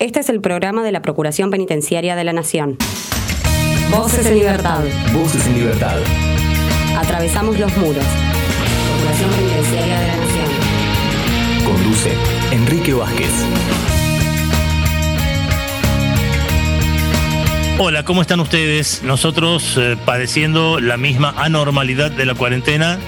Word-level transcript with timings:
Este 0.00 0.20
es 0.20 0.30
el 0.30 0.40
programa 0.40 0.82
de 0.82 0.92
la 0.92 1.02
Procuración 1.02 1.50
Penitenciaria 1.50 2.16
de 2.16 2.24
la 2.24 2.32
Nación. 2.32 2.78
Voces 3.90 4.24
en 4.24 4.38
libertad. 4.38 4.82
Voces 5.12 5.46
en 5.46 5.56
libertad. 5.56 5.98
Atravesamos 6.96 7.58
los 7.58 7.76
muros. 7.76 8.02
Procuración 8.88 9.30
Penitenciaria 9.30 10.00
de 10.00 10.06
la 10.06 10.16
Nación. 10.16 10.46
Conduce 11.66 12.12
Enrique 12.50 12.94
Vázquez. 12.94 13.30
Hola, 17.78 18.02
¿cómo 18.02 18.22
están 18.22 18.40
ustedes? 18.40 19.02
Nosotros 19.02 19.76
eh, 19.76 19.98
padeciendo 20.06 20.80
la 20.80 20.96
misma 20.96 21.34
anormalidad 21.36 22.10
de 22.10 22.24
la 22.24 22.34
cuarentena, 22.34 22.98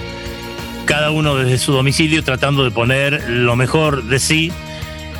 cada 0.84 1.10
uno 1.10 1.36
desde 1.36 1.56
su 1.56 1.72
domicilio 1.72 2.22
tratando 2.22 2.64
de 2.64 2.70
poner 2.70 3.30
lo 3.30 3.56
mejor 3.56 4.04
de 4.04 4.18
sí 4.18 4.52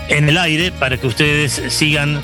en 0.09 0.29
el 0.29 0.39
aire 0.39 0.73
para 0.73 0.97
que 0.97 1.07
ustedes 1.07 1.63
sigan 1.69 2.21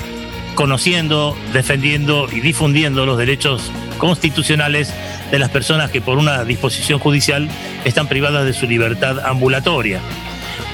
conociendo, 0.55 1.37
defendiendo 1.53 2.27
y 2.31 2.41
difundiendo 2.41 3.05
los 3.05 3.17
derechos 3.17 3.71
constitucionales 3.97 4.93
de 5.31 5.39
las 5.39 5.49
personas 5.49 5.91
que 5.91 6.01
por 6.01 6.17
una 6.17 6.43
disposición 6.43 6.99
judicial 6.99 7.49
están 7.85 8.07
privadas 8.07 8.45
de 8.45 8.53
su 8.53 8.67
libertad 8.67 9.19
ambulatoria. 9.25 10.01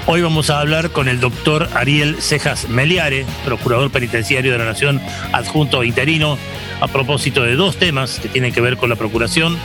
Hoy 0.08 0.22
vamos 0.22 0.52
a 0.52 0.60
hablar 0.60 0.92
con 0.92 1.08
el 1.08 1.20
doctor 1.20 1.68
Ariel 1.74 2.22
Cejas 2.22 2.70
Meliare, 2.70 3.26
procurador 3.44 3.90
penitenciario 3.90 4.52
de 4.52 4.58
la 4.60 4.66
Nación 4.66 5.02
adjunto 5.34 5.84
interino, 5.84 6.38
a 6.80 6.88
propósito 6.88 7.44
de 7.44 7.56
dos 7.56 7.78
temas 7.78 8.20
que 8.20 8.30
tienen 8.30 8.54
que 8.54 8.62
ver 8.62 8.78
con 8.78 8.90
la 8.90 8.96
procuración, 8.96 9.58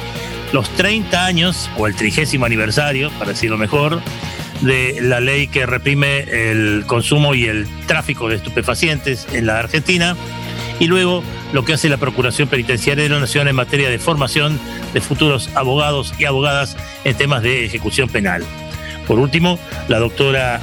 los 0.52 0.68
30 0.76 1.26
años 1.26 1.70
o 1.76 1.86
el 1.86 1.94
trigésimo 1.94 2.46
aniversario, 2.46 3.10
para 3.18 3.32
decirlo 3.32 3.58
mejor, 3.58 4.00
de 4.62 4.98
la 5.00 5.20
ley 5.20 5.48
que 5.48 5.66
reprime 5.66 6.20
el 6.50 6.84
consumo 6.86 7.34
y 7.34 7.46
el 7.46 7.66
tráfico 7.86 8.28
de 8.28 8.36
estupefacientes 8.36 9.26
en 9.32 9.46
la 9.46 9.58
Argentina 9.58 10.16
y 10.78 10.86
luego 10.86 11.22
lo 11.52 11.64
que 11.64 11.74
hace 11.74 11.88
la 11.88 11.96
Procuración 11.96 12.48
Penitenciaria 12.48 13.04
de 13.04 13.10
la 13.10 13.20
Nación 13.20 13.48
en 13.48 13.56
materia 13.56 13.90
de 13.90 13.98
formación 13.98 14.58
de 14.92 15.00
futuros 15.00 15.50
abogados 15.54 16.14
y 16.18 16.24
abogadas 16.24 16.76
en 17.04 17.16
temas 17.16 17.42
de 17.42 17.64
ejecución 17.64 18.08
penal. 18.08 18.44
Por 19.06 19.18
último, 19.18 19.58
la 19.88 19.98
doctora 19.98 20.60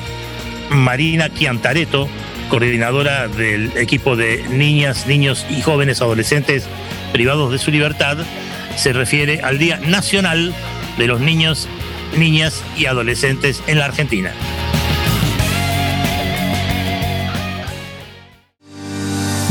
Marina 0.69 1.33
Chiantareto, 1.33 2.07
coordinadora 2.49 3.27
del 3.27 3.75
equipo 3.77 4.15
de 4.15 4.43
niñas, 4.49 5.07
niños 5.07 5.45
y 5.49 5.61
jóvenes 5.61 6.01
adolescentes 6.01 6.67
privados 7.13 7.51
de 7.51 7.57
su 7.57 7.71
libertad, 7.71 8.17
se 8.75 8.93
refiere 8.93 9.41
al 9.41 9.57
Día 9.57 9.79
Nacional 9.79 10.53
de 10.97 11.07
los 11.07 11.19
Niños 11.19 11.67
niñas 12.15 12.63
y 12.77 12.85
adolescentes 12.85 13.61
en 13.67 13.79
la 13.79 13.85
Argentina. 13.85 14.33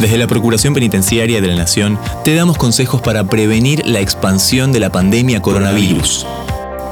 Desde 0.00 0.18
la 0.18 0.26
Procuración 0.26 0.74
Penitenciaria 0.74 1.40
de 1.40 1.48
la 1.48 1.54
Nación 1.54 1.98
te 2.22 2.34
damos 2.34 2.58
consejos 2.58 3.00
para 3.00 3.24
prevenir 3.24 3.86
la 3.86 4.00
expansión 4.00 4.70
de 4.70 4.80
la 4.80 4.92
pandemia 4.92 5.40
coronavirus. 5.40 6.26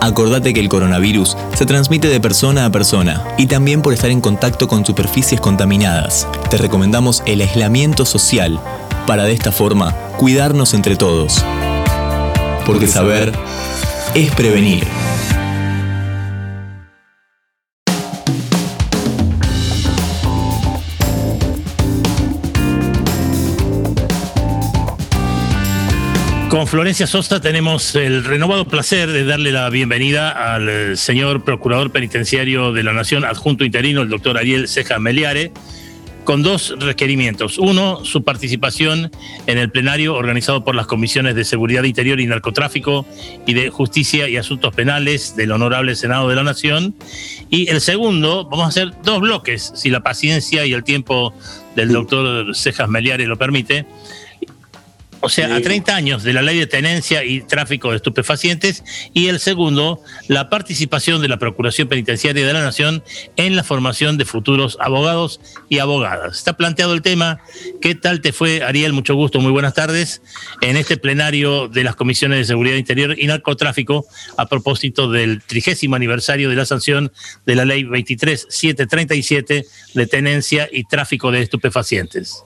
Acordate 0.01 0.55
que 0.55 0.61
el 0.61 0.69
coronavirus 0.69 1.37
se 1.55 1.67
transmite 1.67 2.09
de 2.09 2.21
persona 2.21 2.65
a 2.65 2.71
persona 2.71 3.23
y 3.37 3.47
también 3.47 3.83
por 3.83 3.93
estar 3.93 4.11
en 4.11 4.21
contacto 4.21 4.69
con 4.69 4.85
superficies 4.87 5.41
contaminadas. 5.41 6.27
Te 6.51 6.57
recomendamos 6.57 7.23
el 7.27 7.43
aislamiento 7.43 8.07
social 8.07 8.59
para 9.07 9.25
de 9.25 9.33
esta 9.33 9.53
forma 9.53 9.95
cuidarnos 10.19 10.73
entre 10.73 10.97
todos. 10.97 11.45
Porque 12.67 12.87
saber 12.87 13.33
es 14.15 14.31
prevenir. 14.33 14.87
Con 26.55 26.69
Florencia 26.69 27.09
Sosta 27.09 27.41
tenemos 27.41 27.97
el 27.97 28.23
renovado 28.23 28.69
placer 28.69 29.11
de 29.11 29.25
darle 29.25 29.51
la 29.51 29.69
bienvenida 29.71 30.55
al 30.55 30.69
eh, 30.69 30.97
señor 30.97 31.43
Procurador 31.43 31.91
Penitenciario 31.91 32.73
de 32.73 32.85
la 32.85 32.93
Nación, 32.93 33.25
adjunto 33.25 33.65
interino, 33.65 34.03
el 34.03 34.09
doctor 34.09 34.39
Ariel 34.39 34.69
Ceja 34.69 35.01
Meliare, 35.01 35.51
con 36.23 36.45
dos 36.45 36.77
requerimientos. 36.79 37.59
Uno, 37.59 38.05
su 38.05 38.23
participación 38.23 39.11
en 39.49 39.59
el 39.59 39.69
plenario 39.73 40.15
organizado 40.15 40.65
por 40.65 40.77
las 40.77 40.87
comisiones 40.87 41.35
de 41.35 41.45
Seguridad 41.45 41.83
Interior 41.83 42.21
y 42.21 42.27
Narcotráfico 42.29 43.05
y 43.49 43.55
de 43.55 43.71
Justicia 43.71 44.29
y 44.29 44.37
Asuntos 44.37 44.73
Penales 44.77 45.35
del 45.35 45.51
Honorable 45.51 45.97
Senado 45.97 46.29
de 46.29 46.37
la 46.37 46.45
Nación. 46.45 46.95
Y 47.51 47.69
el 47.69 47.81
segundo, 47.81 48.45
vamos 48.45 48.67
a 48.67 48.69
hacer 48.69 48.93
dos 49.03 49.21
bloques, 49.21 49.73
si 49.75 49.91
la 49.91 50.05
paciencia 50.05 50.65
y 50.65 50.73
el 50.73 50.85
tiempo 50.85 51.35
del 51.75 51.89
doctor 51.89 52.55
Cejas 52.55 52.89
Meliare 52.89 53.27
lo 53.27 53.37
permite 53.37 53.87
o 55.25 55.29
sea, 55.31 55.57
a 55.57 55.61
30 55.61 55.97
años 55.97 56.23
de 56.23 56.35
la 56.35 56.43
ley 56.43 56.59
de 56.59 56.67
tenencia 56.67 57.25
y 57.25 57.41
tráfico 57.41 57.91
de 57.91 57.97
estupefacientes, 57.97 58.85
y 59.15 59.29
el 59.29 59.41
segundo, 59.41 60.03
la 60.29 60.51
participación 60.51 61.23
de 61.23 61.29
la 61.29 61.39
Procuración 61.39 61.89
Penitenciaria 61.89 62.47
de 62.47 62.53
la 62.53 62.63
Nación 62.63 63.03
en 63.37 63.57
la 63.57 63.65
formación 63.65 64.19
de 64.19 64.27
futuros 64.27 64.77
abogados 64.81 65.41
y 65.71 65.79
abogadas. 65.79 66.37
Está 66.37 66.59
planteado 66.59 66.93
el 66.93 67.01
tema. 67.01 67.41
¿Qué 67.81 67.95
tal 67.95 68.21
te 68.21 68.35
fue, 68.35 68.63
Ariel? 68.63 68.93
Mucho 68.93 69.15
gusto, 69.15 69.41
muy 69.41 69.51
buenas 69.51 69.73
tardes. 69.73 70.21
En 70.61 70.77
este 70.77 70.99
plenario 70.99 71.69
de 71.69 71.85
las 71.85 71.97
Comisiones 71.97 72.39
de 72.39 72.45
Seguridad 72.45 72.77
Interior 72.77 73.19
y 73.19 73.27
Narcotráfico, 73.27 74.05
a 74.37 74.47
propósito 74.47 75.11
del 75.11 75.43
trigésimo 75.43 75.97
aniversario 75.97 76.51
de 76.51 76.57
la 76.57 76.67
sanción 76.67 77.13
de 77.47 77.55
la 77.55 77.65
ley 77.65 77.85
23737 77.85 79.65
de 79.95 80.07
tenencia 80.07 80.69
y 80.71 80.85
tráfico 80.85 81.31
de 81.31 81.41
estupefacientes. 81.41 82.45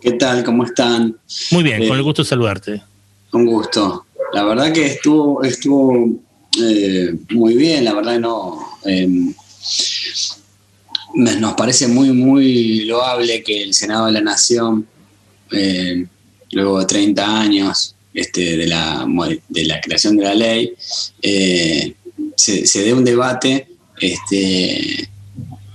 ¿Qué 0.00 0.12
tal? 0.12 0.44
¿Cómo 0.44 0.64
están? 0.64 1.16
Muy 1.50 1.62
bien, 1.64 1.78
con 1.86 1.96
el 1.96 2.00
eh, 2.00 2.04
gusto 2.04 2.22
de 2.22 2.28
saludarte. 2.28 2.82
Con 3.30 3.46
gusto. 3.46 4.06
La 4.32 4.44
verdad 4.44 4.72
que 4.72 4.86
estuvo, 4.86 5.42
estuvo 5.42 6.08
eh, 6.62 7.14
muy 7.30 7.54
bien, 7.54 7.84
la 7.84 7.94
verdad 7.94 8.20
no. 8.20 8.78
Em, 8.84 9.34
nos 11.14 11.54
parece 11.54 11.88
muy, 11.88 12.12
muy 12.12 12.84
loable 12.84 13.42
que 13.42 13.62
el 13.62 13.74
Senado 13.74 14.06
de 14.06 14.12
la 14.12 14.20
Nación, 14.20 14.86
eh, 15.50 16.06
luego 16.52 16.78
de 16.78 16.86
30 16.86 17.40
años 17.40 17.94
este, 18.14 18.56
de, 18.56 18.66
la, 18.66 19.06
de 19.48 19.64
la 19.64 19.80
creación 19.80 20.16
de 20.16 20.22
la 20.22 20.34
ley, 20.34 20.74
se, 22.36 22.66
se 22.66 22.82
dé 22.82 22.92
un 22.92 23.04
debate 23.04 23.68
este, 24.00 25.08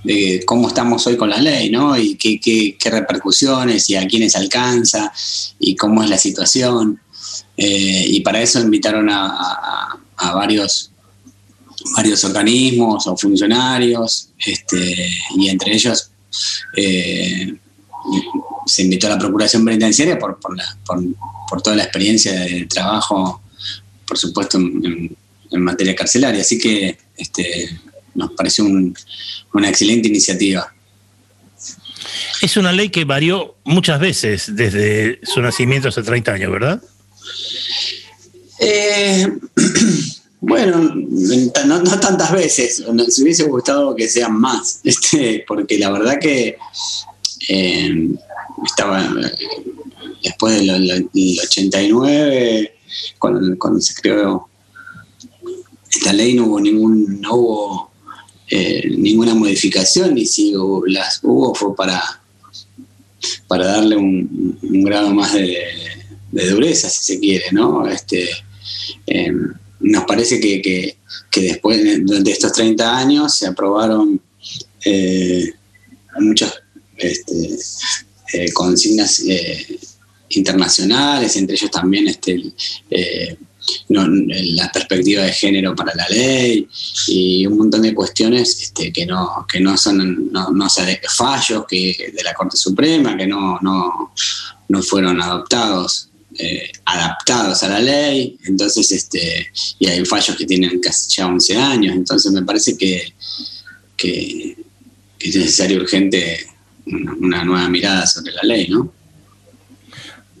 de 0.04 0.42
cómo 0.46 0.68
estamos 0.68 1.06
hoy 1.06 1.16
con 1.16 1.30
la 1.30 1.38
ley, 1.38 1.70
¿no? 1.70 1.96
Y 1.98 2.16
qué, 2.16 2.76
repercusiones 2.90 3.88
y 3.90 3.96
a 3.96 4.06
quiénes 4.06 4.36
alcanza 4.36 5.12
y 5.58 5.74
cómo 5.74 6.02
es 6.02 6.10
la 6.10 6.18
situación. 6.18 7.00
Eh, 7.56 8.04
y 8.08 8.20
para 8.20 8.40
eso 8.40 8.60
invitaron 8.60 9.08
a, 9.10 9.98
varios, 10.34 10.90
organismos 12.24 13.06
o 13.06 13.16
funcionarios, 13.16 14.28
este, 14.38 15.10
y 15.36 15.48
entre 15.48 15.74
ellos 15.74 16.10
eh, 16.76 17.54
se 18.66 18.82
invitó 18.82 19.06
a 19.06 19.10
la 19.10 19.18
Procuración 19.18 19.64
Penitenciaria 19.64 20.18
por, 20.18 20.38
toda 21.62 21.76
la 21.76 21.84
experiencia 21.84 22.32
de 22.32 22.66
trabajo, 22.66 23.42
por 24.06 24.18
supuesto, 24.18 24.58
en, 24.58 25.16
en 25.50 25.62
materia 25.62 25.94
carcelaria. 25.94 26.42
Así 26.42 26.58
que 26.58 26.98
este, 27.16 27.78
nos 28.14 28.32
pareció 28.32 28.64
una 28.64 29.68
excelente 29.68 30.08
iniciativa. 30.08 30.74
Es 32.42 32.56
una 32.56 32.72
ley 32.72 32.90
que 32.90 33.04
varió 33.04 33.56
muchas 33.64 33.98
veces 34.00 34.54
desde 34.54 35.20
su 35.24 35.40
nacimiento 35.40 35.88
hace 35.88 36.02
30 36.02 36.32
años, 36.32 36.52
¿verdad? 36.52 36.82
Eh, 38.60 39.26
bueno, 40.40 40.94
no, 40.94 42.00
tantas 42.00 42.32
veces. 42.32 42.84
Nos 42.92 43.18
hubiese 43.18 43.44
gustado 43.44 43.94
que 43.94 44.08
sean 44.08 44.38
más, 44.38 44.80
este, 44.84 45.44
porque 45.46 45.78
la 45.78 45.90
verdad 45.90 46.18
que 46.20 46.58
eh, 47.48 48.08
estaba 48.64 49.08
después 50.22 50.60
del, 50.60 51.08
89, 51.42 52.74
cuando, 53.18 53.58
cuando, 53.58 53.80
se 53.80 53.94
creó 53.94 54.48
esta 55.90 56.12
ley, 56.12 56.34
no 56.34 56.46
hubo 56.46 56.60
ningún, 56.60 57.20
no 57.20 57.34
hubo 57.34 57.93
eh, 58.48 58.88
ninguna 58.98 59.34
modificación 59.34 60.18
y 60.18 60.26
si 60.26 60.52
las 60.86 61.20
hubo 61.22 61.54
fue 61.54 61.74
para, 61.74 62.02
para 63.48 63.66
darle 63.66 63.96
un, 63.96 64.84
grado 64.84 65.14
más 65.14 65.32
de, 65.32 65.56
dureza, 66.30 66.90
si 66.90 67.14
se 67.14 67.20
quiere, 67.20 67.46
¿no? 67.52 67.88
Este, 67.88 68.28
em, 69.06 69.54
nos 69.80 70.04
parece 70.04 70.40
que, 70.40 70.96
después, 71.34 71.80
de 72.04 72.30
estos 72.30 72.52
30 72.52 72.98
años, 72.98 73.34
se 73.34 73.46
aprobaron 73.46 74.20
eh, 74.84 75.52
muchas 76.18 76.54
este, 76.96 77.58
eh, 78.34 78.52
consignas 78.52 79.22
internacionales, 80.28 81.36
entre 81.36 81.56
ellos 81.56 81.70
también 81.70 82.08
este, 82.08 82.42
la 83.88 84.70
perspectiva 84.72 85.22
de 85.22 85.32
género 85.32 85.74
para 85.74 85.94
la 85.94 86.06
ley 86.08 86.68
y 87.08 87.46
un 87.46 87.58
montón 87.58 87.82
de 87.82 87.94
cuestiones 87.94 88.62
este, 88.62 88.92
que 88.92 89.06
no 89.06 89.46
que 89.50 89.60
no 89.60 89.76
son 89.76 90.30
no, 90.32 90.50
no 90.50 90.68
fallos 91.16 91.64
que 91.66 92.12
de 92.14 92.22
la 92.22 92.34
Corte 92.34 92.56
Suprema 92.56 93.16
que 93.16 93.26
no 93.26 93.58
no, 93.60 94.12
no 94.68 94.82
fueron 94.82 95.20
adoptados 95.20 96.08
eh, 96.36 96.72
adaptados 96.84 97.62
a 97.62 97.68
la 97.68 97.78
ley. 97.78 98.36
Entonces 98.44 98.90
este 98.90 99.52
y 99.78 99.86
hay 99.86 100.04
fallos 100.04 100.36
que 100.36 100.44
tienen 100.44 100.80
casi 100.80 101.10
ya 101.16 101.26
11 101.26 101.56
años. 101.56 101.94
Entonces 101.94 102.32
me 102.32 102.42
parece 102.42 102.76
que, 102.76 103.14
que, 103.96 104.56
es 105.20 105.36
necesario 105.36 105.78
urgente 105.78 106.46
una 106.86 107.44
nueva 107.44 107.68
mirada 107.68 108.06
sobre 108.06 108.32
la 108.32 108.42
ley 108.42 108.68
no 108.68 108.92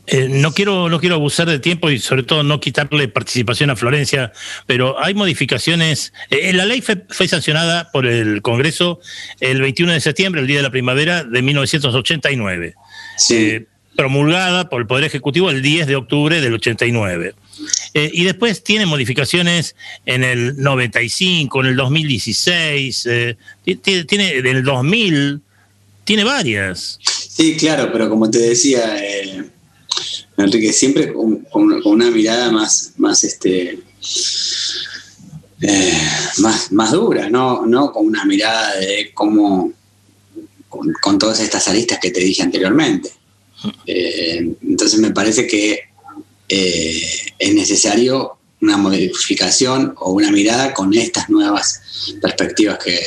eh, 0.06 0.28
no, 0.28 0.52
quiero, 0.52 0.90
no 0.90 1.00
quiero 1.00 1.14
abusar 1.14 1.48
de 1.48 1.58
tiempo 1.58 1.90
y 1.90 1.98
sobre 1.98 2.24
todo 2.24 2.42
no 2.42 2.60
quitarle 2.60 3.08
participación 3.08 3.70
a 3.70 3.76
Florencia, 3.76 4.32
pero 4.66 5.02
hay 5.02 5.14
modificaciones. 5.14 6.12
Eh, 6.30 6.52
la 6.52 6.66
ley 6.66 6.82
fue, 6.82 7.28
sancionada 7.28 7.90
por 7.90 8.06
el 8.06 8.42
Congreso 8.42 9.00
el 9.40 9.62
21 9.62 9.92
de 9.92 10.00
septiembre, 10.00 10.42
el 10.42 10.46
día 10.46 10.58
de 10.58 10.62
la 10.62 10.70
primavera 10.70 11.24
de 11.24 11.40
1989. 11.40 12.74
Eh, 13.30 13.64
promulgada 13.96 14.68
por 14.68 14.82
el 14.82 14.86
Poder 14.86 15.04
Ejecutivo 15.04 15.50
el 15.50 15.62
10 15.62 15.86
de 15.86 15.96
octubre 15.96 16.40
del 16.40 16.54
89. 16.54 17.34
y 17.94 18.24
después 18.24 18.64
tiene 18.64 18.86
modificaciones 18.86 19.76
en 20.04 20.24
el 20.24 20.60
95, 20.60 21.60
en 21.60 21.66
el 21.66 21.76
2016, 21.76 23.08
tiene 23.82 24.36
en 24.36 24.46
el 24.46 24.64
2000, 24.64 25.40
tiene 26.04 26.24
varias. 26.24 26.98
Sí, 27.00 27.56
claro, 27.56 27.90
pero 27.92 28.10
como 28.10 28.28
te 28.28 28.38
decía, 28.38 28.96
Enrique, 30.36 30.72
siempre 30.72 31.12
con, 31.12 31.46
una 31.84 32.10
mirada 32.10 32.50
más, 32.50 32.92
más, 32.96 33.22
este, 33.22 33.78
eh, 35.60 35.98
más, 36.38 36.72
más 36.72 36.92
dura, 36.92 37.30
¿no? 37.30 37.64
no 37.66 37.92
con 37.92 38.06
una 38.06 38.24
mirada 38.24 38.76
de 38.76 39.12
cómo, 39.14 39.72
con, 40.68 41.18
todas 41.18 41.40
estas 41.40 41.68
aristas 41.68 41.98
que 42.00 42.10
te 42.10 42.20
dije 42.20 42.42
anteriormente. 42.42 43.10
Eh, 43.86 44.56
entonces 44.62 44.98
me 44.98 45.12
parece 45.12 45.46
que 45.46 45.80
eh, 46.48 47.32
es 47.38 47.54
necesario 47.54 48.36
una 48.60 48.76
modificación 48.76 49.94
o 49.98 50.12
una 50.12 50.30
mirada 50.32 50.74
con 50.74 50.92
estas 50.94 51.30
nuevas 51.30 51.80
perspectivas 52.20 52.78
que, 52.82 53.00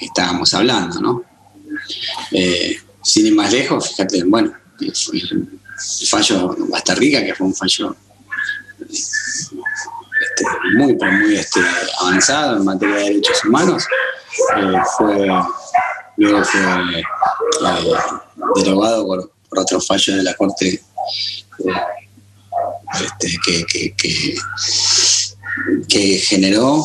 estábamos 0.00 0.54
hablando, 0.54 0.98
¿no? 0.98 1.24
sin 3.02 3.26
ir 3.26 3.34
más 3.34 3.52
lejos, 3.52 3.90
fíjate, 3.90 4.24
bueno, 4.24 4.54
fallo 6.08 6.56
Basta 6.70 6.94
Rica, 6.94 7.24
que 7.24 7.34
fue 7.34 7.46
un 7.46 7.54
fallo 7.54 7.96
este, 8.80 10.44
muy, 10.76 10.94
muy 10.94 11.36
este, 11.36 11.60
avanzado 12.00 12.56
en 12.56 12.64
materia 12.64 12.96
de 12.96 13.04
derechos 13.04 13.44
humanos, 13.44 13.84
eh, 14.56 14.72
fue, 14.96 15.26
luego 16.16 16.44
fue 16.44 16.60
eh, 16.60 17.02
derogado 18.56 19.06
por, 19.06 19.32
otro 19.58 19.80
fallo 19.80 20.16
de 20.16 20.22
la 20.22 20.34
Corte 20.34 20.68
eh, 20.68 20.82
este, 23.00 23.38
que, 23.44 23.94
que, 25.88 26.18
generó 26.18 26.84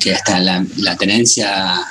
que 0.00 0.14
hasta 0.14 0.38
la 0.38 0.96
tenencia 0.96 1.84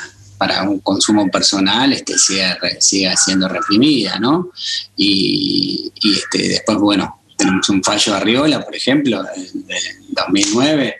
para 0.43 0.63
un 0.63 0.79
consumo 0.79 1.31
personal 1.31 1.93
este, 1.93 2.15
siga, 2.17 3.15
siendo 3.15 3.47
reprimida, 3.47 4.19
¿no? 4.19 4.51
Y, 4.97 5.89
este, 6.03 6.49
después, 6.49 6.77
bueno, 6.79 7.21
tenemos 7.37 7.69
un 7.69 7.81
fallo 7.81 8.11
de 8.11 8.17
Arriola, 8.17 8.61
por 8.61 8.75
ejemplo, 8.75 9.23
del 9.23 9.85
2009, 10.09 10.95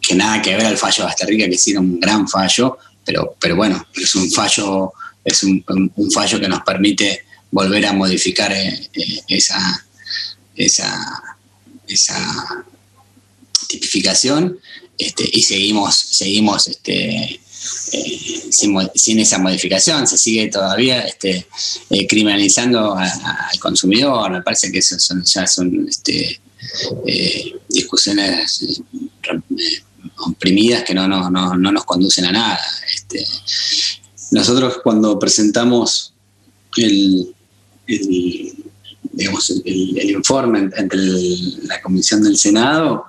que 0.00 0.14
nada 0.14 0.40
que 0.40 0.54
ver 0.54 0.66
al 0.66 0.76
fallo 0.76 0.98
de 0.98 1.04
Basterrica, 1.06 1.48
que 1.48 1.56
ha 1.56 1.58
sido 1.58 1.80
un 1.80 1.98
gran 1.98 2.28
fallo, 2.28 2.78
pero, 3.04 3.34
pero 3.40 3.56
bueno, 3.56 3.84
es 3.92 4.14
un 4.14 4.30
fallo, 4.30 4.92
es 5.24 5.42
un, 5.42 5.64
fallo 6.14 6.38
que 6.38 6.48
nos 6.48 6.62
permite 6.62 7.24
volver 7.50 7.84
a 7.84 7.92
modificar 7.94 8.52
eh, 8.52 8.90
eh, 8.92 9.20
esa, 9.26 9.84
esa, 10.54 11.36
esa 11.88 12.64
tipificación 13.66 14.60
este, 14.96 15.28
y 15.32 15.42
seguimos, 15.42 15.96
seguimos 15.96 16.68
este, 16.68 17.40
eh, 17.92 18.50
sin, 18.50 19.20
esa 19.20 19.38
modificación, 19.38 20.06
se 20.06 20.18
sigue 20.18 20.48
todavía 20.48 21.00
este, 21.00 21.46
eh, 21.90 22.06
criminalizando 22.06 22.96
al 22.96 23.58
consumidor. 23.60 24.30
Me 24.30 24.42
parece 24.42 24.70
que 24.70 24.78
eso 24.78 24.98
son, 24.98 25.24
ya 25.24 25.46
son 25.46 25.86
este, 25.88 26.40
eh, 27.06 27.54
discusiones 27.68 28.80
oprimidas 30.26 30.84
que 30.84 30.94
no, 30.94 31.08
nos 31.08 31.84
conducen 31.84 32.26
a 32.26 32.32
nada. 32.32 32.60
Este, 32.92 33.26
nosotros 34.30 34.78
cuando 34.82 35.18
presentamos 35.18 36.12
el, 36.76 37.34
digamos, 39.12 39.50
el, 39.64 40.10
informe 40.10 40.70
entre 40.76 41.00
la 41.64 41.80
Comisión 41.82 42.22
del 42.22 42.36
Senado, 42.36 43.06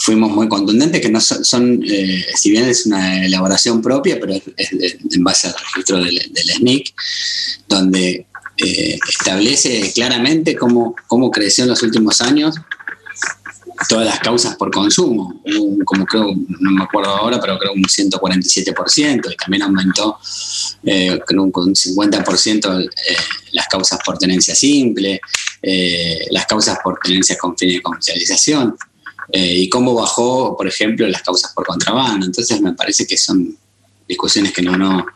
fuimos 0.00 0.30
muy 0.30 0.48
contundentes, 0.48 1.00
que 1.00 1.10
no 1.10 1.20
son, 1.20 1.82
eh, 1.86 2.24
si 2.34 2.50
bien 2.50 2.64
es 2.64 2.86
una 2.86 3.24
elaboración 3.24 3.82
propia, 3.82 4.18
pero 4.18 4.32
es, 4.34 4.42
en 4.56 5.24
base 5.24 5.48
al 5.48 5.54
registro 5.54 5.98
del, 5.98 6.18
SNIC, 6.56 6.94
donde 7.68 8.26
eh, 8.56 8.98
establece 9.08 9.92
claramente 9.94 10.56
cómo, 10.56 10.96
cómo 11.06 11.30
creció 11.30 11.64
en 11.64 11.70
los 11.70 11.82
últimos 11.82 12.20
años 12.22 12.56
todas 13.88 14.04
las 14.04 14.20
causas 14.20 14.56
por 14.56 14.70
consumo, 14.70 15.40
como 15.86 16.04
creo, 16.04 16.34
no 16.60 16.70
me 16.70 16.84
acuerdo 16.84 17.12
ahora, 17.12 17.40
pero 17.40 17.58
creo 17.58 17.72
un 17.72 17.84
147%, 17.84 19.32
y 19.32 19.36
también 19.36 19.62
aumentó 19.62 20.18
eh, 20.82 21.18
creo 21.26 21.44
un 21.44 21.52
50% 21.52 22.90
las 23.52 23.66
causas 23.68 23.98
por 24.04 24.18
tenencia 24.18 24.54
simple, 24.54 25.18
las 26.30 26.44
causas 26.44 26.78
por 26.84 26.98
tenencia 27.02 27.38
con 27.38 27.56
fines 27.56 27.76
de 27.76 27.82
comercialización. 27.82 28.76
Eh, 29.32 29.54
y 29.58 29.68
cómo 29.68 29.94
bajó, 29.94 30.56
por 30.56 30.66
ejemplo, 30.66 31.06
las 31.06 31.22
causas 31.22 31.52
por 31.52 31.66
contrabando. 31.66 32.26
Entonces 32.26 32.60
me 32.60 32.72
parece 32.72 33.06
que 33.06 33.16
son 33.16 33.56
discusiones 34.08 34.52
que 34.52 34.62
no, 34.62 34.76
no, 34.76 35.06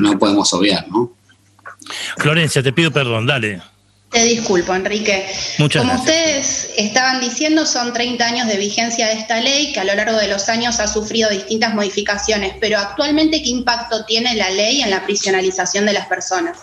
no, 0.00 0.18
podemos 0.18 0.52
obviar, 0.52 0.88
¿no? 0.88 1.12
Florencia, 2.18 2.62
te 2.62 2.72
pido 2.72 2.90
perdón, 2.90 3.26
dale. 3.26 3.62
Te 4.10 4.24
disculpo, 4.24 4.74
Enrique. 4.74 5.24
Muchas 5.58 5.82
Como 5.82 5.94
ustedes 5.94 6.70
estaban 6.76 7.20
diciendo, 7.20 7.64
son 7.64 7.92
30 7.92 8.26
años 8.26 8.48
de 8.48 8.56
vigencia 8.56 9.06
de 9.06 9.12
esta 9.12 9.40
ley 9.40 9.72
que 9.72 9.78
a 9.78 9.84
lo 9.84 9.94
largo 9.94 10.18
de 10.18 10.26
los 10.26 10.48
años 10.48 10.80
ha 10.80 10.88
sufrido 10.88 11.30
distintas 11.30 11.74
modificaciones, 11.74 12.54
pero 12.60 12.78
actualmente, 12.78 13.40
¿qué 13.40 13.50
impacto 13.50 14.04
tiene 14.04 14.34
la 14.34 14.50
ley 14.50 14.82
en 14.82 14.90
la 14.90 15.04
prisionalización 15.04 15.86
de 15.86 15.92
las 15.92 16.08
personas? 16.08 16.58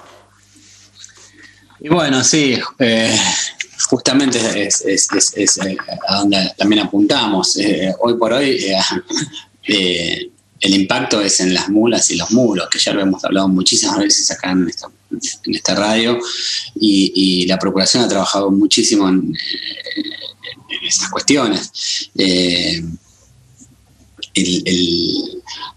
Y 1.79 1.87
bueno, 1.87 2.21
sí, 2.23 2.59
eh, 2.79 3.17
justamente 3.89 4.67
es, 4.67 4.83
eh, 4.85 5.77
a 6.07 6.17
donde 6.17 6.51
también 6.57 6.81
apuntamos. 6.83 7.57
Eh, 7.57 7.93
hoy 7.99 8.15
por 8.15 8.33
hoy 8.33 8.59
eh, 9.67 10.31
el 10.59 10.73
impacto 10.73 11.21
es 11.21 11.39
en 11.39 11.53
las 11.53 11.69
mulas 11.69 12.09
y 12.09 12.15
los 12.15 12.31
mulos, 12.31 12.67
que 12.69 12.79
ya 12.79 12.93
lo 12.93 13.01
hemos 13.01 13.23
hablado 13.23 13.47
muchísimas 13.47 13.99
veces 13.99 14.31
acá 14.31 14.51
en 14.51 14.67
esta, 14.67 15.75
radio, 15.75 16.19
y, 16.75 17.45
la 17.47 17.59
Procuración 17.59 18.03
ha 18.03 18.07
trabajado 18.07 18.51
muchísimo 18.51 19.07
en, 19.07 19.33
estas 20.83 21.09
cuestiones. 21.09 21.71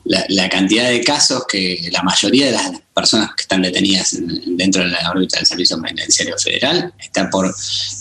La, 0.04 0.48
cantidad 0.48 0.88
de 0.88 1.02
casos 1.02 1.44
que 1.46 1.88
la 1.92 2.02
mayoría 2.02 2.46
de 2.46 2.52
las 2.52 2.72
personas 2.94 3.34
que 3.34 3.42
están 3.42 3.62
detenidas 3.62 4.16
dentro 4.46 4.82
de 4.82 4.90
la 4.90 5.10
órbita 5.10 5.36
del 5.38 5.46
Servicio 5.46 5.80
Penitenciario 5.80 6.36
Federal 6.38 6.92
está 6.98 7.30
por 7.30 7.54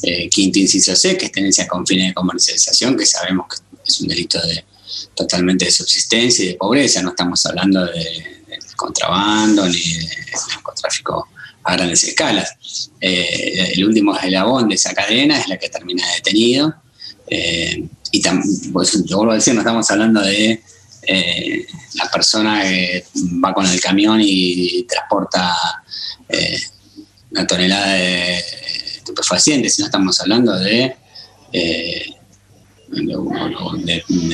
eh, 0.04 0.30
quinto 0.30 0.60
inciso 0.60 0.96
C, 0.96 1.18
que 1.18 1.26
es 1.26 1.32
tenencia 1.32 1.68
con 1.68 1.86
fines 1.86 2.08
de 2.08 2.14
comercialización, 2.14 2.98
que 2.98 3.06
sabemos 3.06 3.48
que 3.50 3.58
es 3.86 4.02
un 4.02 4.08
delito 4.08 4.40
de 4.42 4.64
totalmente 5.16 5.66
de 5.66 5.72
subsistencia 5.72 6.46
y 6.46 6.48
de 6.50 6.56
pobreza, 6.56 7.02
no 7.02 7.10
estamos 7.10 7.46
hablando 7.46 7.86
de, 7.86 8.40
contrabando 8.76 9.68
ni 9.68 9.80
de 9.80 10.10
narcotráfico 10.50 11.28
a 11.64 11.74
grandes 11.74 12.04
escalas. 12.04 12.56
Eh, 13.02 13.74
el 13.76 13.86
último 13.86 14.18
eslabón 14.18 14.70
de 14.70 14.76
esa 14.76 14.94
cadena 14.94 15.40
es 15.40 15.48
la 15.48 15.58
que 15.58 15.70
termina 15.70 16.04
detenido. 16.16 16.74
Eh, 17.30 17.88
y 18.12 18.22
pues, 18.74 19.04
yo 19.06 19.18
vuelvo 19.18 19.34
a 19.34 19.36
decir, 19.36 19.54
no 19.54 19.62
estamos 19.62 19.90
hablando 19.92 20.22
de 20.22 20.64
eh, 21.04 21.66
la 21.94 22.10
persona 22.10 22.64
que 22.64 23.06
va 23.44 23.54
con 23.54 23.66
el 23.68 23.80
camión 23.80 24.20
y 24.22 24.84
transporta 24.84 25.56
eh, 26.28 26.60
una 27.32 27.46
tonelada 27.46 27.94
de 27.94 28.44
estupefacientes, 28.98 29.76
sino 29.76 29.86
estamos 29.86 30.20
hablando 30.20 30.58
de, 30.58 30.96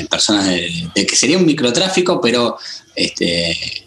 personas 0.10 0.46
de, 0.46 1.06
que 1.06 1.16
sería 1.16 1.38
un 1.38 1.46
microtráfico, 1.46 2.22
pero 2.22 2.58
este, 2.96 3.86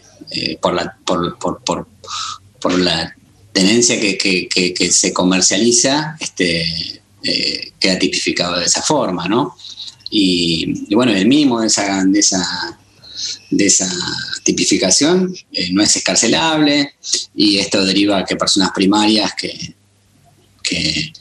por, 0.60 0.74
la, 0.74 0.96
por, 1.04 1.88
tenencia 3.52 3.98
que, 3.98 4.18
que, 4.18 4.92
se 4.92 5.12
comercializa, 5.14 6.16
este, 6.20 6.97
eh, 7.22 7.72
queda 7.78 7.98
tipificado 7.98 8.58
de 8.58 8.66
esa 8.66 8.82
forma, 8.82 9.26
¿no? 9.28 9.56
Y, 10.10 10.94
bueno, 10.94 11.12
el 11.12 11.26
mínimo 11.26 11.60
de 11.60 11.66
esa, 11.66 12.04
de 12.04 12.18
esa, 12.18 12.78
de 13.50 13.66
esa 13.66 13.90
tipificación 14.44 15.34
eh, 15.52 15.70
no 15.72 15.82
es 15.82 15.96
escarcelable 15.96 16.94
y 17.34 17.58
esto 17.58 17.84
deriva 17.84 18.24
que 18.24 18.36
personas 18.36 18.70
primarias 18.74 19.32
que, 19.38 19.74
que, 20.62 21.12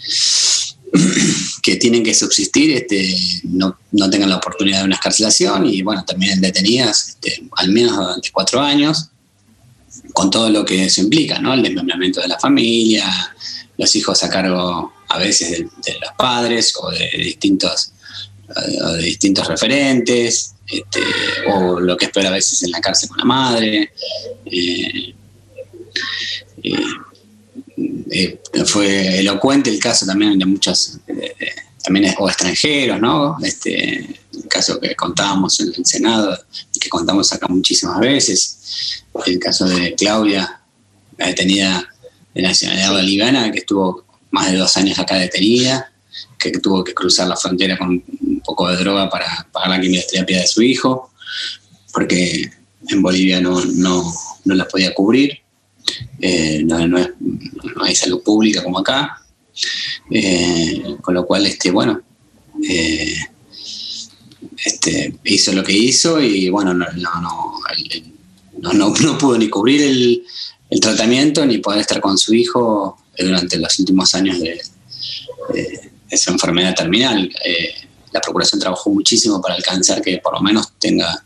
tienen 1.80 2.04
que 2.04 2.14
subsistir 2.14 2.72
este, 2.72 3.14
no, 3.44 3.78
tengan 4.10 4.30
la 4.30 4.38
oportunidad 4.38 4.80
de 4.80 4.86
una 4.86 4.96
escarcelación 4.96 5.66
y 5.66 5.82
bueno, 5.82 6.06
también 6.06 6.40
detenidas 6.40 7.10
este, 7.10 7.44
al 7.58 7.72
menos 7.72 7.98
durante 7.98 8.32
cuatro 8.32 8.62
años 8.62 9.10
con 10.14 10.30
todo 10.30 10.50
lo 10.50 10.64
que 10.64 10.86
eso 10.86 11.02
implica, 11.02 11.40
¿no? 11.40 11.54
El 11.54 11.62
desmembramiento 11.62 12.22
de 12.22 12.28
la 12.30 12.40
familia, 12.40 13.06
los 13.78 13.96
hijos 13.96 14.24
a 14.24 14.30
cargo 14.30 14.94
a 15.10 15.18
veces 15.18 15.52
de, 15.52 15.94
los 16.00 16.12
padres 16.18 16.74
o 16.80 16.90
de 16.92 17.10
distintos, 17.18 17.94
de 18.98 19.04
distintos 19.04 19.48
referentes, 19.48 20.54
este, 20.68 21.00
o 21.54 21.80
lo 21.80 21.96
que 21.96 22.06
espera 22.06 22.28
a 22.28 22.34
veces 22.34 22.62
en 22.64 22.72
la 22.72 22.82
cárcel 22.82 23.10
con 23.10 23.20
la 23.20 23.26
madre. 23.26 23.92
Eh, 24.46 25.16
eh, 26.64 26.76
eh, 28.10 28.40
fue 28.66 29.20
elocuente 29.20 29.70
el 29.70 29.80
caso 29.80 30.06
también 30.06 30.38
de 30.38 30.46
muchos, 30.46 31.00
también 31.84 32.14
o 32.18 32.28
extranjeros, 32.28 33.00
¿no? 33.00 33.38
Este, 33.42 34.00
el 34.34 34.48
caso 34.50 34.80
que 34.80 34.96
contábamos 34.96 35.60
en 35.60 35.74
el 35.78 35.86
Senado 35.86 36.38
y 36.74 36.80
que 36.80 36.90
contamos 36.90 37.32
acá 37.32 37.48
muchísimas 37.48 38.00
veces, 38.00 39.04
el 39.26 39.40
caso 39.40 39.66
de 39.66 39.96
Claudia, 39.96 40.62
la 41.18 41.28
detenida 41.28 41.88
de 42.34 42.42
nacionalidad 42.42 42.92
boliviana, 42.92 43.52
que 43.52 43.60
estuvo 43.60 44.06
más 44.32 44.52
de 44.52 44.58
dos 44.58 44.76
años 44.78 45.00
acá 45.00 45.16
detenida, 45.16 45.92
que 46.38 46.52
tuvo 46.52 46.84
que 46.84 46.94
cruzar 46.94 47.28
la 47.28 47.36
frontera 47.36 47.78
con 47.78 47.90
un 47.90 48.42
poco 48.44 48.68
de 48.70 48.78
droga 48.78 49.10
para 49.10 49.48
pagar 49.52 49.70
la 49.72 49.82
quimioterapia 49.82 50.42
de 50.42 50.48
su 50.48 50.62
hijo, 50.62 51.12
porque 51.94 52.52
en 52.90 53.02
Bolivia 53.02 53.42
no, 53.42 53.64
no, 53.66 54.14
no 54.46 54.56
la 54.56 54.68
podía 54.68 54.94
cubrir, 54.94 55.40
eh, 56.20 56.64
no, 56.64 56.78
hay 57.84 57.96
salud 57.96 58.22
pública 58.24 58.64
como 58.64 58.80
acá, 58.80 59.22
eh, 60.12 60.98
con 61.02 61.14
lo 61.14 61.26
cual, 61.26 61.46
este, 61.46 61.72
bueno, 61.72 62.02
eh, 62.68 63.16
este, 64.64 65.16
hizo 65.24 65.54
lo 65.54 65.64
que 65.64 65.74
hizo 65.74 66.20
y 66.22 66.50
bueno, 66.50 66.74
no, 66.74 66.86
no, 68.74 68.74
no 68.74 69.18
pudo 69.18 69.38
ni 69.38 69.50
cubrir 69.50 70.24
el 70.70 70.80
tratamiento 70.80 71.46
ni 71.46 71.60
poder 71.60 71.82
estar 71.82 72.02
con 72.02 72.18
su 72.18 72.34
hijo 72.34 72.98
durante 73.18 73.58
los 73.58 73.80
últimos 73.80 74.14
años 74.16 74.40
de, 74.40 74.62
esa 76.10 76.32
enfermedad 76.32 76.76
terminal. 76.76 77.30
Eh, 77.44 77.76
la 78.12 78.22
Procuración 78.22 78.60
trabajó 78.60 78.90
muchísimo 78.90 79.42
para 79.42 79.56
alcanzar 79.56 80.02
que 80.02 80.18
por 80.20 80.34
lo 80.34 80.42
menos 80.42 80.72
tenga 80.80 81.24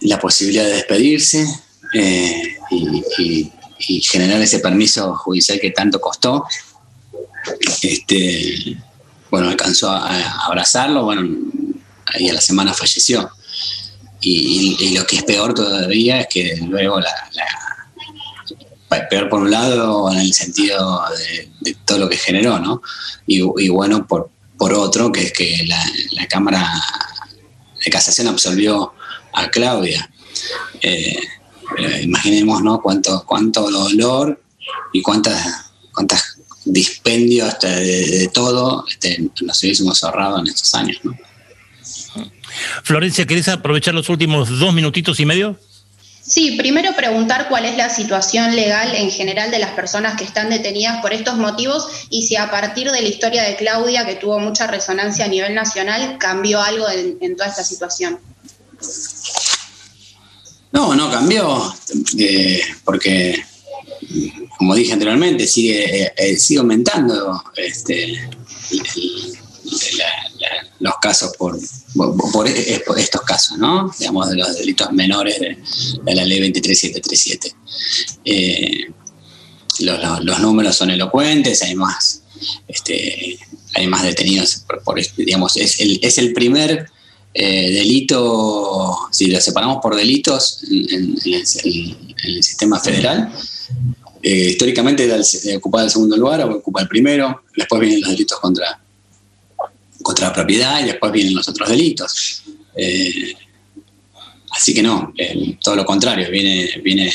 la 0.00 0.18
posibilidad 0.18 0.64
de 0.64 0.72
despedirse 0.74 1.46
eh, 1.94 2.56
y, 3.18 3.50
generar 4.02 4.40
ese 4.40 4.60
permiso 4.60 5.14
judicial 5.14 5.60
que 5.60 5.70
tanto 5.70 6.00
costó. 6.00 6.44
Este, 7.82 8.78
bueno, 9.30 9.48
alcanzó 9.48 9.90
a, 9.90 10.46
abrazarlo, 10.46 11.04
bueno, 11.04 11.28
ahí 12.06 12.28
a 12.28 12.32
la 12.32 12.40
semana 12.40 12.72
falleció. 12.72 13.30
Y, 14.20 14.94
lo 14.96 15.06
que 15.06 15.16
es 15.16 15.24
peor 15.24 15.52
todavía 15.52 16.20
es 16.20 16.28
que 16.28 16.56
luego 16.66 16.98
la 17.00 17.12
peor 19.02 19.28
por 19.28 19.40
un 19.40 19.50
lado 19.50 20.10
en 20.12 20.18
el 20.18 20.32
sentido 20.32 21.02
de, 21.60 21.76
todo 21.84 21.98
lo 21.98 22.08
que 22.08 22.16
generó, 22.16 22.58
¿no? 22.58 22.82
Y, 23.26 23.68
bueno, 23.68 24.06
por, 24.06 24.30
por 24.58 24.72
otro, 24.72 25.12
que 25.12 25.24
es 25.24 25.32
que 25.32 25.64
la, 25.66 26.26
Cámara 26.28 26.68
de 27.84 27.90
Casación 27.90 28.28
absolvió 28.28 28.92
a 29.32 29.50
Claudia. 29.50 30.10
Eh, 30.82 31.18
imaginemos, 32.02 32.62
¿no? 32.62 32.80
Cuánto, 32.80 33.24
cuánto 33.26 33.70
dolor 33.70 34.42
y 34.92 35.02
cuántas, 35.02 35.70
cuántas 35.92 36.38
dispendios 36.64 37.58
de, 37.60 38.30
todo 38.32 38.84
este, 38.88 39.30
nos 39.42 39.62
hubiésemos 39.62 40.02
ahorrado 40.02 40.40
en 40.40 40.46
estos 40.48 40.74
años, 40.74 40.98
¿no? 41.02 41.16
Florencia, 42.82 43.26
¿querés 43.26 43.48
aprovechar 43.48 43.94
los 43.94 44.08
últimos 44.08 44.58
dos 44.58 44.72
minutitos 44.72 45.20
y 45.20 45.26
medio? 45.26 45.58
Sí, 46.26 46.52
primero 46.52 46.96
preguntar 46.96 47.48
cuál 47.50 47.66
es 47.66 47.76
la 47.76 47.90
situación 47.90 48.56
legal 48.56 48.94
en 48.94 49.10
general 49.10 49.50
de 49.50 49.58
las 49.58 49.72
personas 49.72 50.16
que 50.16 50.24
están 50.24 50.48
detenidas 50.48 51.02
por 51.02 51.12
estos 51.12 51.36
motivos 51.36 51.86
y 52.08 52.26
si 52.26 52.36
a 52.36 52.50
partir 52.50 52.90
de 52.90 53.02
la 53.02 53.08
historia 53.08 53.42
de 53.42 53.56
Claudia, 53.56 54.06
que 54.06 54.14
tuvo 54.14 54.38
mucha 54.38 54.66
resonancia 54.66 55.26
a 55.26 55.28
nivel 55.28 55.54
nacional, 55.54 56.16
cambió 56.18 56.62
algo 56.62 56.86
en, 56.88 57.36
toda 57.36 57.50
esta 57.50 57.62
situación. 57.62 58.18
No, 60.72 60.94
no 60.94 61.10
cambió, 61.10 61.74
eh, 62.18 62.62
porque, 62.84 63.44
como 64.56 64.74
dije 64.74 64.94
anteriormente, 64.94 65.46
sigue, 65.46 66.04
eh, 66.04 66.12
eh, 66.16 66.36
sigue 66.36 66.60
aumentando 66.60 67.44
este, 67.54 68.30
los 70.84 70.98
casos 71.00 71.34
por, 71.38 71.58
por, 72.30 72.46
estos 72.46 73.22
casos, 73.22 73.56
¿no? 73.56 73.90
Digamos, 73.98 74.28
de 74.28 74.36
los 74.36 74.54
delitos 74.54 74.92
menores 74.92 75.40
de, 75.40 75.56
la 76.14 76.26
ley 76.26 76.40
23737. 76.40 77.54
Eh, 78.26 78.92
los, 79.80 80.40
números 80.40 80.76
son 80.76 80.90
elocuentes, 80.90 81.62
hay 81.62 81.74
más, 81.74 82.20
este, 82.68 83.38
hay 83.74 83.86
más 83.86 84.02
detenidos, 84.02 84.66
por, 84.84 85.00
digamos, 85.16 85.56
es 85.56 85.80
el, 85.80 86.00
es 86.02 86.18
el 86.18 86.34
primer 86.34 86.90
eh, 87.32 87.72
delito, 87.72 89.08
si 89.10 89.28
lo 89.28 89.40
separamos 89.40 89.78
por 89.80 89.96
delitos 89.96 90.64
en, 90.70 91.16
el, 91.24 92.42
sistema 92.42 92.78
federal, 92.78 93.32
eh, 94.22 94.50
históricamente 94.50 95.10
ocupa 95.56 95.82
el 95.82 95.90
segundo 95.90 96.18
lugar 96.18 96.42
o 96.42 96.56
ocupa 96.56 96.82
el 96.82 96.88
primero, 96.88 97.42
después 97.56 97.80
vienen 97.80 98.02
los 98.02 98.10
delitos 98.10 98.38
contra 98.38 98.83
contra 100.04 100.28
la 100.28 100.32
propiedad 100.34 100.80
y 100.80 100.84
después 100.84 101.10
vienen 101.10 101.34
los 101.34 101.48
otros 101.48 101.68
delitos. 101.68 102.42
Eh, 102.76 103.34
así 104.52 104.74
que 104.74 104.82
no, 104.82 105.12
eh, 105.18 105.58
todo 105.60 105.74
lo 105.74 105.84
contrario, 105.84 106.30
viene, 106.30 106.80
viene, 106.84 107.12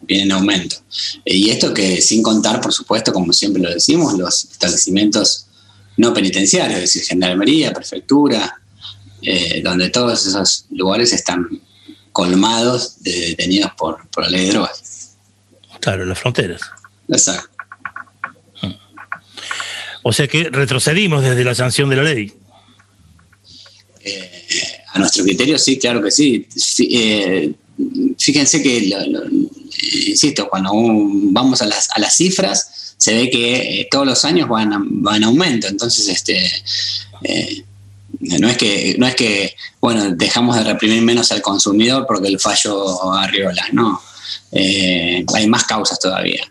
viene 0.00 0.24
en 0.24 0.32
aumento. 0.32 0.76
Eh, 1.24 1.36
y 1.36 1.50
esto 1.50 1.72
que 1.72 2.00
sin 2.00 2.22
contar, 2.22 2.60
por 2.60 2.72
supuesto, 2.72 3.12
como 3.12 3.32
siempre 3.32 3.62
lo 3.62 3.70
decimos, 3.70 4.18
los 4.18 4.44
establecimientos 4.46 5.46
no 5.98 6.14
penitenciarios, 6.14 6.78
es 6.78 6.94
decir, 6.94 7.02
gendarmería, 7.04 7.72
prefectura, 7.72 8.56
donde 9.62 9.90
todos 9.90 10.26
esos 10.26 10.64
lugares 10.70 11.12
están 11.12 11.46
colmados 12.10 13.02
de 13.02 13.20
detenidos 13.28 13.72
por, 13.76 14.08
por 14.08 14.24
la 14.24 14.30
ley 14.30 14.46
de 14.46 14.52
drogas. 14.52 15.10
Claro, 15.78 16.06
las 16.06 16.18
fronteras. 16.18 16.62
Exacto. 17.06 17.59
O 20.02 20.12
sea 20.12 20.26
que 20.26 20.44
retrocedimos 20.44 21.22
desde 21.22 21.44
la 21.44 21.54
sanción 21.54 21.90
de 21.90 21.96
la 21.96 22.02
ley. 22.02 22.32
Eh, 24.02 24.30
a 24.92 24.98
nuestro 24.98 25.24
criterio, 25.24 25.58
sí, 25.58 25.78
claro 25.78 26.02
que 26.02 26.10
sí. 26.10 26.46
Eh, 26.78 27.52
fíjense 28.18 28.62
que, 28.62 28.92
insisto, 30.08 30.48
cuando 30.48 30.72
vamos 30.74 31.60
a 31.62 31.66
las, 31.66 31.88
a 31.90 32.00
las 32.00 32.16
cifras, 32.16 32.94
se 32.96 33.14
ve 33.14 33.30
que 33.30 33.80
eh, 33.80 33.88
todos 33.90 34.06
los 34.06 34.24
años 34.24 34.48
van, 34.48 35.02
van 35.02 35.16
en 35.16 35.24
aumento. 35.24 35.68
Entonces, 35.68 36.08
este, 36.08 36.50
no 38.20 38.48
es 38.48 38.56
que, 38.56 38.96
no 38.98 39.06
es 39.06 39.14
que, 39.14 39.54
bueno, 39.80 40.10
dejamos 40.14 40.56
de 40.56 40.64
reprimir 40.64 41.02
menos 41.02 41.30
al 41.32 41.42
consumidor 41.42 42.06
porque 42.06 42.28
el 42.28 42.40
fallo 42.40 43.12
arriola, 43.12 43.66
no. 43.72 44.00
hay 44.52 45.46
más 45.46 45.64
causas 45.64 45.98
todavía 46.00 46.50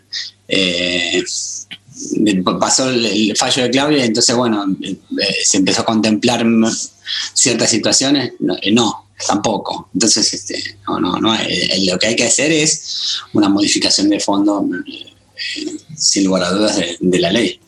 pasó 2.58 2.90
el, 2.90 3.36
fallo 3.36 3.62
de 3.64 3.70
Claudia, 3.70 4.04
entonces, 4.04 4.34
bueno, 4.34 4.64
eh, 4.82 4.96
se 5.44 5.58
empezó 5.58 5.82
a 5.82 5.84
contemplar 5.84 6.44
ciertas 7.34 7.70
situaciones. 7.70 8.32
No, 8.40 8.56
eh, 8.60 8.74
tampoco. 9.26 9.88
Entonces, 9.94 10.32
este, 10.32 10.78
no, 10.86 11.00
no, 11.00 11.20
no, 11.20 11.34
eh, 11.34 11.84
lo 11.86 11.98
que 11.98 12.08
hay 12.08 12.16
que 12.16 12.24
hacer 12.24 12.52
es 12.52 13.20
una 13.32 13.48
modificación 13.48 14.08
de 14.08 14.20
fondo, 14.20 14.66
sin 15.96 16.24
lugar 16.24 16.44
a 16.44 16.50
dudas, 16.52 16.80
de 16.98 17.18
la 17.18 17.30
ley. 17.32 17.60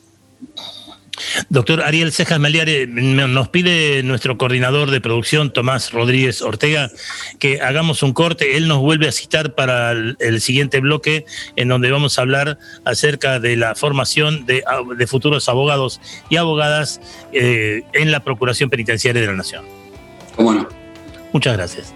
Doctor 1.48 1.82
Ariel 1.82 2.12
Cejas 2.12 2.38
Meliare, 2.38 2.86
nos 2.86 3.48
pide 3.48 4.02
nuestro 4.02 4.38
coordinador 4.38 4.90
de 4.90 5.00
producción, 5.00 5.52
Tomás 5.52 5.92
Rodríguez 5.92 6.42
Ortega, 6.42 6.90
que 7.38 7.60
hagamos 7.60 8.02
un 8.02 8.12
corte. 8.12 8.56
Él 8.56 8.68
nos 8.68 8.78
vuelve 8.78 9.08
a 9.08 9.12
citar 9.12 9.54
para 9.54 9.92
el, 9.92 10.40
siguiente 10.40 10.80
bloque, 10.80 11.24
en 11.56 11.68
donde 11.68 11.90
vamos 11.90 12.18
a 12.18 12.22
hablar 12.22 12.58
acerca 12.84 13.40
de 13.40 13.56
la 13.56 13.74
formación 13.74 14.46
de, 14.46 14.62
futuros 15.06 15.48
abogados 15.48 16.00
y 16.30 16.36
abogadas 16.36 17.00
eh, 17.32 17.82
en 17.92 18.10
la 18.10 18.20
Procuración 18.20 18.70
Penitenciaria 18.70 19.20
de 19.20 19.28
la 19.28 19.34
Nación. 19.34 19.64
¿Cómo 20.36 20.66
Muchas 21.32 21.56
gracias. 21.56 21.94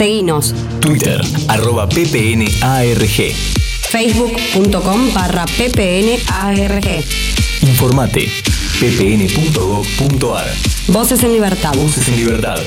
Seguinos. 0.00 0.54
Twitter, 0.80 1.20
arroba 1.48 1.86
ppnarg. 1.86 3.34
Facebook.com 3.90 5.12
barra 5.12 5.44
ppnarg. 5.44 7.04
Informate, 7.60 8.30
ppn.gov.ar. 8.80 10.46
Voces 10.86 11.22
en 11.22 11.34
Libertad. 11.34 11.74
Voces 11.74 12.08
en 12.08 12.16
Libertad. 12.16 12.58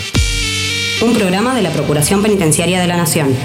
Un 1.02 1.16
programa 1.16 1.56
de 1.56 1.64
la 1.64 1.72
Procuración 1.72 2.22
Penitenciaria 2.22 2.80
de 2.80 2.86
la 2.86 2.98
Nación. 2.98 3.36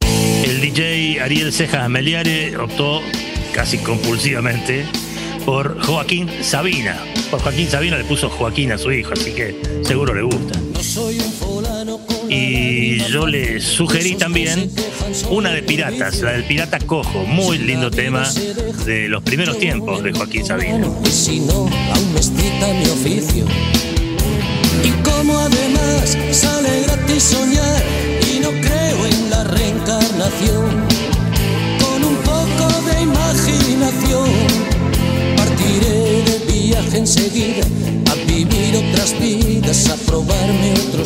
El 0.00 0.58
DJ 0.62 1.20
Ariel 1.20 1.52
Cejas 1.52 1.86
Meliare 1.90 2.56
optó 2.56 3.02
casi 3.52 3.76
compulsivamente 3.76 4.86
por 5.44 5.84
Joaquín 5.84 6.30
Sabina. 6.40 6.96
Por 7.30 7.42
Joaquín 7.42 7.68
Sabina 7.68 7.98
le 7.98 8.04
puso 8.04 8.30
Joaquín 8.30 8.72
a 8.72 8.78
su 8.78 8.90
hijo, 8.90 9.12
así 9.12 9.34
que 9.34 9.54
seguro 9.82 10.14
le 10.14 10.22
gusta. 10.22 10.61
Y 12.28 12.98
yo 13.10 13.26
le 13.26 13.60
sugerí 13.60 14.16
también 14.16 14.68
una 15.30 15.52
de 15.52 15.62
Piratas, 15.62 16.20
la 16.22 16.32
del 16.32 16.44
Pirata 16.44 16.80
Cojo, 16.80 17.24
muy 17.24 17.58
lindo 17.58 17.88
tema 17.88 18.28
de 18.84 19.08
los 19.08 19.22
primeros 19.22 19.58
tiempos 19.58 20.02
de 20.02 20.12
Joaquín 20.12 20.44
Sabina. 20.44 20.88
Si 21.08 21.38
no, 21.38 21.68
aún 21.68 22.14
mi 22.14 22.86
oficio. 22.90 23.44
Y 24.82 24.90
como 25.08 25.38
además 25.38 26.18
sale 26.32 26.82
gratis 26.82 27.22
soñar 27.22 27.82
y 28.34 28.40
no 28.40 28.50
creo 28.50 29.06
en 29.06 29.30
la 29.30 29.44
reencarnación, 29.44 30.86
con 31.80 32.04
un 32.04 32.16
poco 32.16 32.82
de 32.86 33.02
imaginación 33.02 34.71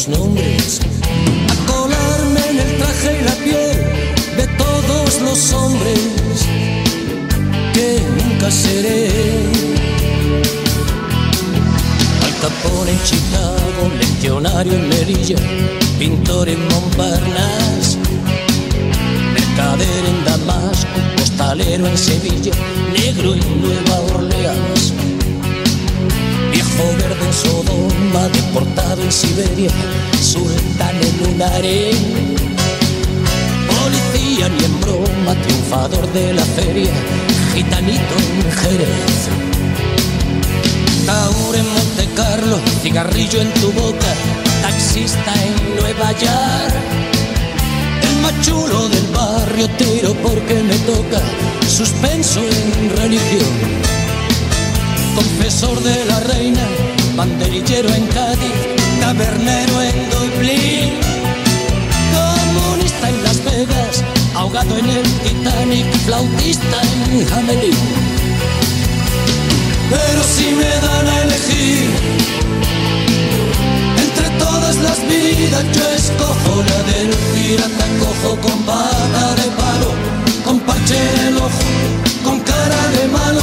nombres, 0.05 0.81
a 1.49 1.73
colarme 1.73 2.41
en 2.51 2.59
el 2.61 2.77
traje 2.77 3.19
y 3.19 3.25
la 3.25 3.35
piel 3.37 3.77
de 4.37 4.47
todos 4.59 5.23
los 5.23 5.53
hombres 5.55 5.99
que 7.73 8.03
nunca 8.19 8.51
seré. 8.51 9.09
Al 12.25 12.35
Capone 12.43 12.91
en 12.91 13.03
Chicago, 13.05 13.91
legionario 13.99 14.75
en 14.75 14.89
Melilla, 14.91 15.39
pintor 15.99 16.51
en 16.51 16.61
Montparnasse, 16.69 17.97
mercader 19.33 20.05
en 20.13 20.25
Damasco, 20.27 20.99
costalero 21.17 21.87
en 21.87 21.97
Sevilla, 21.97 22.53
negro 22.93 23.33
en 23.33 23.63
Nueva 23.63 24.01
Orleans, 24.15 24.93
viejo 26.77 26.97
verde 26.97 27.27
en 27.27 27.33
Sodoma, 27.33 28.29
deportado 28.29 29.03
en 29.03 29.13
Siberia, 29.13 29.71
sultán 30.21 30.97
en 31.01 31.35
un 31.35 31.43
harén, 31.43 32.37
policía 33.69 34.49
ni 34.49 34.65
en 34.65 34.81
broma, 34.81 35.35
triunfador 35.43 36.13
de 36.13 36.35
la 36.35 36.45
feria, 36.45 36.93
gitanito 37.55 38.15
en 38.19 38.53
Jerez. 38.53 39.29
Taur 41.07 41.57
en 41.57 41.67
Monte 41.73 42.09
Carlo, 42.15 42.59
cigarrillo 42.83 43.41
en 43.41 43.53
tu 43.55 43.73
boca, 43.73 44.13
taxista 44.63 45.33
en 45.45 45.77
Nueva 45.81 46.13
York. 46.13 46.75
El 48.03 48.23
más 48.23 48.41
chulo 48.43 48.89
del 48.89 49.07
barrio 49.07 49.69
tiro 49.79 50.15
porque 50.23 50.55
me 50.63 50.77
toca, 50.81 51.21
suspenso 51.69 52.41
en 52.41 52.97
religión. 52.97 53.86
Confesor 55.17 55.83
de 55.83 56.05
la 56.05 56.21
reina, 56.21 56.61
banderillero 57.17 57.89
en 57.89 58.07
Cádiz, 58.09 58.53
tabernero 59.01 59.83
en 59.83 60.11
Dublín. 60.11 60.93
Comunista 62.13 63.09
en 63.09 63.25
Las 63.25 63.43
Vegas, 63.43 64.05
ahogado 64.35 64.77
en 64.77 64.91
el 64.91 65.03
Titanic, 65.25 65.87
flautista 66.05 66.83
en 67.11 67.33
Hamelin. 67.33 67.75
Pero 69.89 70.23
si 70.23 70.51
me 70.55 70.69
dan 70.87 71.09
a 71.09 71.23
elegir 71.23 71.89
entre 74.05 74.29
todas 74.39 74.77
las 74.77 75.01
vidas, 75.09 75.65
yo 75.73 75.89
escojo 75.97 76.63
la 76.69 76.83
del 76.93 77.11
pirata 77.35 77.87
cojo 78.01 78.37
con 78.43 78.59
pata 78.65 79.35
de 79.37 79.49
palo, 79.57 79.91
con 80.45 80.61
parche 80.61 80.97
en 80.97 81.29
el 81.29 81.37
ojo, 81.39 81.65
con 82.23 82.41
cara 82.41 82.89
de 82.99 83.09
malo, 83.09 83.43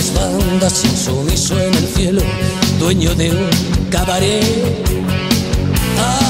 tres 0.11 0.13
bandas, 0.13 0.85
insumiso 0.85 1.59
en 1.59 1.73
el 1.73 1.87
cielo, 1.87 2.21
dueño 2.79 3.13
de 3.15 3.31
un 3.31 3.49
cabaret. 3.89 4.43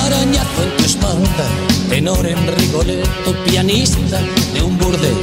Arañazo 0.06 0.64
en 0.64 0.78
tu 0.78 0.84
espalda, 0.84 1.46
tenor 1.90 2.26
en 2.26 2.56
Rigoletto, 2.58 3.36
pianista 3.46 4.22
de 4.54 4.62
un 4.62 4.78
burdel. 4.78 5.16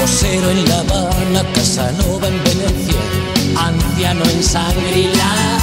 Cosero 0.00 0.50
en 0.50 0.68
La 0.68 0.80
Habana, 0.80 1.44
Casanova 1.54 2.28
en 2.28 2.44
Venecia, 2.44 3.00
anciano 3.56 4.24
en 4.24 4.42
Sangrila. 4.42 5.58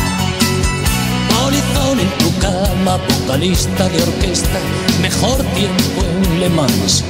Polizón 1.41 1.99
en 1.99 2.09
tu 2.19 2.39
cama, 2.39 2.97
vocalista 2.97 3.89
de 3.89 4.01
orquesta, 4.03 4.59
mejor 5.01 5.37
tiempo 5.55 6.03
en 6.03 6.39
Le 6.39 6.49
Mans. 6.49 7.03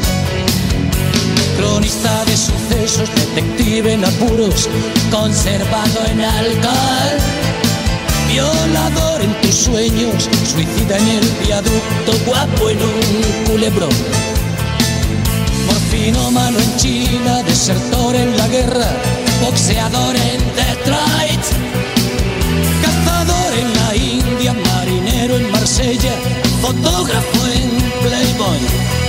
Cronista 1.60 2.24
de 2.24 2.38
sucesos, 2.38 3.10
detective 3.16 3.92
en 3.92 4.06
apuros, 4.06 4.70
conservado 5.12 6.06
en 6.10 6.22
alcohol. 6.22 7.18
Violador 8.30 9.22
en 9.22 9.34
tus 9.42 9.56
sueños, 9.56 10.30
suicida 10.50 10.98
en 10.98 11.08
el 11.10 11.30
viaducto, 11.46 12.14
guapo 12.26 12.70
en 12.70 12.78
un 12.82 13.44
culebrón. 13.46 13.90
Morfinómano 15.68 16.60
en 16.60 16.78
China, 16.78 17.44
desertor 17.44 18.16
en 18.16 18.38
la 18.38 18.48
guerra, 18.48 18.88
boxeador 19.42 20.16
en 20.16 20.40
Detroit, 20.56 21.46
cazador 22.82 23.54
en 23.54 23.74
la 23.74 23.96
India, 23.98 24.54
marinero 24.54 25.36
en 25.36 25.52
Marsella, 25.52 26.14
fotógrafo 26.62 27.48
en 27.54 27.70
Playboy. 28.02 29.09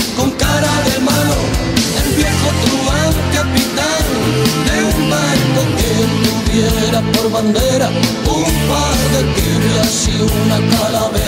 cara 0.41 0.73
de 0.87 0.99
malo, 1.09 1.37
el 2.01 2.09
viejo 2.19 2.49
truán 2.63 3.13
capitán 3.37 4.03
de 4.67 4.75
un 4.91 5.09
barco 5.13 5.61
que 5.77 5.91
tuviera 6.25 6.99
por 7.13 7.31
bandera 7.31 7.87
un 8.25 8.53
par 8.69 8.99
de 9.13 9.21
tibias 9.35 10.07
y 10.07 10.21
una 10.21 10.57
calavera. 10.73 11.20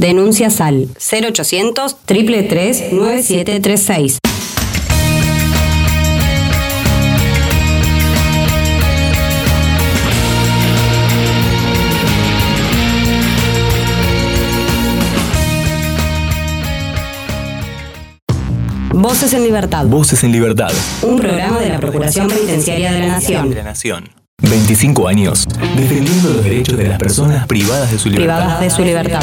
Denuncias 0.00 0.62
al 0.62 0.88
0800 0.96 1.94
333 2.06 2.92
9736. 2.94 4.18
Voces 18.94 19.34
en 19.34 19.42
Libertad. 19.42 19.84
Voces 19.84 20.24
en 20.24 20.32
Libertad. 20.32 20.70
Un 21.02 21.18
programa 21.18 21.60
de 21.60 21.68
la 21.68 21.78
Procuración 21.78 22.28
Penitenciaria 22.28 22.92
de 22.92 23.00
la 23.00 23.06
Nación. 23.08 23.50
De 23.50 23.56
la 23.56 23.64
Nación. 23.64 24.08
25 24.40 25.08
años 25.08 25.46
defendiendo 25.76 26.30
los 26.30 26.42
derechos 26.42 26.78
de 26.78 26.88
las 26.88 26.98
personas 26.98 27.46
privadas 27.46 27.90
de 27.92 27.98
su 27.98 28.08
libertad. 28.08 28.38
Privadas 28.38 28.60
de 28.62 28.70
su 28.70 28.82
libertad. 28.82 29.22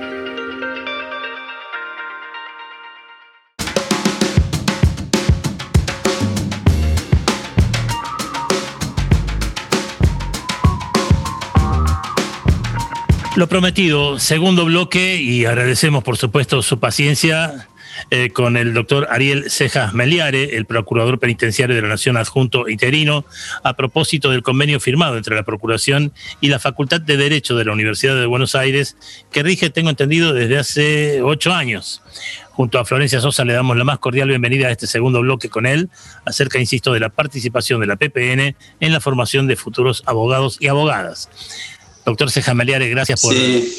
Lo 13.41 13.49
prometido, 13.49 14.19
segundo 14.19 14.65
bloque 14.65 15.15
y 15.15 15.45
agradecemos 15.45 16.03
por 16.03 16.15
supuesto 16.15 16.61
su 16.61 16.79
paciencia 16.79 17.67
eh, 18.11 18.29
con 18.29 18.55
el 18.55 18.75
doctor 18.75 19.07
Ariel 19.09 19.49
Cejas 19.49 19.95
Meliare, 19.95 20.57
el 20.57 20.65
procurador 20.65 21.17
penitenciario 21.17 21.75
de 21.75 21.81
la 21.81 21.87
Nación 21.87 22.17
adjunto 22.17 22.69
interino, 22.69 23.25
a 23.63 23.73
propósito 23.73 24.29
del 24.29 24.43
convenio 24.43 24.79
firmado 24.79 25.17
entre 25.17 25.35
la 25.35 25.41
Procuración 25.41 26.13
y 26.39 26.49
la 26.49 26.59
Facultad 26.59 27.01
de 27.01 27.17
Derecho 27.17 27.55
de 27.55 27.65
la 27.65 27.73
Universidad 27.73 28.15
de 28.15 28.27
Buenos 28.27 28.53
Aires, 28.53 28.95
que 29.31 29.41
rige, 29.41 29.71
tengo 29.71 29.89
entendido, 29.89 30.33
desde 30.33 30.59
hace 30.59 31.23
ocho 31.23 31.51
años. 31.51 32.03
Junto 32.51 32.77
a 32.77 32.85
Florencia 32.85 33.21
Sosa 33.21 33.43
le 33.43 33.53
damos 33.53 33.75
la 33.75 33.85
más 33.85 33.97
cordial 33.97 34.27
bienvenida 34.27 34.67
a 34.67 34.71
este 34.71 34.85
segundo 34.85 35.21
bloque 35.21 35.49
con 35.49 35.65
él, 35.65 35.89
acerca, 36.25 36.59
insisto, 36.59 36.93
de 36.93 36.99
la 36.99 37.09
participación 37.09 37.81
de 37.81 37.87
la 37.87 37.95
PPN 37.95 38.55
en 38.79 38.93
la 38.93 38.99
formación 38.99 39.47
de 39.47 39.55
futuros 39.55 40.03
abogados 40.05 40.57
y 40.59 40.67
abogadas. 40.67 41.29
Doctor 42.05 42.31
Cejas 42.31 42.55
Meliare, 42.55 42.89
gracias 42.89 43.21
por 43.21 43.33
Sí, 43.33 43.73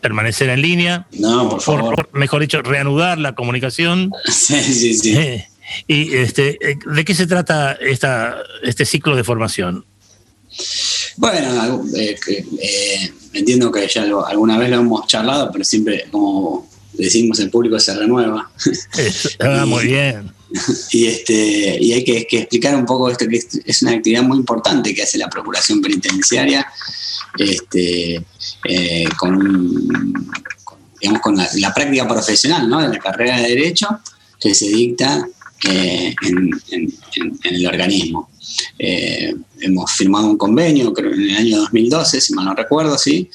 permanecer 0.00 0.48
en 0.50 0.62
línea. 0.62 1.06
no, 1.12 1.48
por 1.48 1.60
favor. 1.60 1.94
por, 1.94 2.10
mejor 2.18 2.40
dicho, 2.40 2.62
reanudar 2.62 3.18
la 3.18 3.34
comunicación. 3.34 4.12
Sí, 4.32 4.62
sí, 4.62 4.94
sí. 4.94 5.16
Eh, 5.16 5.48
y 5.86 6.14
este, 6.16 6.56
eh, 6.70 6.78
¿de 6.86 7.04
qué 7.04 7.14
se 7.14 7.26
trata 7.26 7.72
esta, 7.72 8.36
este 8.62 8.84
ciclo 8.86 9.16
de 9.16 9.24
formación? 9.24 9.84
Bueno, 11.16 11.84
eh, 11.96 12.16
eh, 12.62 13.12
entiendo 13.34 13.70
que 13.70 13.86
ya 13.86 14.04
lo- 14.06 14.26
alguna 14.26 14.56
vez 14.56 14.70
lo 14.70 14.76
hemos 14.76 15.06
charlado, 15.06 15.50
pero 15.52 15.64
siempre, 15.64 16.06
como 16.10 16.68
decimos, 16.94 17.38
el 17.40 17.50
público 17.50 17.78
se 17.78 17.94
renueva. 17.96 18.50
Ah, 19.40 19.64
muy 19.66 19.84
bien. 19.86 20.32
y 20.92 21.06
este 21.06 21.76
y 21.78 21.92
hay 21.92 22.02
que, 22.04 22.26
que 22.26 22.38
explicar 22.38 22.74
un 22.74 22.86
poco 22.86 23.10
esto, 23.10 23.26
que 23.28 23.36
es, 23.36 23.48
es 23.66 23.82
una 23.82 23.92
actividad 23.92 24.22
muy 24.22 24.38
importante 24.38 24.94
que 24.94 25.02
hace 25.02 25.18
la 25.18 25.28
Procuración 25.28 25.82
Penitenciaria, 25.82 26.66
este, 27.36 28.24
eh, 28.64 29.08
con, 29.16 29.36
la, 31.36 31.74
práctica 31.74 32.08
profesional 32.08 32.68
de 32.68 32.88
la 32.88 32.98
carrera 32.98 33.40
de 33.40 33.48
Derecho 33.48 34.00
que 34.40 34.54
se 34.54 34.68
dicta 34.68 35.26
eh, 35.68 36.14
en, 36.22 36.50
el 37.44 37.66
organismo. 37.66 38.30
Eh, 38.78 39.34
hemos 39.60 39.92
firmado 39.92 40.28
un 40.28 40.38
convenio, 40.38 40.92
creo 40.92 41.12
en 41.12 41.22
el 41.22 41.36
año 41.36 41.58
2012, 41.58 42.20
si 42.20 42.34
mal 42.34 42.46
no 42.46 42.54
recuerdo, 42.54 42.96
¿sí? 42.96 43.28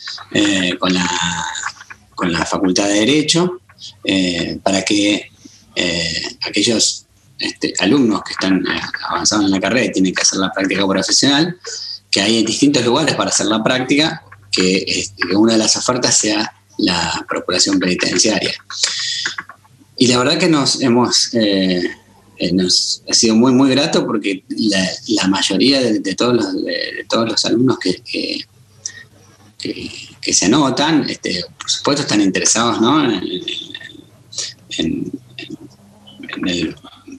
Con, 0.79 0.93
la, 0.93 1.09
con 2.15 2.31
la 2.31 2.45
Facultad 2.45 2.87
de 2.87 2.93
Derecho, 2.95 3.59
para 4.63 4.83
que 4.83 5.29
aquellos 6.41 7.05
este, 7.39 7.73
alumnos 7.79 8.23
que 8.23 8.31
están 8.31 8.63
avanzados 9.09 9.45
en 9.45 9.51
la 9.51 9.59
carrera 9.59 9.85
y 9.85 9.91
tienen 9.91 10.13
que 10.13 10.21
hacer 10.21 10.39
la 10.39 10.51
práctica 10.51 10.87
profesional, 10.87 11.57
que 12.13 12.21
hay 12.21 12.43
distintos 12.43 12.85
lugares 12.85 13.15
para 13.15 13.31
hacer 13.31 13.47
la 13.47 13.63
práctica, 13.63 14.23
que, 14.51 14.83
este, 14.85 15.27
que 15.27 15.35
una 15.35 15.53
de 15.53 15.57
las 15.59 15.75
ofertas 15.75 16.15
sea 16.15 16.53
la 16.77 17.25
procuración 17.27 17.79
penitenciaria. 17.79 18.53
Y 19.97 20.05
la 20.07 20.19
verdad 20.19 20.37
que 20.37 20.47
nos 20.47 20.79
hemos 20.81 21.33
eh, 21.33 21.81
eh, 22.37 22.51
nos 22.53 23.01
ha 23.09 23.13
sido 23.13 23.35
muy 23.35 23.51
muy 23.51 23.71
grato 23.71 24.05
porque 24.05 24.43
la, 24.49 25.27
mayoría 25.27 25.81
de, 25.81 26.15
todos 26.15 26.35
los 26.35 26.45
todos 27.09 27.29
los 27.29 27.45
alumnos 27.45 27.79
que, 27.79 28.01
que, 30.21 30.33
se 30.33 30.45
anotan, 30.45 31.09
este, 31.09 31.43
por 31.59 31.69
supuesto 31.69 32.01
están 32.03 32.21
interesados 32.21 32.79
¿no? 32.81 33.03
en, 33.03 33.23
en- 34.77 35.11
en 36.35 36.47
el 36.47 36.75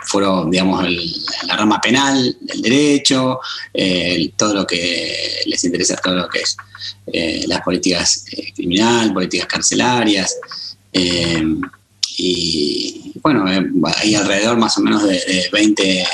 foro, 0.07 0.47
digamos, 0.51 0.85
el- 0.85 1.24
la 1.55 1.61
rama 1.61 1.81
penal 1.81 2.37
del 2.41 2.63
derecho, 2.63 3.39
eh, 3.73 4.33
todo 4.37 4.55
lo 4.55 4.67
que 4.67 5.41
les 5.47 5.63
interesa, 5.65 5.97
todo 5.97 6.17
lo 6.17 6.29
que 6.29 6.41
es 6.41 6.57
eh, 7.07 7.45
las 7.47 7.61
políticas 7.63 8.25
eh, 8.33 8.53
criminal, 8.55 9.13
políticas 9.13 9.47
carcelarias. 9.47 10.37
eh, 10.93 11.43
y 12.17 13.13
bueno, 13.21 13.45
hay 13.97 14.15
alrededor 14.15 14.57
más 14.57 14.79
o 14.79 14.81
menos 14.81 15.03
de, 15.03 15.15
de 15.15 15.49
20, 15.53 16.07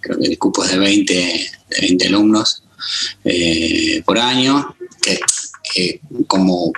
creo 0.00 0.18
que 0.18 0.26
el 0.26 0.38
cupo 0.38 0.64
es 0.64 0.70
de 0.70 0.78
20, 0.78 1.14
de 1.14 1.80
20 1.80 2.06
alumnos 2.06 2.62
por 4.06 4.18
año, 4.18 4.74
que, 5.02 6.00
como 6.26 6.72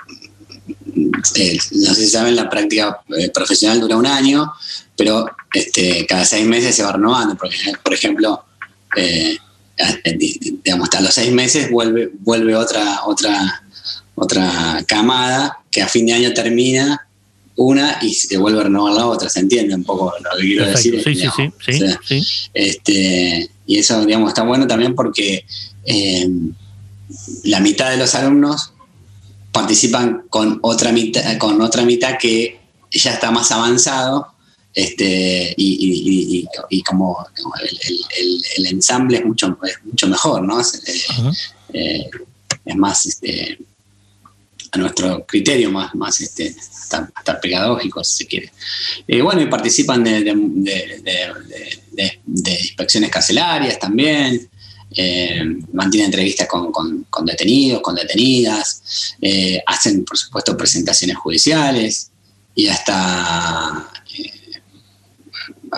no 0.97 1.25
sé 1.25 1.61
si 1.61 2.07
saben, 2.09 2.35
la 2.35 2.51
práctica 2.51 3.01
profesional 3.33 3.79
dura 3.79 3.97
un 3.97 4.07
año, 4.07 4.53
pero 4.97 5.27
este, 5.53 6.07
cada 6.07 6.25
seis 6.25 6.47
meses 6.47 6.75
se 6.75 6.83
va 6.83 6.93
renovando, 6.93 7.37
porque, 7.37 7.57
por 7.83 7.95
ejemplo, 7.95 8.45
eh, 8.97 9.37
digamos, 10.17 10.85
hasta 10.85 11.01
los 11.01 11.15
seis 11.15 11.33
meses 11.33 11.71
vuelve, 11.71 12.11
vuelve 12.21 12.55
otra, 12.55 13.05
otra, 13.07 13.63
otra 14.15 14.85
camada 14.87 15.59
que 15.71 15.83
a 15.83 15.89
fin 15.89 16.07
de 16.07 16.15
año 16.15 16.33
termina 16.33 17.07
una 17.57 17.99
y 18.03 18.15
se 18.15 18.37
vuelve 18.37 18.61
a 18.61 18.65
renovar 18.65 18.95
la 18.95 19.07
otra, 19.07 19.29
¿se 19.29 19.41
entiende 19.41 19.75
un 19.75 19.85
poco 19.85 20.13
lo 20.19 20.41
que 20.41 20.47
quiero 20.47 20.65
Perfecto. 20.65 20.97
decir? 20.97 21.05
Sí, 21.05 21.15
sí, 21.15 21.31
sí, 21.37 21.43
Digamos, 21.43 21.55
sí, 21.65 21.71
o 21.71 21.79
sea, 21.79 22.01
sí. 22.05 22.51
este, 22.53 23.51
y 23.67 23.79
eso, 23.79 24.05
digamos, 24.05 24.29
está 24.29 24.43
bueno 24.43 24.67
también 24.67 24.95
porque 24.95 25.45
eh, 25.85 26.29
la 27.45 27.61
mitad 27.61 27.91
de 27.91 27.97
los 27.97 28.15
alumnos 28.15 28.73
participan 29.53 30.25
con 30.29 30.59
otra 30.63 30.91
mitad, 30.93 31.39
con 31.39 31.61
otra 31.61 31.85
mitad 31.85 32.19
que 32.19 32.61
ya 32.91 33.13
está 33.13 33.31
más 33.31 33.53
avanzado. 33.53 34.34
Este, 34.75 35.55
y, 35.57 35.69
y- 36.41 36.49
y- 36.69 36.83
como, 36.83 37.15
como 37.41 37.55
el, 37.57 37.79
el- 38.57 38.67
ensamble 38.67 39.19
es 39.19 39.25
mucho, 39.25 39.57
es 39.63 39.85
mucho 39.85 40.09
mejor, 40.09 40.43
¿no? 40.43 40.61
Es, 40.61 40.83
eh, 40.87 41.33
eh, 41.73 42.11
es 42.65 42.77
más 42.77 43.07
este, 43.07 43.59
a 44.73 44.79
nuestro 44.79 45.25
criterio, 45.27 45.71
más, 45.71 45.95
más 45.95 46.21
este, 46.21 46.55
hasta, 46.59 47.09
hasta 47.15 47.41
pedagógico, 47.41 48.03
si 48.03 48.17
se 48.17 48.27
quiere. 48.27 48.53
Eh, 49.07 49.23
bueno, 49.23 49.41
y 49.43 49.47
participan 49.47 50.03
de, 50.03 50.25
de- 50.25 50.35
de- 51.93 52.59
inspecciones 52.61 53.11
carcelarias 53.11 53.79
también, 53.79 54.49
eh, 54.97 55.43
mantienen 55.73 56.07
entrevistas 56.07 56.49
con, 56.49 56.73
con- 56.73 57.05
con 57.11 57.25
detenidos, 57.27 57.81
con 57.81 57.95
detenidas, 57.95 58.83
hacen, 59.67 60.05
por 60.05 60.19
supuesto, 60.19 60.57
presentaciones 60.57 61.17
judiciales 61.17 62.11
y 62.57 62.67
hasta 62.69 63.89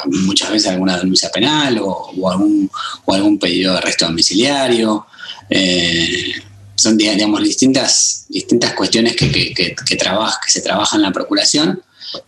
muchas 0.06 0.50
veces 0.50 0.68
alguna 0.68 0.98
denuncia 0.98 1.30
penal 1.30 1.78
o, 1.82 2.30
algún, 2.30 2.70
o 3.04 3.14
algún 3.14 3.38
pedido 3.38 3.72
de 3.72 3.78
arresto 3.78 4.06
domiciliario. 4.06 5.06
Eh, 5.48 6.32
son 6.74 6.98
digamos 6.98 7.42
distintas 7.42 8.26
distintas 8.28 8.74
cuestiones 8.74 9.16
que, 9.16 9.30
que, 9.30 9.54
que, 9.54 9.74
que, 9.74 9.96
trabaja, 9.96 10.38
que 10.44 10.52
se 10.52 10.60
trabajan 10.60 10.98
en 11.00 11.04
la 11.04 11.12
procuración 11.12 11.82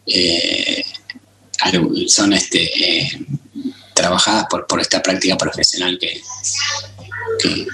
eh, 0.07 0.85
son 2.07 2.33
este 2.33 2.62
eh, 2.62 3.26
trabajadas 3.94 4.46
por, 4.48 4.66
por 4.66 4.81
esta 4.81 5.02
práctica 5.02 5.37
profesional 5.37 5.98
que, 5.98 6.20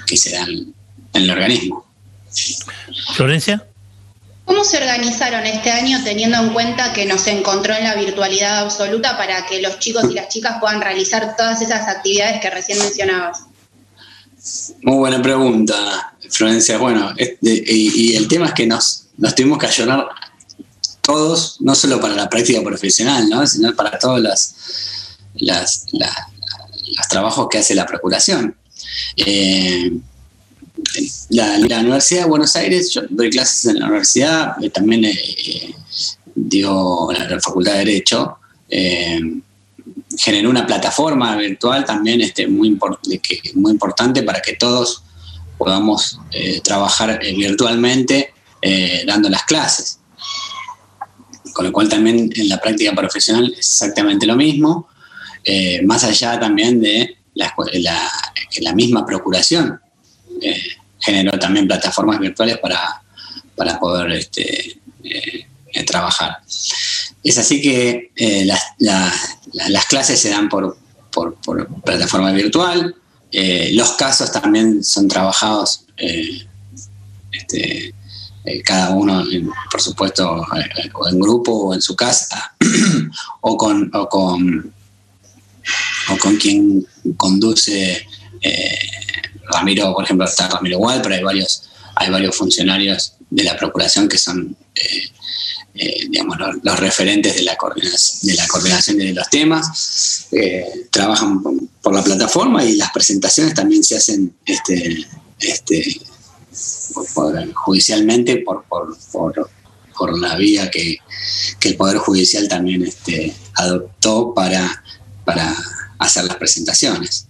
que, 0.05 0.17
se 0.17 0.31
da 0.31 0.43
en 0.43 0.73
el 1.13 1.29
organismo. 1.29 1.85
Florencia. 3.15 3.67
¿Cómo 4.45 4.63
se 4.63 4.77
organizaron 4.77 5.45
este 5.47 5.71
año 5.71 6.03
teniendo 6.03 6.37
en 6.37 6.53
cuenta 6.53 6.93
que 6.93 7.05
nos 7.05 7.25
encontró 7.25 7.73
en 7.73 7.83
la 7.83 7.95
virtualidad 7.95 8.59
absoluta 8.59 9.17
para 9.17 9.45
que 9.47 9.59
los 9.61 9.79
chicos 9.79 10.05
y 10.09 10.13
las 10.13 10.29
chicas 10.29 10.57
puedan 10.59 10.81
realizar 10.81 11.35
todas 11.35 11.61
esas 11.63 11.87
actividades 11.87 12.39
que 12.41 12.51
recién 12.51 12.77
mencionabas? 12.77 13.39
Muy 14.83 14.97
buena 14.97 15.19
pregunta, 15.19 16.13
Florencia. 16.29 16.77
Bueno, 16.77 17.11
y, 17.17 18.15
el 18.15 18.27
tema 18.27 18.45
es 18.45 18.53
que 18.53 18.67
nos, 18.67 19.07
nos 19.17 19.33
tuvimos 19.33 19.57
que 19.57 19.65
ayunar 19.65 20.07
todos, 21.01 21.57
no 21.61 21.73
solo 21.73 21.99
para 21.99 22.13
la 22.13 22.29
práctica 22.29 22.61
profesional, 22.63 23.27
¿no? 23.27 23.45
sino 23.47 23.75
para 23.75 23.97
todas 23.97 24.21
las, 24.21 24.55
las, 25.35 25.85
los 25.91 27.07
trabajos 27.09 27.47
que 27.49 27.57
hace 27.57 27.73
la 27.73 27.87
Procuración. 27.87 28.55
Eh, 29.17 29.91
la, 31.29 31.79
Universidad 31.79 32.23
de 32.23 32.29
Buenos 32.29 32.55
Aires, 32.55 32.91
yo 32.91 33.01
doy 33.09 33.29
clases 33.29 33.65
en 33.65 33.79
la 33.79 33.87
universidad, 33.87 34.63
eh, 34.63 34.69
también 34.69 35.05
eh, 35.05 35.75
digo, 36.35 37.11
la, 37.11 37.39
Facultad 37.39 37.73
de 37.73 37.79
Derecho, 37.79 38.37
generó 40.17 40.49
una 40.49 40.65
plataforma 40.65 41.35
virtual 41.35 41.85
también 41.85 42.21
este, 42.21 42.47
muy, 42.47 42.77
muy 43.55 43.71
importante 43.71 44.23
para 44.23 44.41
que 44.41 44.53
todos 44.53 45.03
podamos 45.57 46.19
trabajar 46.63 47.19
virtualmente 47.19 48.33
dando 49.05 49.29
las 49.29 49.43
clases. 49.43 49.99
Con 51.53 51.65
lo 51.65 51.71
cual 51.71 51.87
también 51.87 52.29
en 52.35 52.49
la 52.49 52.59
práctica 52.59 52.93
profesional 52.93 53.53
es 53.53 53.59
exactamente 53.59 54.25
lo 54.25 54.35
mismo. 54.35 54.89
Eh, 55.47 55.83
más 55.83 56.03
allá 56.03 56.39
también 56.39 56.81
de 56.81 57.17
la, 57.35 57.53
la 58.61 58.73
misma 58.73 59.05
procuración 59.05 59.79
eh, 60.41 60.61
generó 60.99 61.37
también 61.39 61.67
plataformas 61.67 62.19
virtuales 62.19 62.57
para, 62.59 63.01
para 63.55 63.79
poder 63.79 64.11
este, 64.11 64.79
eh, 65.03 65.83
trabajar. 65.85 66.37
Es 67.23 67.37
así 67.37 67.61
que 67.61 68.11
las 68.79 69.85
clases 69.87 70.19
se 70.19 70.29
dan 70.29 70.47
por, 70.47 70.77
por, 71.11 71.35
plataforma 71.83 72.31
virtual, 72.31 72.95
los 73.71 73.91
casos 73.93 74.31
también 74.31 74.83
son 74.83 75.07
trabajados 75.07 75.85
este, 77.31 77.93
cada 78.63 78.91
uno, 78.91 79.25
por 79.71 79.81
supuesto, 79.81 80.45
en 81.09 81.19
grupo 81.19 81.51
o 81.51 81.73
en 81.73 81.81
su 81.81 81.95
casa, 81.95 82.55
o 83.41 83.57
con, 83.57 83.89
o 83.93 84.07
con 84.07 84.73
o 86.11 86.17
con 86.17 86.35
quien 86.37 86.85
conduce 87.17 88.07
eh, 88.41 88.79
Ramiro, 89.51 89.93
por 89.93 90.03
ejemplo, 90.03 90.25
está 90.25 90.47
Ramiro 90.47 90.79
Wall, 90.79 91.01
pero 91.01 91.15
hay 91.15 91.23
varios, 91.23 91.63
hay 91.95 92.09
varios 92.09 92.35
funcionarios 92.35 93.13
de 93.29 93.43
la 93.43 93.55
Procuración 93.57 94.07
que 94.07 94.17
son 94.17 94.55
eh, 94.75 95.03
eh, 95.73 96.07
digamos, 96.09 96.37
los, 96.63 96.79
referentes 96.79 97.35
de 97.35 97.43
la, 97.43 97.57
coordinación, 97.57 98.97
de 98.97 99.13
los 99.13 99.29
temas, 99.29 100.27
trabajan 100.89 101.41
por, 101.81 101.93
la 101.93 102.03
plataforma 102.03 102.63
y 102.63 102.75
las 102.75 102.91
presentaciones 102.91 103.53
también 103.53 103.83
se 103.83 103.97
hacen 103.97 104.33
este, 104.45 105.05
este, 105.39 106.01
judicialmente 107.53 108.37
por, 108.37 108.63
por, 108.65 108.97
por, 109.97 110.19
la 110.19 110.37
vía 110.37 110.71
que, 110.71 110.97
que, 111.59 111.69
el 111.69 111.75
Poder 111.75 111.97
Judicial 111.97 112.47
también 112.47 112.83
este, 112.83 113.35
adoptó 113.55 114.33
para 114.33 114.81
para 115.25 115.53
hacer 115.99 116.25
las 116.25 116.37
presentaciones. 116.37 117.27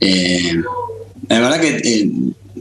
Eh, 0.00 0.54
la 1.28 1.40
verdad 1.40 1.60
que 1.60 1.76
eh, 1.76 2.10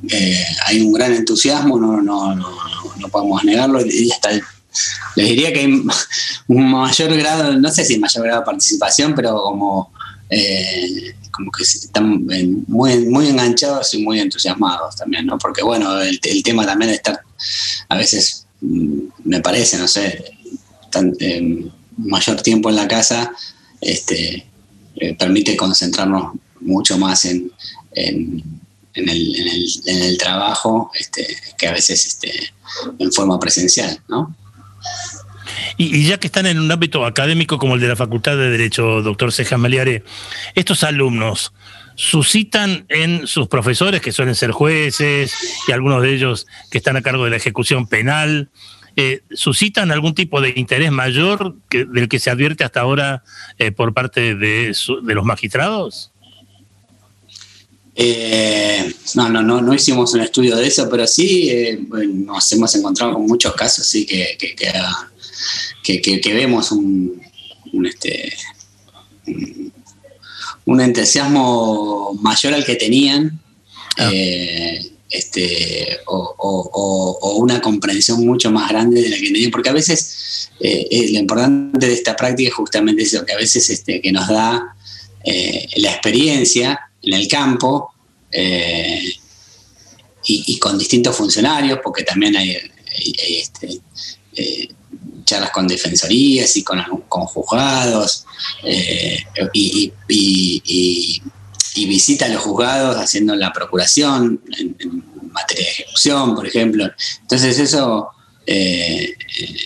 eh, 0.09 0.45
hay 0.65 0.81
un 0.81 0.93
gran 0.93 1.13
entusiasmo, 1.13 1.79
no, 1.79 2.01
no, 2.01 2.35
no, 2.35 3.09
podemos 3.09 3.43
negarlo, 3.43 3.85
y 3.85 4.11
hasta 4.11 4.31
les 4.31 5.29
diría 5.29 5.53
que 5.53 5.61
hay 5.61 5.83
un 6.47 6.71
mayor 6.71 7.15
grado, 7.17 7.57
no 7.57 7.71
sé 7.71 7.85
si 7.85 7.97
mayor 7.97 8.23
grado 8.25 8.41
de 8.41 8.45
participación, 8.45 9.15
pero 9.15 9.41
como, 9.41 9.91
como 11.31 11.51
que 11.51 11.63
están 11.63 12.27
muy, 12.67 13.05
muy 13.05 13.27
enganchados 13.27 13.93
y 13.93 14.03
muy 14.03 14.19
entusiasmados 14.19 14.95
también, 14.95 15.25
¿no? 15.25 15.37
Porque 15.37 15.63
bueno, 15.63 16.01
el, 16.01 16.19
tema 16.43 16.65
también 16.65 16.91
de 16.91 16.95
estar 16.97 17.21
a 17.89 17.95
veces, 17.95 18.45
mm, 18.61 18.99
me 19.23 19.41
parece, 19.41 19.77
no 19.77 19.87
sé, 19.87 20.33
mayor 21.97 22.41
tiempo 22.41 22.69
en 22.69 22.75
la 22.75 22.87
casa, 22.87 23.31
este, 23.81 24.47
eh, 24.99 25.15
permite 25.15 25.55
concentrarnos 25.55 26.33
mucho 26.62 26.97
más 26.97 27.25
en, 27.25 27.51
en, 27.91 28.43
el, 28.95 30.17
trabajo 30.17 30.91
este, 30.95 31.27
que 31.57 31.67
a 31.67 31.71
veces 31.71 32.05
este, 32.07 32.53
en 32.97 33.12
forma 33.12 33.39
presencial, 33.39 34.01
¿no? 34.07 34.36
Y, 35.77 36.05
ya 36.05 36.19
que 36.19 36.27
están 36.27 36.47
en 36.47 36.60
un 36.60 36.71
ámbito 36.71 37.05
académico 37.05 37.60
como 37.60 37.75
el 37.75 37.81
de 37.81 37.88
la 37.88 37.95
Facultad 37.95 38.36
de 38.36 38.49
Derecho, 38.49 39.01
doctor 39.03 39.31
Ceja 39.31 39.57
Meliare, 39.57 40.03
estos 40.55 40.83
alumnos 40.83 41.53
suscitan 41.95 42.86
en 42.89 43.27
sus 43.27 43.47
profesores, 43.47 44.01
que 44.01 44.12
suelen 44.12 44.36
ser 44.36 44.51
jueces, 44.51 45.33
y 45.67 45.71
algunos 45.71 46.01
de 46.01 46.13
ellos 46.13 46.47
que 46.71 46.79
están 46.79 46.95
a 46.97 47.01
cargo 47.01 47.25
de 47.25 47.31
la 47.31 47.38
ejecución 47.38 47.88
penal, 47.88 48.49
eh, 48.99 49.21
suscitan 49.31 49.91
algún 49.91 50.15
tipo 50.15 50.41
de 50.41 50.53
interés 50.55 50.91
mayor 50.91 51.55
que, 51.69 51.86
del 51.86 52.10
que 52.10 52.17
se 52.17 52.31
advierte 52.31 52.63
hasta 52.63 52.79
ahora 52.79 53.23
eh, 53.60 53.71
por 53.71 53.93
parte 53.93 54.33
de, 54.33 54.75
los 55.03 55.23
magistrados? 55.23 56.10
Eh, 57.93 58.91
no, 59.13 59.29
no, 59.29 59.43
no, 59.43 59.62
no 59.62 59.73
hicimos 59.75 60.15
un 60.15 60.21
estudio 60.21 60.55
de 60.55 60.65
eso, 60.65 60.89
pero 60.89 61.05
sí 61.05 61.77
nos 61.91 62.51
hemos 62.51 62.73
encontrado 62.73 63.13
con 63.13 63.27
muchos 63.27 63.53
casos, 63.53 63.86
sí, 63.86 64.03
que, 64.03 64.36
que, 65.83 66.33
vemos 66.33 66.71
un, 66.71 67.21
este, 67.86 68.33
un, 70.65 70.81
entusiasmo 70.81 72.17
mayor 72.19 72.55
al 72.55 72.65
que 72.65 72.75
tenían. 72.75 73.39
Ah 73.99 74.10
este, 75.09 75.99
o, 76.05 77.35
una 77.37 77.61
comprensión 77.61 78.25
mucho 78.25 78.51
más 78.51 78.69
grande 78.69 79.01
de 79.01 79.09
la 79.09 79.17
que 79.17 79.31
tenía, 79.31 79.49
porque 79.51 79.69
a 79.69 79.73
veces 79.73 80.49
eh, 80.59 80.87
eh, 80.89 81.11
lo 81.11 81.19
importante 81.19 81.87
de 81.87 81.93
esta 81.93 82.15
práctica 82.15 82.49
es 82.49 82.55
justamente 82.55 83.03
eso, 83.03 83.25
que 83.25 83.33
a 83.33 83.37
veces 83.37 83.69
este, 83.69 84.01
que 84.01 84.11
nos 84.11 84.27
da 84.27 84.75
eh, 85.23 85.67
la 85.77 85.91
experiencia 85.91 86.79
en 87.01 87.13
el 87.13 87.27
campo 87.27 87.93
y, 90.29 90.59
con 90.59 90.77
distintos 90.77 91.15
funcionarios, 91.15 91.79
porque 91.81 92.03
también 92.03 92.35
hay, 92.35 92.57
este, 93.39 93.79
charlas 95.23 95.51
con 95.51 95.67
defensorías 95.67 96.55
y 96.57 96.63
con, 96.63 96.83
con 97.07 97.25
juzgados 97.25 98.25
y 99.53 99.93
visita 101.85 102.25
a 102.25 102.29
los 102.29 102.41
juzgados 102.41 102.97
haciendo 102.97 103.35
la 103.35 103.53
procuración 103.53 104.41
en, 104.57 105.03
materia 105.31 105.65
de 105.65 105.71
ejecución, 105.71 106.35
por 106.35 106.47
ejemplo. 106.47 106.89
Entonces 107.21 107.59
eso 107.59 108.09
eh, 108.45 109.13
eh, 109.39 109.57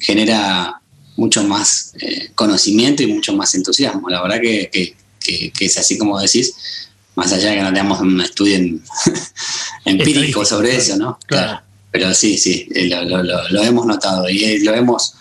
genera 0.00 0.80
mucho 1.16 1.44
más 1.44 1.92
eh, 2.00 2.30
conocimiento 2.34 3.02
y 3.02 3.06
mucho 3.06 3.32
más 3.34 3.54
entusiasmo. 3.54 4.08
La 4.08 4.22
verdad 4.22 4.40
que, 4.40 4.96
es 5.60 5.78
así 5.78 5.96
como 5.96 6.18
decís, 6.18 6.54
más 7.14 7.32
allá 7.32 7.50
de 7.50 7.56
que 7.56 7.62
no 7.62 7.68
tengamos 7.68 8.00
un 8.00 8.20
estudio 8.20 8.56
empírico 9.84 10.44
sobre 10.44 10.76
eso, 10.76 10.96
¿no? 10.96 11.18
Claro. 11.26 11.60
Pero 11.92 12.12
sí, 12.14 12.38
sí, 12.38 12.66
lo, 12.88 13.62
hemos 13.62 13.86
notado 13.86 14.28
y 14.28 14.60
lo 14.60 14.74
hemos... 14.74 15.14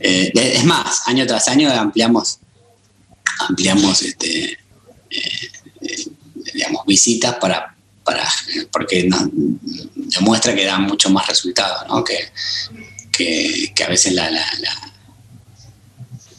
es 0.00 0.64
más, 0.64 1.02
año 1.06 1.24
tras 1.26 1.46
año 1.46 1.70
ampliamos 1.72 2.40
ampliamos 3.48 4.02
este, 4.02 4.58
digamos, 6.52 6.84
visitas 6.86 7.36
para, 7.36 7.74
para 8.04 8.28
porque 8.70 9.08
demuestra 9.94 10.54
que 10.54 10.64
da 10.64 10.78
mucho 10.78 11.10
más 11.10 11.26
resultado, 11.26 11.86
¿no? 11.88 12.04
que, 12.04 12.30
que, 13.10 13.84
a 13.84 13.88
veces 13.88 14.12
la, 14.14 14.30
la, 14.30 14.44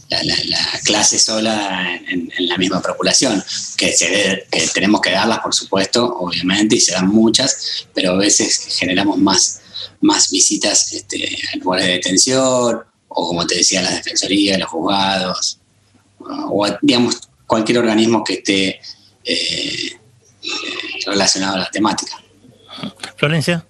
la, 0.10 0.80
clase 0.84 1.18
sola 1.18 2.00
en, 2.08 2.32
la 2.48 2.58
misma 2.58 2.82
procuración, 2.82 3.44
que, 3.78 3.94
se 3.94 4.46
que 4.52 4.68
tenemos 4.74 5.02
que 5.02 5.12
darlas, 5.12 5.40
por 5.40 5.54
supuesto, 5.54 6.06
obviamente, 6.06 6.76
y 6.76 6.82
se 6.82 6.92
dan 6.92 7.08
muchas, 7.08 7.88
pero 7.94 8.12
a 8.12 8.18
veces 8.18 8.78
generamos 8.78 9.18
más, 9.18 9.62
más 10.02 10.30
visitas 10.30 10.94
este, 10.94 11.38
en 11.54 11.60
lugares 11.62 11.88
de 11.88 11.94
detención, 11.94 12.84
o 13.08 13.28
como 13.28 13.46
te 13.48 13.56
decía, 13.56 13.82
las 13.82 13.96
defensorías, 13.96 14.60
los 14.60 14.70
juzgados, 14.70 15.60
o 16.20 16.68
digamos 16.82 17.30
cualquier 17.46 17.80
organismo 17.80 18.24
que 18.24 18.34
esté 18.34 18.80
eh, 19.24 19.98
relacionado 21.06 21.56
a 21.56 21.60
la 21.60 21.70
temática. 21.70 22.22
Florencia. 23.18 23.66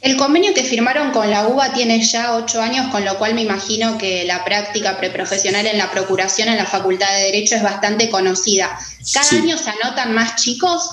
El 0.00 0.16
convenio 0.16 0.54
que 0.54 0.62
firmaron 0.62 1.10
con 1.10 1.28
la 1.28 1.48
UBA 1.48 1.72
tiene 1.72 2.00
ya 2.04 2.36
ocho 2.36 2.62
años, 2.62 2.88
con 2.92 3.04
lo 3.04 3.18
cual 3.18 3.34
me 3.34 3.42
imagino 3.42 3.98
que 3.98 4.24
la 4.24 4.44
práctica 4.44 4.96
preprofesional 4.96 5.66
en 5.66 5.76
la 5.76 5.90
procuración 5.90 6.48
en 6.48 6.56
la 6.56 6.66
Facultad 6.66 7.08
de 7.16 7.24
Derecho 7.24 7.56
es 7.56 7.62
bastante 7.62 8.08
conocida. 8.08 8.78
¿Cada 9.12 9.42
año 9.42 9.58
se 9.58 9.70
anotan 9.70 10.14
más 10.14 10.36
chicos? 10.36 10.90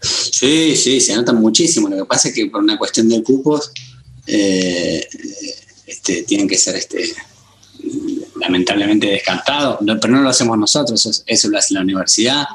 Sí, 0.00 0.76
sí, 0.76 1.00
se 1.00 1.12
anotan 1.12 1.36
muchísimo. 1.36 1.88
Lo 1.88 1.98
que 1.98 2.04
pasa 2.04 2.28
es 2.28 2.34
que 2.34 2.46
por 2.46 2.62
una 2.62 2.76
cuestión 2.76 3.08
de 3.08 3.22
cupos 3.22 3.70
eh, 4.26 5.06
este, 5.86 6.22
tienen 6.24 6.48
que 6.48 6.58
ser 6.58 6.74
este, 6.74 7.14
lamentablemente 8.40 9.06
descartados, 9.06 9.78
pero 10.00 10.08
no 10.08 10.20
lo 10.20 10.28
hacemos 10.28 10.58
nosotros, 10.58 11.22
eso 11.24 11.48
lo 11.48 11.58
hace 11.58 11.74
la 11.74 11.80
universidad. 11.80 12.46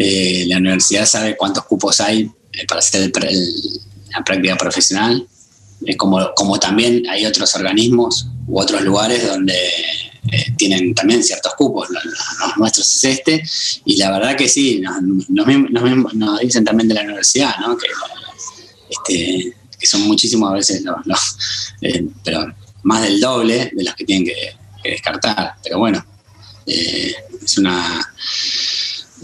Eh, 0.00 0.44
la 0.46 0.58
universidad 0.58 1.06
sabe 1.06 1.36
cuántos 1.36 1.64
cupos 1.64 2.00
hay 2.00 2.30
eh, 2.52 2.66
para 2.68 2.78
hacer 2.78 3.10
la 3.10 4.24
práctica 4.24 4.56
profesional, 4.56 5.26
como, 5.96 6.32
como 6.36 6.58
también 6.60 7.02
hay 7.08 7.26
otros 7.26 7.52
organismos 7.56 8.28
u 8.46 8.60
otros 8.60 8.82
lugares 8.82 9.26
donde 9.26 9.56
eh, 9.56 10.46
tienen 10.56 10.94
también 10.94 11.24
ciertos 11.24 11.52
cupos, 11.56 11.90
los, 11.90 12.04
nuestros 12.58 12.94
es 12.94 13.04
este, 13.04 13.42
y 13.84 13.96
la 13.96 14.12
verdad 14.12 14.36
que 14.36 14.48
sí, 14.48 14.80
nos, 15.28 15.46
dicen 16.40 16.64
también 16.64 16.88
de 16.88 16.94
la 16.94 17.02
universidad, 17.02 17.56
¿no? 17.58 17.76
que, 17.76 17.88
este, 18.88 19.54
son 19.82 20.02
muchísimos 20.02 20.48
a 20.48 20.54
veces 20.54 20.84
los, 20.84 21.36
pero 22.22 22.54
más 22.84 23.02
del 23.02 23.20
doble 23.20 23.72
de 23.74 23.84
los 23.84 23.94
que 23.96 24.04
tienen 24.04 24.26
que, 24.26 24.56
descartar, 24.84 25.54
pero 25.62 25.80
bueno, 25.80 26.02
es 26.64 27.58
una, 27.58 28.08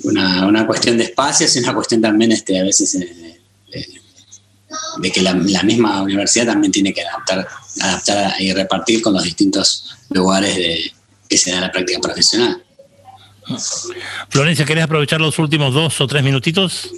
una, 0.03 0.67
cuestión 0.67 0.99
de 0.99 1.05
espacios 1.05 1.55
y 1.57 1.61
una 1.61 1.75
cuestión 1.75 2.01
también 2.03 2.33
este, 2.33 2.59
a 2.59 2.65
veces 2.65 2.99
de 4.99 5.13
que 5.13 5.23
la, 5.23 5.35
misma 5.35 6.03
universidad 6.03 6.47
también 6.47 6.73
tiene 6.73 6.93
que 6.93 7.03
adaptar, 7.03 7.47
adaptar 7.81 8.41
y 8.41 8.53
repartir 8.53 9.03
con 9.03 9.13
los 9.13 9.23
distintos 9.23 9.97
lugares 10.11 10.57
de, 10.57 10.93
que 11.29 11.39
se 11.39 11.53
da 11.53 11.61
la 11.61 11.73
práctica 11.73 12.01
profesional. 12.01 12.63
Florencia, 14.31 14.65
¿querés 14.65 14.85
aprovechar 14.85 15.21
los 15.21 15.39
últimos 15.39 15.75
dos 15.75 16.01
o 16.01 16.07
tres 16.07 16.23
minutitos? 16.23 16.91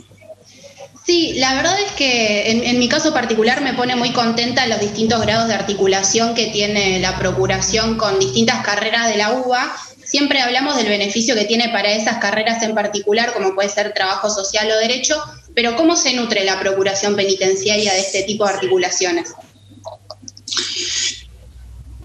Sí, 1.05 1.35
la 1.37 1.55
verdad 1.55 1.79
es 1.79 1.93
que 1.93 2.51
en, 2.51 2.79
mi 2.81 2.89
caso 2.89 3.13
particular 3.13 3.61
me 3.61 3.75
pone 3.75 3.95
muy 3.95 4.13
contenta 4.13 4.67
los 4.67 4.81
distintos 4.81 5.21
grados 5.23 5.47
de 5.47 5.55
articulación 5.55 6.35
que 6.35 6.47
tiene 6.47 6.99
la 6.99 7.17
Procuración 7.17 7.97
con 7.97 8.19
distintas 8.19 8.65
carreras 8.65 9.09
de 9.09 9.17
la 9.17 9.31
UBA. 9.31 9.77
Siempre 10.07 10.41
hablamos 10.41 10.77
del 10.77 10.87
beneficio 10.87 11.35
que 11.35 11.47
tiene 11.47 11.69
para 11.71 11.93
esas 11.93 12.19
carreras 12.19 12.63
en 12.63 12.77
particular, 12.77 13.33
como 13.33 13.57
puede 13.57 13.69
ser 13.69 13.93
trabajo 13.93 14.31
social 14.31 14.71
o 14.71 14.79
derecho, 14.79 15.21
pero 15.53 15.75
¿cómo 15.75 15.97
se 15.97 16.15
nutre 16.15 16.45
la 16.45 16.61
Procuración 16.61 17.17
Penitenciaria 17.17 17.93
de 17.93 18.01
este 18.01 18.23
tipo 18.23 18.47
de 18.47 18.55
articulaciones? 18.55 19.33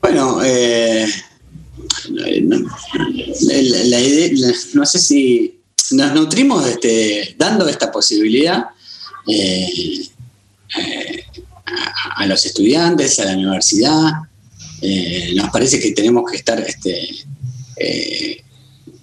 Bueno, 0.02 0.42
eh, 0.44 1.06
la, 2.10 4.00
idea, 4.00 4.52
no 4.74 4.86
sé 4.88 4.98
si 4.98 5.60
nos 5.92 6.14
nutrimos 6.16 6.68
este, 6.68 7.36
dando 7.38 7.68
esta 7.68 7.92
posibilidad 7.92 8.66
eh, 9.28 10.08
eh, 10.76 11.24
a, 12.16 12.26
los 12.26 12.44
estudiantes, 12.48 13.20
a 13.20 13.26
la 13.26 13.34
universidad. 13.34 14.12
nos 15.36 15.50
parece 15.52 15.80
que 15.80 15.92
tenemos 15.92 16.24
que 16.32 16.38
estar 16.38 16.60
este, 16.60 17.08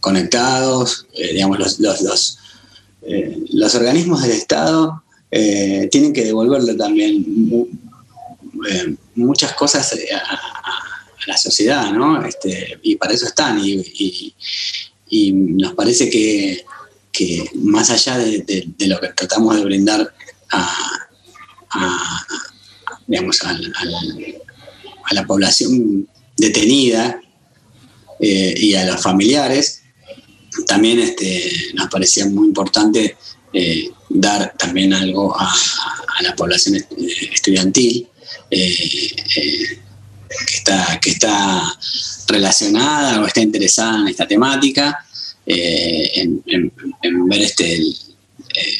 conectados, 0.00 1.06
digamos, 1.14 1.58
los, 1.58 1.80
los 1.80 2.38
eh, 3.02 3.44
los 3.52 3.74
organismos 3.74 4.22
del 4.22 4.32
Estado 4.32 5.02
eh, 5.30 5.88
tienen 5.90 6.12
que 6.12 6.24
devolverle 6.24 6.74
también 6.74 7.24
eh, 8.68 8.94
muchas 9.14 9.54
cosas 9.54 9.92
a, 9.92 10.40
la 11.26 11.36
sociedad, 11.36 11.90
¿no? 11.92 12.24
Este, 12.24 12.78
y 12.82 12.96
para 12.96 13.12
eso 13.12 13.26
están. 13.26 13.60
Y, 13.62 14.34
nos 15.32 15.74
parece 15.74 16.10
que, 16.10 16.64
más 17.54 17.90
allá 17.90 18.18
de, 18.18 18.68
lo 18.86 19.00
que 19.00 19.08
tratamos 19.08 19.56
de 19.56 19.64
brindar 19.64 20.14
a, 20.50 22.26
digamos, 23.06 23.42
a, 23.42 23.58
la 25.12 25.26
población 25.26 26.06
detenida 26.36 27.20
y 28.20 28.74
a 28.74 28.84
los 28.84 29.00
familiares, 29.02 29.82
también 30.66 30.98
este, 30.98 31.52
nos 31.74 31.88
parecía 31.88 32.26
muy 32.26 32.48
importante 32.48 33.16
eh, 33.52 33.90
dar 34.08 34.54
también 34.58 34.92
algo 34.92 35.34
a, 35.38 35.54
la 36.20 36.34
población 36.34 36.84
estudiantil 37.32 38.08
eh, 38.50 38.74
eh, 39.36 39.80
que, 40.46 40.54
está, 40.54 40.98
que 41.00 41.10
está 41.10 41.62
relacionada 42.26 43.20
o 43.22 43.26
está 43.26 43.40
interesada 43.40 44.00
en 44.00 44.08
esta 44.08 44.26
temática, 44.26 45.06
en, 45.46 46.42
ver 47.28 47.40
este, 47.40 47.80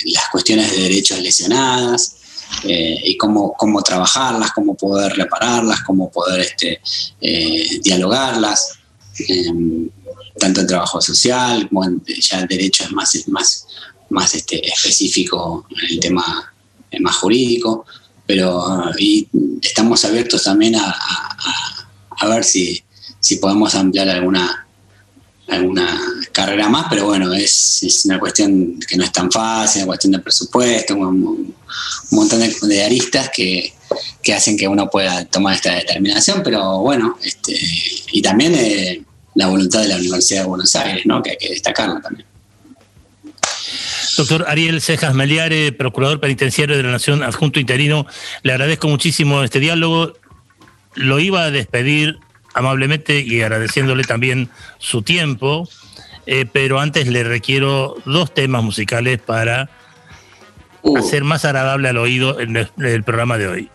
las 0.07 0.29
cuestiones 0.33 0.73
de 0.73 0.83
derechos 0.83 1.21
lesionadas. 1.21 2.17
y 2.65 3.17
cómo, 3.17 3.53
cómo 3.53 3.83
trabajarlas, 3.83 4.51
cómo 4.53 4.75
poder 4.75 5.13
repararlas, 5.13 5.81
cómo 5.83 6.11
poder 6.11 6.41
este, 6.41 6.81
dialogarlas 7.83 8.78
tanto 10.39 10.61
en 10.61 10.67
trabajo 10.67 11.01
social 11.01 11.69
como 11.69 11.85
en, 11.85 12.03
ya 12.21 12.41
el 12.41 12.47
derecho 12.47 12.85
es 12.85 12.93
más, 12.93 13.29
más, 13.29 13.67
más 14.11 14.35
este, 14.35 14.67
específico 14.67 15.67
en 15.71 15.95
el 15.95 16.01
tema 16.01 16.53
más 17.01 17.17
jurídico, 17.17 17.85
pero 18.27 18.93
y 18.99 19.29
estamos 19.63 20.05
abiertos 20.05 20.45
también 20.45 20.77
a, 20.77 20.95
a, 22.21 22.27
ver 22.29 22.45
si, 22.45 22.83
si 23.21 23.37
podemos 23.37 23.75
ampliar 23.75 24.09
alguna 24.09 24.67
alguna 25.49 25.99
carrera 26.31 26.69
más, 26.69 26.87
pero 26.91 27.07
bueno, 27.07 27.33
es, 27.33 27.83
es, 27.83 28.05
una 28.05 28.21
cuestión 28.21 28.79
que 28.81 28.99
no 28.99 29.05
es 29.05 29.13
tan 29.13 29.33
fácil, 29.33 29.83
una 29.83 29.87
cuestión 29.87 30.13
de 30.13 30.19
presupuesto, 30.19 30.95
un, 30.95 31.55
montón 32.11 32.41
de, 32.41 32.85
aristas 32.85 33.31
que, 33.35 33.73
que, 34.23 34.35
hacen 34.35 34.59
que 34.59 34.69
uno 34.69 34.91
pueda 34.91 35.25
tomar 35.25 35.55
esta 35.55 35.75
determinación, 35.75 36.43
pero 36.43 36.81
bueno, 36.81 37.17
este, 37.23 37.59
y 38.13 38.21
también 38.21 38.55
eh, 38.57 39.05
la 39.35 39.47
voluntad 39.47 39.83
de 39.83 39.89
la 39.89 39.97
Universidad 39.97 40.43
de 40.43 40.49
Buenos 40.49 40.75
Aires, 40.75 41.07
¿no? 41.07 41.23
que 41.23 41.31
hay 41.31 41.37
que 41.37 41.51
destacarlo 41.51 42.01
también. 42.01 42.27
Doctor 44.17 44.47
Ariel 44.49 44.81
Cejas 44.81 45.15
Meliare, 45.15 45.71
procurador 45.71 46.19
penitenciario 46.19 46.77
de 46.77 46.83
la 46.83 46.91
Nación, 46.91 47.23
adjunto 47.23 47.61
interino, 47.61 48.05
le 48.43 48.53
agradezco 48.53 48.89
muchísimo 48.89 49.45
este 49.45 49.61
diálogo. 49.61 50.15
Lo 50.95 51.21
iba 51.21 51.45
a 51.45 51.51
despedir 51.53 52.19
amablemente 52.53 53.21
y 53.21 53.41
agradeciéndole 53.43 54.03
también 54.03 54.51
su 54.79 55.03
tiempo, 55.03 55.69
eh, 56.27 56.47
pero 56.51 56.81
antes 56.81 57.07
le 57.07 57.23
requiero 57.23 57.95
dos 58.07 58.35
temas 58.35 58.65
musicales 58.65 59.21
para 59.21 59.71
uh. 60.83 60.99
hacer 60.99 61.23
más 61.23 61.45
agradable 61.45 61.89
al 61.89 61.99
oído 61.99 62.39
el 62.41 63.05
programa 63.05 63.39
de 63.39 63.47
hoy. 63.47 63.71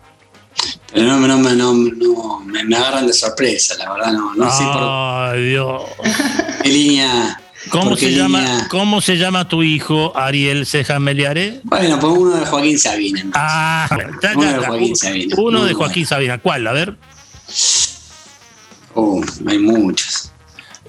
Pero 0.92 1.16
no, 1.16 1.26
no, 1.26 1.38
no, 1.38 1.74
no 1.74 2.40
me, 2.40 2.76
agarran 2.76 3.06
de 3.06 3.12
sorpresa, 3.12 3.74
la 3.78 3.92
verdad, 3.92 4.12
no, 4.12 4.34
no 4.34 4.50
sé 4.50 4.62
por 4.64 4.82
Ay, 4.82 5.48
Dios. 5.50 5.82
qué 6.62 6.68
línea. 6.68 7.40
¿Cómo 7.70 7.96
se, 7.96 8.12
llama, 8.12 8.66
¿Cómo 8.68 9.00
se 9.00 9.16
llama 9.16 9.48
tu 9.48 9.62
hijo, 9.62 10.16
Ariel 10.16 10.66
Cejas 10.66 11.00
Meliare? 11.00 11.60
Bueno, 11.64 11.98
pues 11.98 12.12
uno 12.16 12.36
de 12.36 12.46
Joaquín 12.46 12.78
Sabina. 12.78 13.24
Ah, 13.34 13.88
uno 14.34 14.52
de 14.52 14.66
Joaquín 14.66 14.96
Sabina. 14.96 15.34
Uno 15.38 15.64
de 15.64 15.74
Joaquín 15.74 16.06
Sabina. 16.06 16.38
¿Cuál? 16.38 16.66
A 16.66 16.72
ver. 16.72 16.94
Oh, 18.94 19.22
hay 19.46 19.58
muchos. 19.58 20.30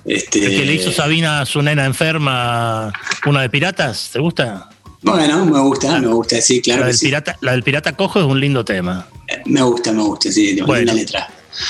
Este... 0.03 0.45
¿El 0.45 0.59
que 0.59 0.65
le 0.65 0.73
hizo 0.75 0.91
Sabina 0.91 1.41
a 1.41 1.45
su 1.45 1.61
nena 1.61 1.85
enferma, 1.85 2.91
una 3.25 3.41
de 3.41 3.49
piratas? 3.49 4.09
¿Te 4.11 4.19
gusta? 4.19 4.69
Bueno, 5.05 5.45
me 5.45 5.59
gusta, 5.59 5.99
me 5.99 6.07
gusta, 6.07 6.41
sí, 6.41 6.61
claro. 6.61 6.81
La, 6.81 6.87
del, 6.87 6.97
Pirata, 6.97 7.37
la 7.41 7.51
del 7.51 7.61
pirata 7.61 7.95
cojo 7.95 8.19
es 8.19 8.25
un 8.25 8.39
lindo 8.39 8.65
tema. 8.65 9.07
Me 9.45 9.61
gusta, 9.61 9.91
me 9.91 10.01
gusta, 10.01 10.31
sí, 10.31 10.55
tiene 10.55 10.63
una 10.63 10.93
letra. 10.93 11.29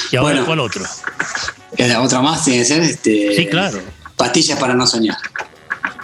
¿Y 0.09 0.15
ahora 0.15 0.43
cuál 0.45 0.61
otro? 0.61 0.83
Otra 2.01 2.21
más 2.21 2.45
tiene 2.45 2.59
que 2.59 2.65
ser 2.65 2.81
este. 2.81 3.35
Sí, 3.35 3.47
claro. 3.47 3.79
Pastillas 4.15 4.57
para 4.57 4.73
no 4.73 4.87
soñar. 4.87 5.17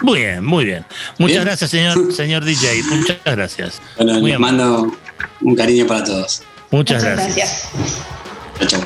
Muy 0.02 0.20
bien, 0.20 0.44
muy 0.44 0.66
bien. 0.66 0.84
Muchas 1.18 1.44
gracias, 1.44 1.70
señor, 1.70 2.12
señor 2.14 2.44
DJ. 2.44 2.82
Muchas 2.82 3.16
gracias. 3.24 3.80
Bueno, 3.96 4.20
les 4.20 4.38
mando 4.38 4.94
un 5.40 5.56
cariño 5.56 5.86
para 5.86 6.04
todos. 6.04 6.42
Muchas, 6.70 7.02
gracias. 7.02 7.70
gracias. 8.58 8.68
Chao, 8.68 8.82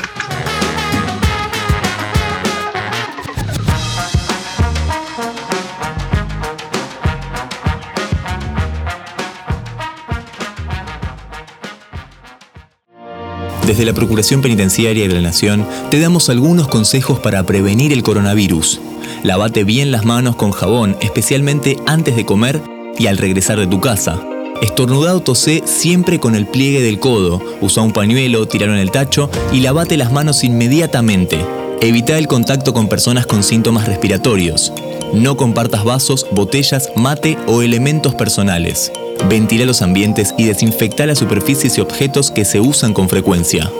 Desde 13.67 13.85
la 13.85 13.94
Procuración 13.94 14.42
Penitenciaria 14.42 15.08
de 15.08 15.14
la 15.14 15.21
Nación 15.21 15.67
te 15.90 15.98
damos 15.98 16.29
algunos 16.29 16.69
consejos 16.69 17.19
para 17.19 17.42
prevenir 17.42 17.92
el 17.92 18.04
coronavirus. 18.04 18.81
Lavate 19.25 19.64
bien 19.64 19.90
las 19.90 20.04
manos 20.04 20.37
con 20.37 20.52
jabón, 20.52 20.96
especialmente 21.00 21.77
antes 21.85 22.14
de 22.14 22.25
comer 22.25 22.62
y 22.96 23.08
al 23.08 23.19
regresar 23.19 23.58
de 23.58 23.67
tu 23.67 23.81
casa. 23.81 24.23
Estornudado 24.62 25.21
tosé 25.21 25.64
siempre 25.67 26.21
con 26.21 26.37
el 26.37 26.46
pliegue 26.46 26.81
del 26.81 27.00
codo. 27.00 27.42
Usa 27.60 27.83
un 27.83 27.92
pañuelo, 27.92 28.46
tiralo 28.46 28.73
en 28.73 28.79
el 28.79 28.92
tacho 28.92 29.31
y 29.52 29.60
lavate 29.60 29.96
las 29.96 30.12
manos 30.12 30.44
inmediatamente. 30.44 31.44
Evita 31.81 32.17
el 32.19 32.29
contacto 32.29 32.73
con 32.73 32.88
personas 32.88 33.27
con 33.27 33.42
síntomas 33.42 33.88
respiratorios. 33.88 34.73
No 35.12 35.37
compartas 35.37 35.83
vasos, 35.83 36.25
botellas, 36.31 36.90
mate 36.94 37.37
o 37.48 37.62
elementos 37.62 38.14
personales. 38.14 38.92
Ventila 39.29 39.64
los 39.64 39.83
ambientes 39.83 40.35
y 40.38 40.44
desinfecta 40.44 41.06
las 41.06 41.19
superficies 41.19 41.77
y 41.79 41.81
objetos 41.81 42.31
que 42.31 42.44
se 42.44 42.60
usan 42.60 42.92
con 42.92 43.08
frecuencia. 43.08 43.71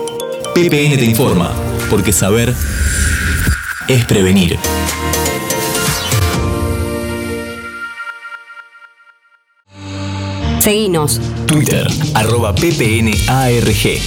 PPN 0.53 0.97
te 0.97 1.05
informa, 1.05 1.51
porque 1.89 2.11
saber 2.11 2.53
es 3.87 4.05
prevenir. 4.05 4.57
Seguinos. 10.59 11.21
Twitter, 11.45 11.87
arroba 12.13 12.53
ppnarg. 12.53 14.01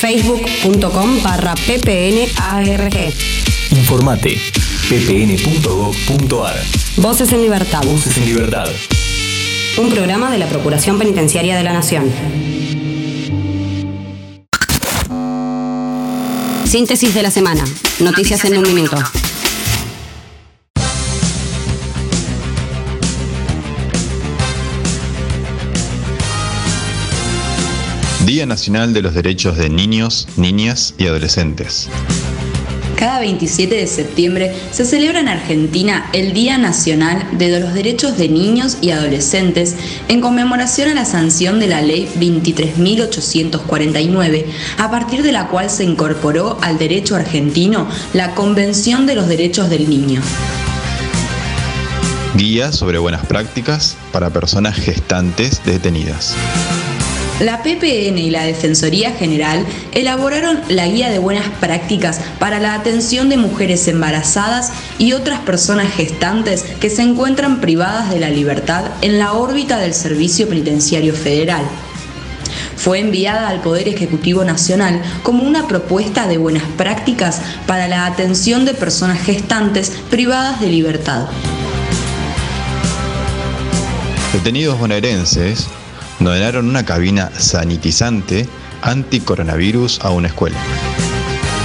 Facebook.com 0.00 1.22
barra 1.22 1.54
ppnarg. 1.54 3.14
Informate 3.70 4.38
ppn.gov.ar. 4.88 6.56
Voces 6.96 7.32
en 7.32 7.42
Libertad. 7.42 7.84
Voces 7.84 8.16
en 8.18 8.26
Libertad. 8.26 8.66
Un 9.80 9.88
programa 9.88 10.30
de 10.30 10.36
la 10.36 10.46
Procuración 10.46 10.98
Penitenciaria 10.98 11.56
de 11.56 11.64
la 11.64 11.72
Nación. 11.72 12.04
Síntesis 16.66 17.14
de 17.14 17.22
la 17.22 17.30
semana. 17.30 17.64
Noticias 17.98 18.44
en 18.44 18.58
un 18.58 18.74
minuto. 18.74 18.98
Día 28.26 28.44
Nacional 28.44 28.92
de 28.92 29.00
los 29.00 29.14
Derechos 29.14 29.56
de 29.56 29.70
Niños, 29.70 30.28
Niñas 30.36 30.94
y 30.98 31.06
Adolescentes. 31.06 31.88
Cada 33.00 33.18
27 33.20 33.74
de 33.74 33.86
septiembre 33.86 34.54
se 34.72 34.84
celebra 34.84 35.20
en 35.20 35.28
Argentina 35.28 36.10
el 36.12 36.34
Día 36.34 36.58
Nacional 36.58 37.26
de 37.38 37.58
los 37.58 37.72
Derechos 37.72 38.18
de 38.18 38.28
Niños 38.28 38.76
y 38.82 38.90
Adolescentes 38.90 39.74
en 40.08 40.20
conmemoración 40.20 40.90
a 40.90 40.94
la 40.94 41.06
sanción 41.06 41.60
de 41.60 41.66
la 41.66 41.80
Ley 41.80 42.12
23.849, 42.18 44.44
a 44.76 44.90
partir 44.90 45.22
de 45.22 45.32
la 45.32 45.48
cual 45.48 45.70
se 45.70 45.84
incorporó 45.84 46.58
al 46.60 46.76
derecho 46.76 47.16
argentino 47.16 47.88
la 48.12 48.34
Convención 48.34 49.06
de 49.06 49.14
los 49.14 49.28
Derechos 49.28 49.70
del 49.70 49.88
Niño. 49.88 50.20
Guía 52.36 52.70
sobre 52.70 52.98
buenas 52.98 53.24
prácticas 53.24 53.96
para 54.12 54.28
personas 54.28 54.76
gestantes 54.76 55.62
detenidas. 55.64 56.36
La 57.40 57.62
PPN 57.62 58.18
y 58.18 58.28
la 58.28 58.44
Defensoría 58.44 59.12
General 59.12 59.64
elaboraron 59.92 60.60
la 60.68 60.86
Guía 60.86 61.08
de 61.08 61.18
Buenas 61.18 61.48
Prácticas 61.58 62.20
para 62.38 62.60
la 62.60 62.74
atención 62.74 63.30
de 63.30 63.38
mujeres 63.38 63.88
embarazadas 63.88 64.72
y 64.98 65.14
otras 65.14 65.40
personas 65.40 65.90
gestantes 65.90 66.64
que 66.80 66.90
se 66.90 67.00
encuentran 67.00 67.62
privadas 67.62 68.10
de 68.10 68.20
la 68.20 68.28
libertad 68.28 68.84
en 69.00 69.18
la 69.18 69.32
órbita 69.32 69.78
del 69.78 69.94
Servicio 69.94 70.50
Penitenciario 70.50 71.14
Federal. 71.14 71.62
Fue 72.76 72.98
enviada 72.98 73.48
al 73.48 73.62
Poder 73.62 73.88
Ejecutivo 73.88 74.44
Nacional 74.44 75.00
como 75.22 75.42
una 75.42 75.66
propuesta 75.66 76.26
de 76.26 76.36
buenas 76.36 76.64
prácticas 76.76 77.40
para 77.66 77.88
la 77.88 78.04
atención 78.04 78.66
de 78.66 78.74
personas 78.74 79.18
gestantes 79.18 79.92
privadas 80.10 80.60
de 80.60 80.66
libertad. 80.66 81.26
Detenidos 84.34 84.78
bonaerenses 84.78 85.68
donaron 86.20 86.68
una 86.68 86.84
cabina 86.84 87.30
sanitizante 87.36 88.48
anti-coronavirus 88.82 90.00
a 90.02 90.10
una 90.10 90.28
escuela. 90.28 90.56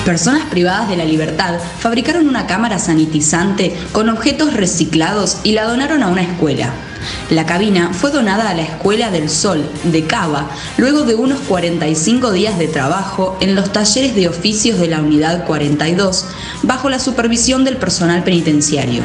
Personas 0.06 0.44
privadas 0.50 0.88
de 0.88 0.98
la 0.98 1.06
libertad 1.06 1.60
fabricaron 1.80 2.30
una 2.30 2.46
cámara 2.46 2.78
sanitizante 2.78 3.76
con 3.92 4.08
objetos 4.10 4.54
reciclados 4.54 5.40
y 5.44 5.54
la 5.54 5.64
donaron 5.64 6.04
a 6.04 6.08
una 6.08 6.22
escuela. 6.22 6.72
La 7.30 7.46
cabina 7.46 7.92
fue 7.92 8.12
donada 8.12 8.50
a 8.50 8.54
la 8.54 8.64
Escuela 8.64 9.12
del 9.12 9.30
Sol 9.30 9.64
de 9.84 10.06
Cava 10.06 10.50
luego 10.78 11.04
de 11.04 11.16
unos 11.16 11.40
45 11.42 12.32
días 12.32 12.58
de 12.58 12.68
trabajo 12.68 13.38
en 13.42 13.56
los 13.56 13.72
talleres 13.72 14.16
de 14.16 14.28
oficios 14.28 14.80
de 14.80 14.88
la 14.88 15.02
Unidad 15.02 15.46
42 15.46 16.26
bajo 16.64 16.90
la 16.90 17.00
supervisión 17.00 17.64
del 17.64 17.78
personal 17.78 18.24
penitenciario. 18.24 19.04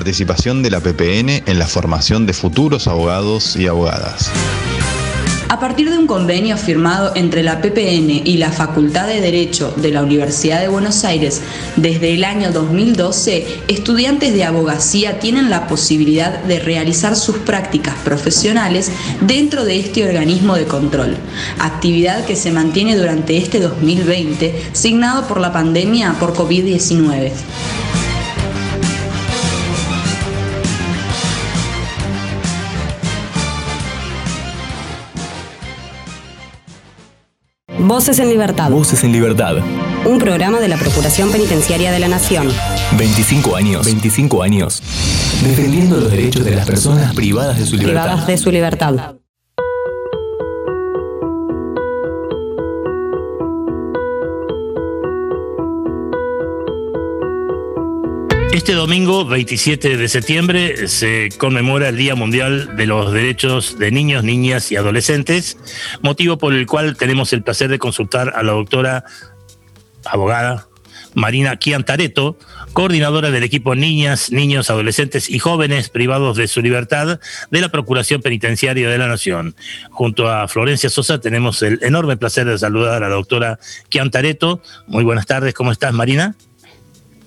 Participación 0.00 0.62
de 0.62 0.70
la 0.70 0.80
PPN 0.80 1.42
en 1.44 1.58
la 1.58 1.66
formación 1.66 2.24
de 2.24 2.32
futuros 2.32 2.88
abogados 2.88 3.54
y 3.54 3.66
abogadas. 3.66 4.30
A 5.50 5.60
partir 5.60 5.90
de 5.90 5.98
un 5.98 6.06
convenio 6.06 6.56
firmado 6.56 7.12
entre 7.16 7.42
la 7.42 7.60
PPN 7.60 8.22
y 8.24 8.38
la 8.38 8.50
Facultad 8.50 9.06
de 9.08 9.20
Derecho 9.20 9.74
de 9.76 9.90
la 9.90 10.02
Universidad 10.02 10.62
de 10.62 10.68
Buenos 10.68 11.04
Aires, 11.04 11.42
desde 11.76 12.14
el 12.14 12.24
año 12.24 12.50
2012, 12.50 13.46
estudiantes 13.68 14.32
de 14.32 14.44
abogacía 14.44 15.18
tienen 15.18 15.50
la 15.50 15.66
posibilidad 15.66 16.42
de 16.44 16.60
realizar 16.60 17.14
sus 17.14 17.36
prácticas 17.36 17.96
profesionales 17.96 18.90
dentro 19.20 19.66
de 19.66 19.80
este 19.80 20.08
organismo 20.08 20.56
de 20.56 20.64
control, 20.64 21.18
actividad 21.58 22.24
que 22.24 22.36
se 22.36 22.52
mantiene 22.52 22.96
durante 22.96 23.36
este 23.36 23.60
2020, 23.60 24.70
signado 24.72 25.28
por 25.28 25.40
la 25.40 25.52
pandemia 25.52 26.14
por 26.18 26.32
COVID-19. 26.32 27.32
Voces 38.00 38.18
en 38.18 38.30
Libertad. 38.30 38.70
Voces 38.70 39.04
en 39.04 39.12
Libertad. 39.12 39.56
Un 40.06 40.18
programa 40.18 40.58
de 40.58 40.68
la 40.68 40.78
Procuración 40.78 41.30
Penitenciaria 41.30 41.92
de 41.92 41.98
la 41.98 42.08
Nación. 42.08 42.48
25 42.96 43.54
años. 43.54 43.84
25 43.84 44.42
años. 44.42 44.82
Defendiendo 45.44 45.98
los 45.98 46.10
derechos 46.10 46.42
de 46.46 46.52
las 46.56 46.66
personas 46.66 47.14
privadas 47.14 47.58
de 47.58 47.66
su 47.66 47.76
libertad. 47.76 48.04
Privadas 48.04 48.26
de 48.26 48.38
su 48.38 48.50
libertad. 48.50 49.19
Este 58.60 58.74
domingo 58.74 59.24
27 59.24 59.96
de 59.96 60.08
septiembre 60.10 60.86
se 60.86 61.30
conmemora 61.38 61.88
el 61.88 61.96
Día 61.96 62.14
Mundial 62.14 62.76
de 62.76 62.84
los 62.84 63.10
Derechos 63.10 63.78
de 63.78 63.90
Niños, 63.90 64.22
Niñas 64.22 64.70
y 64.70 64.76
Adolescentes, 64.76 65.56
motivo 66.02 66.36
por 66.36 66.52
el 66.52 66.66
cual 66.66 66.94
tenemos 66.94 67.32
el 67.32 67.42
placer 67.42 67.70
de 67.70 67.78
consultar 67.78 68.34
a 68.36 68.42
la 68.42 68.52
doctora 68.52 69.04
abogada 70.04 70.68
Marina 71.14 71.58
Chiantareto, 71.58 72.38
coordinadora 72.74 73.30
del 73.30 73.44
equipo 73.44 73.74
Niñas, 73.74 74.30
Niños, 74.30 74.68
Adolescentes 74.68 75.30
y 75.30 75.38
Jóvenes 75.38 75.88
privados 75.88 76.36
de 76.36 76.46
su 76.46 76.60
libertad 76.60 77.18
de 77.50 77.60
la 77.62 77.70
Procuración 77.70 78.20
Penitenciaria 78.20 78.90
de 78.90 78.98
la 78.98 79.08
Nación. 79.08 79.56
Junto 79.90 80.28
a 80.28 80.46
Florencia 80.48 80.90
Sosa 80.90 81.18
tenemos 81.18 81.62
el 81.62 81.78
enorme 81.82 82.18
placer 82.18 82.44
de 82.44 82.58
saludar 82.58 83.04
a 83.04 83.08
la 83.08 83.14
doctora 83.14 83.58
Chiantareto. 83.88 84.60
Muy 84.86 85.02
buenas 85.02 85.24
tardes, 85.24 85.54
¿cómo 85.54 85.72
estás 85.72 85.94
Marina? 85.94 86.36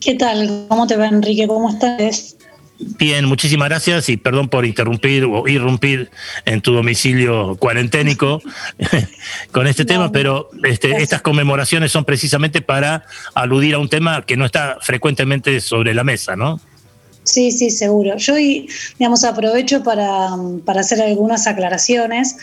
¿Qué 0.04 0.16
tal? 0.16 0.66
¿Cómo 0.68 0.86
te 0.86 0.98
va, 0.98 1.08
Enrique? 1.08 1.48
¿Cómo 1.48 1.70
estás? 1.70 2.36
Bien, 2.78 3.24
muchísimas 3.26 3.70
gracias 3.70 4.10
y 4.10 4.18
perdón 4.18 4.50
por 4.50 4.66
interrumpir 4.66 5.24
o 5.24 5.48
irrumpir 5.48 6.10
en 6.46 6.60
tu 6.60 6.74
domicilio 6.74 7.56
cuarenténico 7.56 8.42
con 9.52 9.68
este 9.68 9.86
tema, 9.86 10.12
pero 10.12 10.50
este, 10.64 11.02
estas 11.02 11.22
conmemoraciones 11.22 11.92
son 11.92 12.04
precisamente 12.04 12.62
para 12.62 13.06
aludir 13.34 13.76
a 13.76 13.80
un 13.80 13.88
tema 13.88 14.26
que 14.26 14.36
no 14.36 14.46
está 14.46 14.78
frecuentemente 14.82 15.62
sobre 15.62 15.94
la 15.94 16.04
mesa, 16.04 16.36
¿no? 16.36 16.60
Sí, 17.24 17.52
sí, 17.52 17.70
seguro. 17.72 18.18
Yo, 18.18 18.36
digamos, 18.36 19.24
aprovecho 19.24 19.84
para, 19.84 20.36
hacer 20.78 21.02
algunas 21.02 21.48
aclaraciones, 21.48 22.36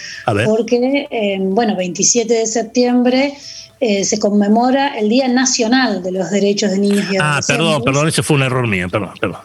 porque, 0.47 1.07
eh, 1.11 1.39
bueno, 1.41 1.77
27 1.77 2.33
de 2.33 2.47
septiembre 2.47 3.35
eh, 3.81 4.05
se 4.05 4.18
conmemora 4.18 4.99
el 4.99 5.09
Día 5.09 5.26
Nacional 5.28 6.03
de 6.03 6.12
los 6.12 6.31
Derechos 6.31 6.70
de 6.70 6.78
Niños 6.78 7.07
y 7.11 7.16
Adolescentes. 7.16 7.20
Ah, 7.22 7.41
perdón, 7.47 7.83
perdón, 7.83 8.09
ese 8.09 8.22
fue 8.22 8.37
un 8.37 8.43
error 8.43 8.66
mío, 8.66 8.89
perdón, 8.91 9.14
perdón. 9.18 9.41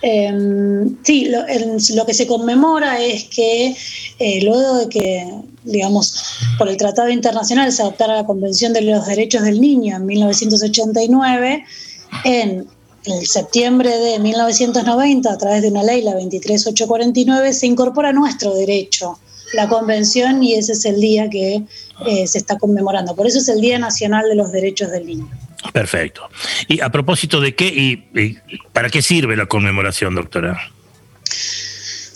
Em, 0.00 0.96
sí, 1.02 1.28
lo, 1.28 2.06
que 2.06 2.14
se 2.14 2.26
conmemora 2.26 3.02
es 3.02 3.24
que 3.24 3.76
eh, 4.18 4.40
luego 4.42 4.78
de 4.78 4.88
que, 4.88 5.28
digamos, 5.64 6.38
por 6.56 6.68
el 6.68 6.76
Tratado 6.76 7.08
Internacional 7.08 7.70
se 7.72 7.82
adoptara 7.82 8.14
la 8.14 8.24
Convención 8.24 8.72
de 8.72 8.82
los 8.82 9.06
Derechos 9.06 9.42
del 9.42 9.60
Niño 9.60 9.96
en 9.96 10.06
1989, 10.06 11.64
en 12.24 12.66
el 13.04 13.26
septiembre 13.26 13.90
de 13.98 14.18
1990, 14.18 15.32
a 15.32 15.38
través 15.38 15.62
de 15.62 15.68
una 15.68 15.82
ley, 15.82 16.02
la 16.02 16.14
23849, 16.14 17.52
se 17.52 17.66
incorpora 17.66 18.12
nuestro 18.12 18.54
derecho 18.54 19.18
la 19.52 19.68
convención 19.68 20.42
y 20.42 20.54
ese 20.54 20.72
es 20.72 20.84
el 20.84 21.00
día 21.00 21.28
que 21.30 21.62
eh, 22.06 22.26
se 22.26 22.38
está 22.38 22.58
conmemorando. 22.58 23.14
Por 23.14 23.26
eso 23.26 23.38
es 23.38 23.48
el 23.48 23.60
Día 23.60 23.78
Nacional 23.78 24.28
de 24.28 24.34
los 24.34 24.52
Derechos 24.52 24.90
del 24.90 25.06
Niño. 25.06 25.28
Perfecto. 25.72 26.22
Y 26.68 26.80
a 26.80 26.90
propósito 26.90 27.40
de 27.40 27.54
qué 27.54 27.66
y, 27.66 28.38
para 28.72 28.88
qué 28.90 29.02
sirve 29.02 29.36
la 29.36 29.46
conmemoración, 29.46 30.14
doctora. 30.14 30.58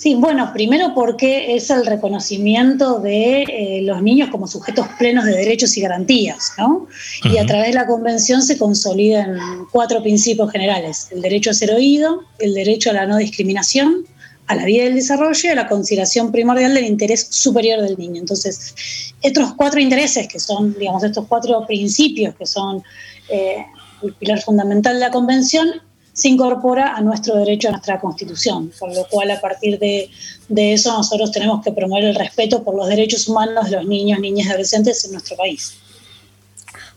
Sí, 0.02 0.16
bueno, 0.16 0.50
primero 0.52 0.94
porque 0.96 1.54
es 1.54 1.70
el 1.70 1.86
reconocimiento 1.86 2.98
de 2.98 3.42
eh, 3.42 3.82
los 3.82 4.02
niños 4.02 4.30
como 4.30 4.48
sujetos 4.48 4.88
plenos 4.98 5.24
de 5.24 5.30
derechos 5.30 5.76
y 5.76 5.80
garantías, 5.80 6.54
¿no? 6.58 6.88
Y 7.22 7.38
a 7.38 7.46
través 7.46 7.68
de 7.68 7.74
la 7.74 7.86
convención 7.86 8.42
se 8.42 8.58
consolidan 8.58 9.38
cuatro 9.70 10.02
principios 10.02 10.50
generales: 10.50 11.06
el 11.12 11.22
derecho 11.22 11.50
a 11.50 11.54
ser 11.54 11.70
oído, 11.70 12.24
el 12.40 12.52
derecho 12.52 12.90
a 12.90 12.94
la 12.94 13.06
no 13.06 13.16
discriminación, 13.16 14.04
a 14.46 14.54
la 14.54 14.64
vida 14.64 14.84
del 14.84 14.94
desarrollo 14.94 15.40
y 15.44 15.48
a 15.48 15.54
la 15.54 15.68
consideración 15.68 16.32
primordial 16.32 16.74
del 16.74 16.84
interés 16.84 17.28
superior 17.30 17.80
del 17.82 17.96
niño. 17.96 18.20
Entonces, 18.20 18.74
estos 19.22 19.54
cuatro 19.54 19.80
intereses, 19.80 20.28
que 20.28 20.40
son, 20.40 20.74
digamos, 20.78 21.04
estos 21.04 21.26
cuatro 21.26 21.64
principios 21.66 22.34
que 22.34 22.46
son 22.46 22.82
eh, 23.28 23.64
el 24.02 24.12
pilar 24.14 24.40
fundamental 24.42 24.94
de 24.94 25.00
la 25.00 25.10
Convención, 25.10 25.70
se 26.12 26.28
incorpora 26.28 26.94
a 26.94 27.00
nuestro 27.00 27.36
derecho, 27.36 27.68
a 27.68 27.70
nuestra 27.72 27.98
Constitución, 27.98 28.70
por 28.78 28.94
lo 28.94 29.06
cual 29.08 29.30
a 29.30 29.40
partir 29.40 29.78
de, 29.78 30.10
de 30.48 30.72
eso 30.74 30.92
nosotros 30.92 31.32
tenemos 31.32 31.64
que 31.64 31.72
promover 31.72 32.04
el 32.04 32.14
respeto 32.14 32.62
por 32.62 32.74
los 32.74 32.88
derechos 32.88 33.28
humanos 33.28 33.70
de 33.70 33.76
los 33.76 33.86
niños, 33.86 34.20
niñas 34.20 34.46
y 34.46 34.50
adolescentes 34.50 35.04
en 35.04 35.12
nuestro 35.12 35.36
país. 35.36 35.74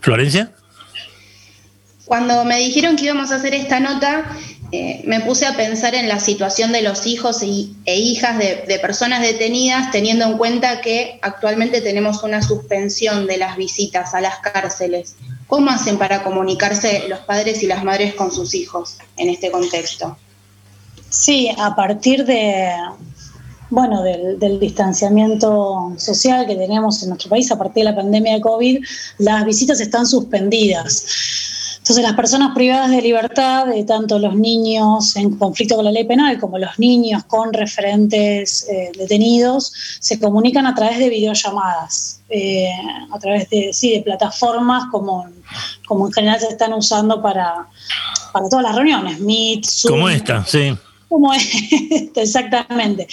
Florencia. 0.02 0.52
Cuando 2.06 2.44
me 2.46 2.60
dijeron 2.60 2.96
que 2.96 3.06
íbamos 3.06 3.32
a 3.32 3.36
hacer 3.36 3.56
esta 3.56 3.80
nota, 3.80 4.26
eh, 4.72 5.04
me 5.06 5.22
puse 5.22 5.46
a 5.46 5.56
pensar 5.56 5.94
en 5.94 6.08
la 6.08 6.20
situación 6.20 6.72
de 6.72 6.82
los 6.82 7.06
hijos 7.06 7.42
e 7.44 7.98
hijas 7.98 8.38
de, 8.38 8.80
personas 8.82 9.22
detenidas, 9.22 9.92
teniendo 9.92 10.26
en 10.26 10.38
cuenta 10.38 10.82
que 10.82 11.20
actualmente 11.22 11.82
tenemos 11.82 12.24
una 12.24 12.42
suspensión 12.42 13.28
de 13.28 13.38
las 13.38 13.58
visitas 13.58 14.14
a 14.14 14.22
las 14.22 14.40
cárceles. 14.40 15.16
¿Cómo 15.48 15.70
hacen 15.70 15.98
para 15.98 16.24
comunicarse 16.24 17.08
los 17.08 17.20
padres 17.20 17.62
y 17.62 17.68
las 17.68 17.84
madres 17.84 18.16
con 18.16 18.32
sus 18.32 18.56
hijos 18.56 18.98
en 19.18 19.30
este 19.30 19.52
contexto? 19.52 20.18
Sí, 21.10 21.50
a 21.58 21.76
partir 21.76 22.26
de, 22.26 22.72
bueno, 23.70 24.02
del, 24.02 24.40
del, 24.40 24.60
distanciamiento 24.60 25.94
social 25.98 26.48
que 26.48 26.56
tenemos 26.56 27.02
en 27.04 27.10
nuestro 27.10 27.30
país 27.30 27.52
a 27.52 27.58
partir 27.58 27.84
de 27.84 27.92
la 27.92 27.96
pandemia 27.96 28.34
de 28.34 28.42
COVID, 28.42 28.84
las 29.20 29.46
visitas 29.46 29.80
están 29.80 30.08
suspendidas. 30.08 31.06
Entonces, 31.86 32.04
las 32.04 32.16
personas 32.16 32.56
privadas 32.56 32.90
de 32.90 33.00
libertad, 33.00 33.68
de 33.68 33.84
tanto 33.84 34.18
los 34.18 34.36
niños 34.36 35.16
en 35.18 35.38
conflicto 35.38 35.76
con 35.76 35.86
la 35.86 35.92
ley 35.92 36.04
penal 36.04 36.40
como 36.40 36.58
los 36.58 36.80
niños 36.80 37.26
con 37.26 37.54
referentes 37.54 38.68
eh, 38.68 38.92
detenidos, 38.98 39.72
se 40.00 40.20
comunican 40.20 40.66
a 40.66 40.74
través 40.74 40.98
de 40.98 41.10
videollamadas, 41.10 42.22
eh, 42.30 42.72
a 43.14 43.20
través 43.20 43.52
de, 43.52 43.70
sí, 43.72 43.94
de 43.94 44.02
plataformas 44.02 44.86
como, 44.90 45.28
como 45.86 46.08
en 46.08 46.14
general 46.14 46.40
se 46.40 46.48
están 46.48 46.74
usando 46.74 47.22
para, 47.22 47.68
para 48.34 48.50
todas 48.50 48.64
las 48.64 48.76
reuniones, 48.76 49.20
Meet, 49.20 49.66
Zoom. 49.66 49.94
Como 49.94 50.10
esta, 50.10 50.44
sí 50.44 50.76
como 51.08 51.34
es, 51.34 51.48
exactamente, 52.16 53.08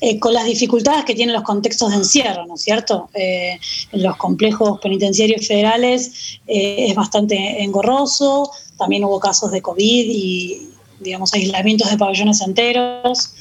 eh, 0.00 0.18
con 0.18 0.34
las 0.34 0.44
dificultades 0.44 1.04
que 1.04 1.14
tienen 1.14 1.34
los 1.34 1.42
contextos 1.42 1.90
de 1.90 1.96
encierro, 1.96 2.46
¿no 2.46 2.54
es 2.54 2.62
cierto? 2.62 3.08
Eh, 3.14 3.58
en 3.92 4.02
los 4.02 4.16
complejos 4.16 4.80
penitenciarios 4.80 5.46
federales 5.46 6.40
eh, 6.46 6.86
es 6.88 6.94
bastante 6.94 7.62
engorroso, 7.62 8.50
también 8.76 9.04
hubo 9.04 9.18
casos 9.18 9.50
de 9.50 9.62
COVID 9.62 10.06
y, 10.08 10.68
digamos, 11.00 11.32
aislamientos 11.34 11.90
de 11.90 11.98
pabellones 11.98 12.40
enteros. 12.40 13.32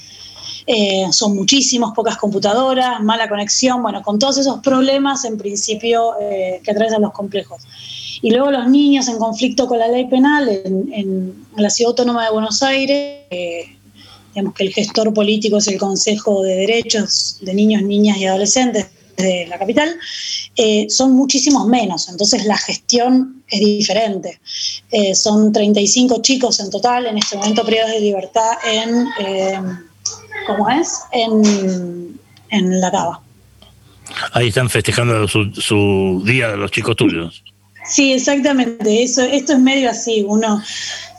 son 1.12 1.36
muchísimos, 1.36 1.94
pocas 1.96 2.18
computadoras, 2.18 3.02
mala 3.02 3.30
conexión, 3.30 3.82
bueno, 3.82 4.02
con 4.02 4.20
todos 4.20 4.38
esos 4.38 4.60
problemas 4.60 5.24
en 5.26 5.38
principio 5.38 6.14
que 6.20 6.72
atraviesan 6.72 7.02
los 7.02 7.14
complejos. 7.14 7.62
Y 8.22 8.32
luego 8.32 8.50
los 8.50 8.68
niños 8.68 9.08
en 9.08 9.20
conflicto 9.20 9.68
con 9.68 9.78
la 9.78 9.88
ley 9.88 10.08
penal 10.08 10.50
en, 10.50 10.92
en 10.92 11.46
la 11.56 11.70
Ciudad 11.70 11.92
Autónoma 11.92 12.26
de 12.26 12.32
Buenos 12.32 12.64
Aires, 12.64 13.77
Digamos 14.38 14.54
que 14.54 14.66
el 14.66 14.72
gestor 14.72 15.12
político 15.16 15.58
es 15.58 15.68
el 15.68 15.80
Consejo 15.80 16.44
de 16.44 16.58
Derechos 16.58 17.40
de 17.42 17.56
Niños, 17.56 17.82
Niñas 17.82 18.18
y 18.18 18.28
Adolescentes 18.28 18.86
de 19.16 19.48
la 19.48 19.58
capital, 19.58 19.98
eh, 20.56 20.86
son 20.92 21.14
muchísimos 21.14 21.66
menos, 21.66 22.08
entonces 22.08 22.46
la 22.46 22.56
gestión 22.56 23.42
es 23.50 23.60
diferente. 23.62 24.40
Eh, 24.92 25.16
son 25.16 25.52
35 25.52 26.22
chicos 26.22 26.60
en 26.60 26.70
total, 26.70 27.08
en 27.08 27.18
este 27.18 27.36
momento 27.36 27.66
privados 27.66 27.94
de 27.94 28.00
libertad 28.00 28.52
en, 28.64 29.08
eh, 29.26 29.60
¿cómo 30.46 30.70
es? 30.70 31.00
En, 31.12 32.20
en 32.50 32.80
La 32.80 32.92
Cava. 32.92 33.24
Ahí 34.34 34.50
están 34.50 34.70
festejando 34.70 35.28
su, 35.28 35.52
su, 35.56 36.22
día 36.24 36.50
de 36.50 36.58
los 36.58 36.70
chicos 36.70 36.96
tuyos. 36.96 37.44
Sí, 37.90 38.14
exactamente. 38.14 39.02
Eso, 39.02 39.24
esto 39.24 39.54
es 39.54 39.60
medio 39.60 39.90
así. 39.90 40.24
Uno 40.28 40.62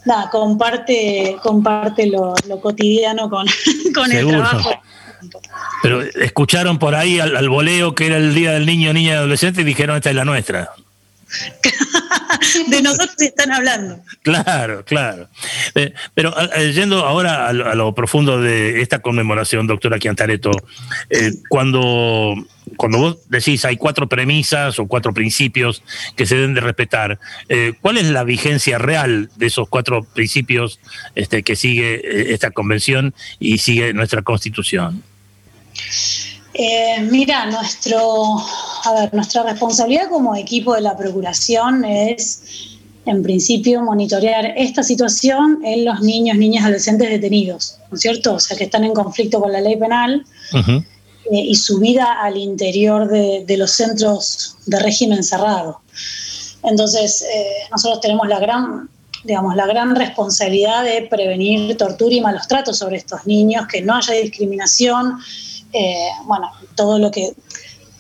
nada, 0.09 0.31
comparte, 0.31 1.37
comparte 1.43 2.07
lo, 2.07 2.35
cotidiano 2.61 3.31
con, 3.31 3.47
con 3.95 4.11
el 4.11 4.27
trabajo. 4.27 4.71
Pero 5.83 6.03
escucharon 6.03 6.79
por 6.79 6.95
ahí 6.95 7.21
al, 7.21 7.37
al, 7.37 7.49
voleo 7.49 7.95
que 7.95 8.07
era 8.07 8.17
el 8.17 8.35
Día 8.35 8.53
del 8.53 8.67
Niño, 8.67 8.93
Niña 8.93 9.13
y 9.13 9.17
Adolescente 9.17 9.61
y 9.61 9.65
dijeron, 9.65 9.97
esta 9.97 10.11
es 10.11 10.17
la 10.17 10.25
nuestra. 10.25 10.71
de 12.68 12.82
nosotros 12.82 13.20
están 13.20 13.53
hablando. 13.53 14.01
Claro, 14.22 14.84
claro. 14.84 15.28
Eh, 15.74 15.93
pero 16.14 16.34
eh, 16.55 16.72
yendo 16.72 17.05
ahora 17.05 17.49
a 17.49 17.53
lo, 17.53 17.95
profundo 17.95 18.41
de 18.41 18.80
esta 18.80 19.01
conmemoración, 19.01 19.66
doctora 19.66 19.99
Chiantareto, 19.99 20.51
eh, 21.11 21.32
cuando, 21.49 22.34
cuando 22.76 22.99
vos 22.99 23.18
decís 23.28 23.64
hay 23.64 23.76
cuatro 23.76 24.09
premisas 24.09 24.78
o 24.78 24.86
cuatro 24.86 25.12
principios 25.12 25.82
que 26.16 26.26
se 26.26 26.36
deben 26.36 26.55
de 26.55 26.61
respetar, 26.61 27.18
¿cuál 27.80 27.99
es 27.99 28.07
la 28.07 28.24
vigencia 28.24 28.78
real 28.78 29.30
de 29.36 29.47
esos 29.47 29.68
cuatro 29.68 30.03
principios 30.03 30.80
este, 31.14 31.43
que 31.43 31.57
sigue 31.57 32.32
esta 32.32 32.51
convención 32.51 33.14
y 33.39 33.59
sigue 33.59 33.93
nuestra 33.93 34.22
constitución? 34.22 35.03
Eh, 36.61 37.07
mira, 37.09 37.47
nuestro, 37.47 38.37
a 38.85 38.93
ver, 38.93 39.15
nuestra 39.15 39.45
responsabilidad 39.45 40.09
como 40.09 40.35
equipo 40.35 40.75
de 40.75 40.81
la 40.81 40.97
Procuración 40.97 41.85
es, 41.85 42.43
en 43.07 43.23
principio, 43.23 43.81
monitorear 43.83 44.55
esta 44.57 44.83
situación 44.83 45.61
en 45.65 45.85
los 45.85 46.01
niños, 46.01 46.37
niñas, 46.37 46.65
adolescentes 46.65 47.11
detenidos, 47.11 47.79
¿no 47.89 47.95
es 47.95 48.01
cierto? 48.01 48.35
O 48.35 48.41
sea, 48.41 48.57
que 48.57 48.65
están 48.65 48.83
en 48.83 48.93
conflicto 48.93 49.41
con 49.41 49.53
la 49.53 49.61
ley 49.61 49.77
penal 49.77 50.27
eh, 50.53 50.85
y 51.31 51.55
su 51.55 51.79
vida 51.79 52.21
al 52.21 52.37
interior 52.37 53.09
de, 53.09 53.57
los 53.57 53.71
centros 53.71 54.57
de 54.67 54.81
régimen 54.81 55.23
cerrado. 55.23 55.81
Entonces, 56.65 57.23
eh, 57.23 57.69
nosotros 57.71 58.01
tenemos 58.01 58.27
la 58.27 58.41
gran 58.41 58.89
digamos, 59.25 59.57
la 59.57 59.67
gran 59.67 59.95
responsabilidad 59.97 60.85
de 60.85 61.03
prevenir 61.03 61.77
tortura 61.77 62.15
y 62.15 62.21
malos 62.21 62.47
tratos 62.47 62.79
sobre 62.79 62.97
estos 62.97 63.27
niños, 63.27 63.67
que 63.67 63.83
no 63.83 63.97
haya 63.97 64.15
discriminación, 64.15 65.19
eh, 65.73 66.09
bueno, 66.25 66.51
todo 66.75 66.99
lo 66.99 67.11
que 67.11 67.33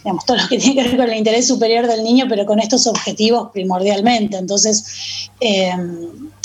digamos, 0.04 0.24
todo 0.24 0.36
lo 0.36 0.48
que 0.48 0.58
tiene 0.58 0.82
que 0.82 0.88
ver 0.88 0.96
con 0.96 1.10
el 1.10 1.18
interés 1.18 1.46
superior 1.46 1.86
del 1.86 2.02
niño, 2.02 2.26
pero 2.28 2.46
con 2.46 2.60
estos 2.60 2.86
objetivos 2.86 3.50
primordialmente. 3.52 4.36
Entonces, 4.36 5.30
eh, 5.40 5.72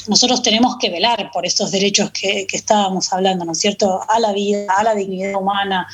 nosotros 0.07 0.41
tenemos 0.41 0.77
que 0.77 0.89
velar 0.89 1.29
por 1.31 1.45
estos 1.45 1.71
derechos 1.71 2.11
que, 2.11 2.45
estábamos 2.51 3.11
hablando, 3.13 3.45
¿no 3.45 3.53
es 3.53 3.59
cierto? 3.59 4.01
A 4.07 4.19
la 4.19 4.33
vida, 4.33 4.73
a 4.77 4.83
la 4.83 4.95
dignidad 4.95 5.35
humana. 5.35 5.87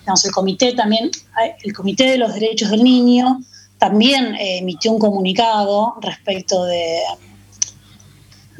Digamos, 0.00 0.24
el 0.24 0.32
comité 0.32 0.72
también, 0.72 1.10
el 1.62 1.74
Comité 1.74 2.04
de 2.04 2.16
los 2.16 2.32
Derechos 2.32 2.70
del 2.70 2.82
Niño 2.82 3.40
también 3.78 4.34
eh, 4.34 4.58
emitió 4.58 4.92
un 4.92 4.98
comunicado 4.98 5.96
respecto 6.00 6.64
de 6.64 7.00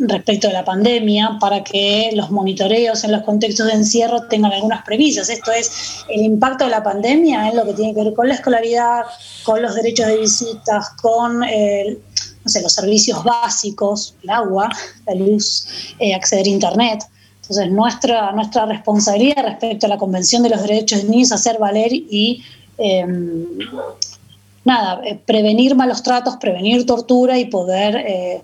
respecto 0.00 0.48
a 0.48 0.52
la 0.52 0.64
pandemia 0.64 1.36
para 1.40 1.62
que 1.62 2.10
los 2.14 2.30
monitoreos 2.30 3.04
en 3.04 3.12
los 3.12 3.22
contextos 3.22 3.66
de 3.66 3.74
encierro 3.74 4.22
tengan 4.28 4.52
algunas 4.52 4.82
premisas. 4.84 5.28
Esto 5.28 5.52
es 5.52 6.04
el 6.08 6.22
impacto 6.22 6.64
de 6.64 6.70
la 6.70 6.82
pandemia 6.82 7.48
en 7.48 7.56
lo 7.56 7.64
que 7.66 7.74
tiene 7.74 7.94
que 7.94 8.04
ver 8.04 8.14
con 8.14 8.28
la 8.28 8.34
escolaridad, 8.34 9.02
con 9.44 9.60
los 9.60 9.74
derechos 9.74 10.06
de 10.06 10.18
visitas, 10.18 10.90
con 11.02 11.44
eh, 11.44 11.98
los 12.44 12.72
servicios 12.72 13.22
básicos, 13.22 14.14
el 14.22 14.30
agua, 14.30 14.70
la 15.06 15.14
luz, 15.14 15.66
eh, 15.98 16.14
acceder 16.14 16.46
a 16.46 16.48
Internet. 16.48 17.04
Entonces, 17.42 17.70
nuestra, 17.70 18.32
nuestra 18.32 18.64
responsabilidad 18.66 19.44
respecto 19.44 19.86
a 19.86 19.88
la 19.88 19.98
Convención 19.98 20.42
de 20.42 20.50
los 20.50 20.62
Derechos 20.62 21.02
de 21.02 21.08
Niños 21.08 21.28
es 21.28 21.32
hacer 21.32 21.58
valer 21.58 21.92
y 21.92 22.42
em, 22.78 23.44
nada, 24.64 25.02
eh, 25.04 25.18
prevenir 25.26 25.74
malos 25.74 26.02
tratos, 26.02 26.36
prevenir 26.36 26.86
tortura 26.86 27.38
y 27.38 27.46
poder 27.46 28.42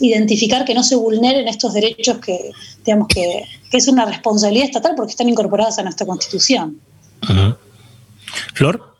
identificar 0.00 0.64
que 0.64 0.74
no 0.74 0.82
se 0.82 0.96
vulneren 0.96 1.48
estos 1.48 1.74
derechos 1.74 2.18
que, 2.18 2.52
digamos, 2.84 3.08
que, 3.08 3.44
es 3.72 3.88
una 3.88 4.04
responsabilidad 4.04 4.66
estatal 4.66 4.92
porque 4.96 5.10
están 5.10 5.28
incorporadas 5.28 5.78
a 5.80 5.82
nuestra 5.82 6.06
Constitución. 6.06 6.80
Flor. 8.54 8.94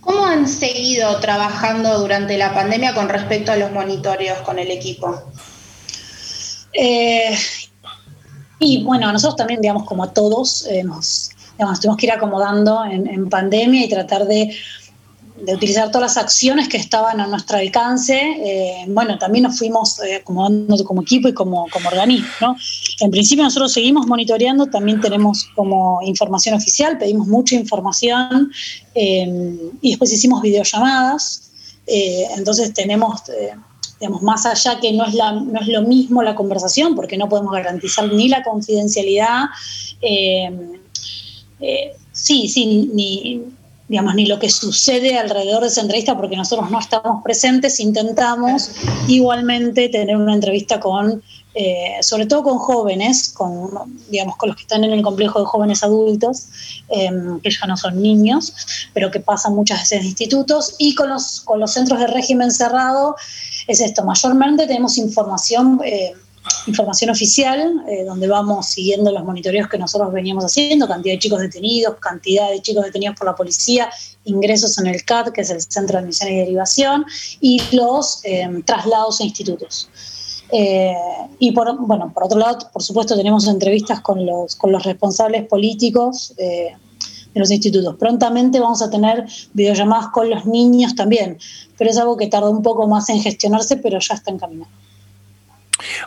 ¿Cómo 0.00 0.24
han 0.24 0.46
seguido 0.46 1.18
trabajando 1.18 1.98
durante 1.98 2.38
la 2.38 2.54
pandemia 2.54 2.94
con 2.94 3.08
respecto 3.08 3.50
a 3.50 3.56
los 3.56 3.72
monitoreos 3.72 4.38
con 4.42 4.60
el 4.60 4.70
equipo? 4.70 5.22
Eh, 6.72 7.36
y 8.60 8.84
bueno, 8.84 9.10
nosotros 9.12 9.36
también, 9.36 9.60
digamos, 9.60 9.84
como 9.84 10.04
a 10.04 10.12
todos, 10.12 10.64
eh, 10.68 10.84
nos, 10.84 11.30
digamos, 11.58 11.80
tuvimos 11.80 11.96
que 11.96 12.06
ir 12.06 12.12
acomodando 12.12 12.84
en 12.84 13.28
pandemia 13.28 13.84
y 13.84 13.88
tratar 13.88 14.26
de 14.26 14.56
de 15.36 15.54
utilizar 15.54 15.90
todas 15.90 16.14
las 16.14 16.24
acciones 16.24 16.68
que 16.68 16.76
estaban 16.76 17.20
a 17.20 17.26
nuestro 17.26 17.56
alcance, 17.58 18.14
eh, 18.16 18.84
bueno, 18.88 19.18
también 19.18 19.44
nos 19.44 19.58
fuimos 19.58 19.98
eh, 20.02 20.16
acomodando 20.16 20.84
como 20.84 21.02
equipo 21.02 21.28
y 21.28 21.32
como, 21.32 21.66
como 21.70 21.88
organismo. 21.88 22.56
En 23.00 23.10
principio 23.10 23.42
nosotros 23.44 23.72
seguimos 23.72 24.06
monitoreando, 24.06 24.66
también 24.66 25.00
tenemos 25.00 25.48
como 25.54 26.00
información 26.02 26.54
oficial, 26.54 26.98
pedimos 26.98 27.26
mucha 27.26 27.54
información 27.54 28.52
eh, 28.94 29.70
y 29.80 29.90
después 29.90 30.12
hicimos 30.12 30.42
videollamadas, 30.42 31.50
entonces 31.86 32.72
tenemos... 32.74 33.22
digamos, 33.98 34.22
más 34.22 34.46
allá 34.46 34.80
que 34.80 34.92
no 34.92 35.04
es, 35.06 35.14
la, 35.14 35.30
no 35.30 35.60
es 35.60 35.68
lo 35.68 35.82
mismo 35.82 36.24
la 36.24 36.34
conversación, 36.34 36.96
porque 36.96 37.16
no 37.16 37.28
podemos 37.28 37.52
garantizar 37.52 38.12
ni 38.12 38.28
la 38.28 38.42
confidencialidad, 38.42 39.44
sí, 42.12 42.48
sí, 42.48 42.90
ni, 42.92 43.42
digamos, 43.92 44.14
ni 44.14 44.24
lo 44.24 44.38
que 44.38 44.48
sucede 44.48 45.18
alrededor 45.18 45.60
de 45.60 45.68
esa 45.68 45.82
entrevista, 45.82 46.16
porque 46.16 46.34
nosotros 46.34 46.70
no 46.70 46.80
estamos 46.80 47.22
presentes, 47.22 47.78
intentamos 47.78 48.70
igualmente 49.06 49.90
tener 49.90 50.16
una 50.16 50.32
entrevista 50.32 50.80
con, 50.80 51.22
eh, 51.54 51.98
sobre 52.00 52.24
todo 52.24 52.42
con 52.42 52.56
jóvenes, 52.56 53.30
con, 53.34 53.68
digamos, 54.08 54.36
con 54.38 54.48
los 54.48 54.56
que 54.56 54.62
están 54.62 54.82
en 54.84 54.92
el 54.92 55.02
complejo 55.02 55.40
de 55.40 55.44
jóvenes 55.44 55.82
adultos, 55.82 56.46
em, 56.88 57.38
que 57.40 57.50
ya 57.50 57.66
no 57.66 57.76
son 57.76 58.00
niños, 58.00 58.54
pero 58.94 59.10
que 59.10 59.20
pasan 59.20 59.54
muchas 59.54 59.80
veces 59.80 60.00
en 60.00 60.06
institutos, 60.06 60.74
y 60.78 60.94
con 60.94 61.10
los, 61.10 61.42
con 61.42 61.60
los 61.60 61.74
centros 61.74 62.00
de 62.00 62.06
régimen 62.06 62.50
cerrado, 62.50 63.14
es 63.68 63.82
esto, 63.82 64.04
mayormente 64.04 64.66
tenemos 64.66 64.96
información 64.96 65.82
eh, 65.84 66.14
información 66.66 67.10
oficial, 67.10 67.84
eh, 67.88 68.04
donde 68.04 68.28
vamos 68.28 68.66
siguiendo 68.66 69.10
los 69.12 69.24
monitoreos 69.24 69.68
que 69.68 69.78
nosotros 69.78 70.12
veníamos 70.12 70.44
haciendo, 70.44 70.88
cantidad 70.88 71.14
de 71.14 71.18
chicos 71.18 71.40
detenidos, 71.40 71.96
cantidad 71.96 72.50
de 72.50 72.60
chicos 72.60 72.84
detenidos 72.84 73.16
por 73.16 73.26
la 73.26 73.34
policía, 73.34 73.90
ingresos 74.24 74.78
en 74.78 74.86
el 74.88 75.04
CAD, 75.04 75.32
que 75.32 75.42
es 75.42 75.50
el 75.50 75.60
Centro 75.60 75.98
de 75.98 76.04
Admisión 76.04 76.32
y 76.32 76.36
Derivación, 76.36 77.04
y 77.40 77.60
los 77.72 78.20
eh, 78.24 78.48
traslados 78.64 79.20
a 79.20 79.24
institutos. 79.24 79.88
Eh, 80.50 80.94
y 81.38 81.52
por, 81.52 81.74
bueno, 81.86 82.12
por 82.12 82.24
otro 82.24 82.38
lado, 82.38 82.58
por 82.72 82.82
supuesto, 82.82 83.16
tenemos 83.16 83.48
entrevistas 83.48 84.00
con 84.00 84.24
los, 84.26 84.54
con 84.56 84.70
los 84.70 84.82
responsables 84.84 85.46
políticos 85.46 86.34
de 86.36 86.76
los 87.34 87.50
institutos. 87.50 87.96
Prontamente 87.96 88.60
vamos 88.60 88.82
a 88.82 88.90
tener 88.90 89.24
videollamadas 89.54 90.08
con 90.08 90.28
los 90.28 90.44
niños 90.44 90.94
también, 90.94 91.38
pero 91.78 91.90
es 91.90 91.96
algo 91.96 92.16
que 92.16 92.26
tarda 92.26 92.50
un 92.50 92.62
poco 92.62 92.86
más 92.86 93.08
en 93.08 93.20
gestionarse, 93.22 93.76
pero 93.78 93.98
ya 93.98 94.14
está 94.14 94.30
encaminado. 94.30 94.70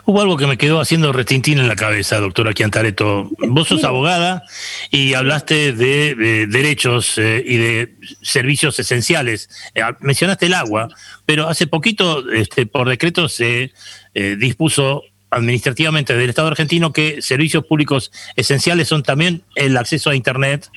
Hubo 0.04 0.20
algo 0.20 0.36
que 0.36 0.46
me 0.46 0.58
quedó 0.58 0.80
haciendo 0.80 1.12
retintín 1.12 1.58
en 1.58 1.68
la 1.68 1.76
cabeza, 1.76 2.18
doctora 2.18 2.54
Chiantareto. 2.54 3.30
Vos 3.38 3.68
sos 3.68 3.84
abogada 3.84 4.44
y 4.90 5.14
hablaste 5.14 5.72
de, 5.72 6.46
derechos 6.48 7.18
eh, 7.18 7.42
y 7.46 7.56
de 7.56 7.96
servicios 8.22 8.78
esenciales. 8.78 9.48
Eh, 9.74 9.82
mencionaste 10.00 10.46
el 10.46 10.54
agua, 10.54 10.88
pero 11.24 11.48
hace 11.48 11.66
poquito, 11.66 12.30
este, 12.30 12.66
por 12.66 12.88
decreto, 12.88 13.28
se 13.28 13.72
eh, 14.14 14.36
dispuso 14.38 15.02
administrativamente 15.30 16.14
del 16.14 16.30
Estado 16.30 16.48
argentino 16.48 16.92
que 16.92 17.20
servicios 17.20 17.64
públicos 17.64 18.12
esenciales 18.36 18.88
son 18.88 19.02
también 19.02 19.42
el 19.54 19.76
acceso 19.76 20.10
a 20.10 20.16
Internet, 20.16 20.70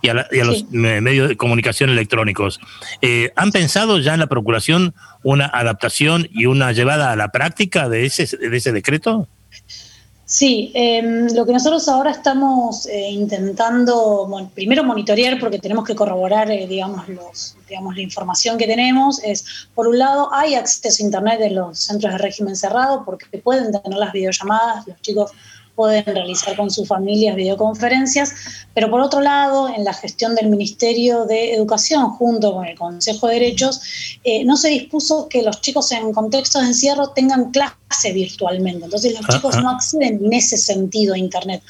y 0.00 0.08
a, 0.08 0.14
los 0.44 0.70
medios 0.70 1.28
de 1.28 1.36
comunicación 1.36 1.90
electrónicos. 1.90 2.60
Eh, 3.02 3.32
¿Han 3.36 3.52
pensado 3.52 3.98
ya 3.98 4.14
en 4.14 4.20
la 4.20 4.26
Procuración 4.26 4.94
una 5.22 5.46
adaptación 5.46 6.28
y 6.30 6.46
una 6.46 6.72
llevada 6.72 7.12
a 7.12 7.16
la 7.16 7.30
práctica 7.30 7.88
de 7.88 8.06
ese, 8.06 8.36
de 8.36 8.56
ese 8.56 8.72
decreto? 8.72 9.28
Sí, 10.30 10.72
em, 10.74 11.26
lo 11.34 11.46
que 11.46 11.54
nosotros 11.54 11.88
ahora 11.88 12.10
estamos 12.10 12.84
eh, 12.84 13.12
intentando, 13.12 14.28
primero 14.54 14.84
monitorear 14.84 15.40
porque 15.40 15.58
tenemos 15.58 15.86
que 15.86 15.94
corroborar, 15.94 16.50
eh, 16.50 16.66
digamos, 16.66 17.08
los, 17.08 17.56
digamos, 17.66 17.96
la 17.96 18.02
información 18.02 18.58
que 18.58 18.66
tenemos 18.66 19.24
es, 19.24 19.66
por 19.74 19.88
un 19.88 19.98
lado, 19.98 20.28
hay 20.34 20.54
acceso 20.54 21.02
a 21.02 21.06
Internet 21.06 21.40
en 21.40 21.54
los 21.54 21.78
centros 21.78 22.12
de 22.12 22.18
régimen 22.18 22.56
cerrado 22.56 23.06
porque 23.06 23.38
pueden 23.38 23.72
tener 23.72 23.98
las 23.98 24.12
videollamadas, 24.12 24.86
los 24.86 25.00
chicos 25.00 25.32
pueden 25.78 26.04
realizar 26.04 26.56
con 26.56 26.72
sus 26.72 26.88
familias 26.88 27.36
videoconferencias, 27.36 28.34
pero 28.74 28.90
por 28.90 29.00
otro 29.00 29.20
lado, 29.20 29.68
en 29.68 29.84
la 29.84 29.94
gestión 29.94 30.34
del 30.34 30.48
Ministerio 30.48 31.24
de 31.24 31.54
Educación 31.54 32.10
junto 32.10 32.52
con 32.52 32.66
el 32.66 32.76
Consejo 32.76 33.28
de 33.28 33.34
Derechos, 33.34 33.80
eh, 34.24 34.44
no 34.44 34.56
se 34.56 34.70
dispuso 34.70 35.28
que 35.28 35.40
los 35.42 35.60
chicos 35.60 35.92
en 35.92 36.12
contextos 36.12 36.62
de 36.62 36.68
encierro 36.68 37.10
tengan 37.10 37.52
clase 37.52 38.12
virtualmente, 38.12 38.86
entonces 38.86 39.14
los 39.16 39.24
chicos 39.28 39.56
no 39.62 39.70
acceden 39.70 40.18
en 40.24 40.32
ese 40.32 40.56
sentido 40.56 41.14
a 41.14 41.18
Internet. 41.18 41.62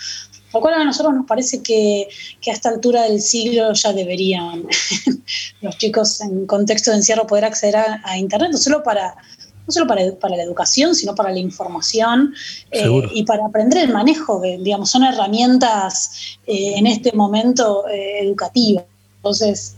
Lo 0.55 0.63
cual 0.63 0.81
a 0.81 0.85
nosotros 0.85 1.15
nos 1.15 1.27
parece 1.27 1.63
que, 1.63 2.09
que 2.41 2.51
a 2.51 2.55
esta 2.55 2.71
altura 2.71 3.03
del 3.03 3.21
siglo 3.21 3.75
ya 3.75 3.93
deberían 3.93 4.67
los 5.61 5.77
chicos 5.77 6.23
en 6.23 6.47
contexto 6.47 6.91
de 6.91 6.97
encierro 6.97 7.27
poder 7.27 7.45
acceder 7.45 7.77
a 8.03 8.17
Internet, 8.17 8.53
no 8.53 8.57
solo 8.57 8.83
para 8.83 9.15
no 9.69 9.73
solo 9.73 9.87
para, 9.87 10.03
para 10.19 10.35
la 10.35 10.43
educación, 10.43 10.95
sino 10.95 11.15
para 11.15 11.31
la 11.31 11.39
información 11.39 12.35
eh, 12.71 12.89
y 13.13 13.23
para 13.25 13.45
aprender 13.45 13.85
el 13.85 13.93
manejo, 13.93 14.41
de, 14.41 14.57
digamos, 14.59 14.91
son 14.91 15.05
herramientas 15.05 16.39
eh, 16.47 16.75
en 16.77 16.87
este 16.87 17.13
momento 17.13 17.87
eh, 17.87 18.21
educativas. 18.21 18.85
Entonces, 19.17 19.77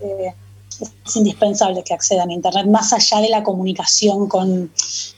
es 0.80 1.16
indispensable 1.16 1.82
que 1.84 1.92
accedan 1.92 2.30
a 2.30 2.32
Internet, 2.32 2.66
más 2.66 2.92
allá 2.92 3.20
de 3.20 3.30
la 3.30 3.42
comunicación 3.42 4.28
con, 4.28 4.70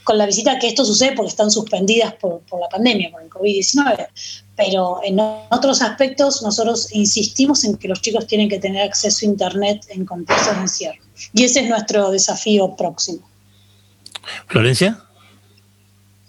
con 0.03 0.17
la 0.17 0.25
visita, 0.25 0.57
que 0.57 0.69
esto 0.69 0.83
sucede 0.83 1.13
porque 1.15 1.29
están 1.29 1.51
suspendidas 1.51 2.15
por, 2.15 2.39
por 2.41 2.59
la 2.59 2.67
pandemia, 2.67 3.11
por 3.11 3.21
el 3.21 3.29
COVID-19. 3.29 4.07
Pero 4.55 5.01
en 5.03 5.19
otros 5.51 5.83
aspectos 5.83 6.41
nosotros 6.41 6.91
insistimos 6.93 7.63
en 7.63 7.77
que 7.77 7.87
los 7.87 8.01
chicos 8.01 8.25
tienen 8.25 8.49
que 8.49 8.59
tener 8.59 8.81
acceso 8.81 9.23
a 9.23 9.29
Internet 9.29 9.85
en 9.89 10.05
contextos 10.05 10.55
de 10.55 10.61
encierro. 10.61 11.03
Y 11.33 11.43
ese 11.43 11.59
es 11.59 11.69
nuestro 11.69 12.09
desafío 12.09 12.75
próximo. 12.75 13.32
Florencia. 14.47 14.99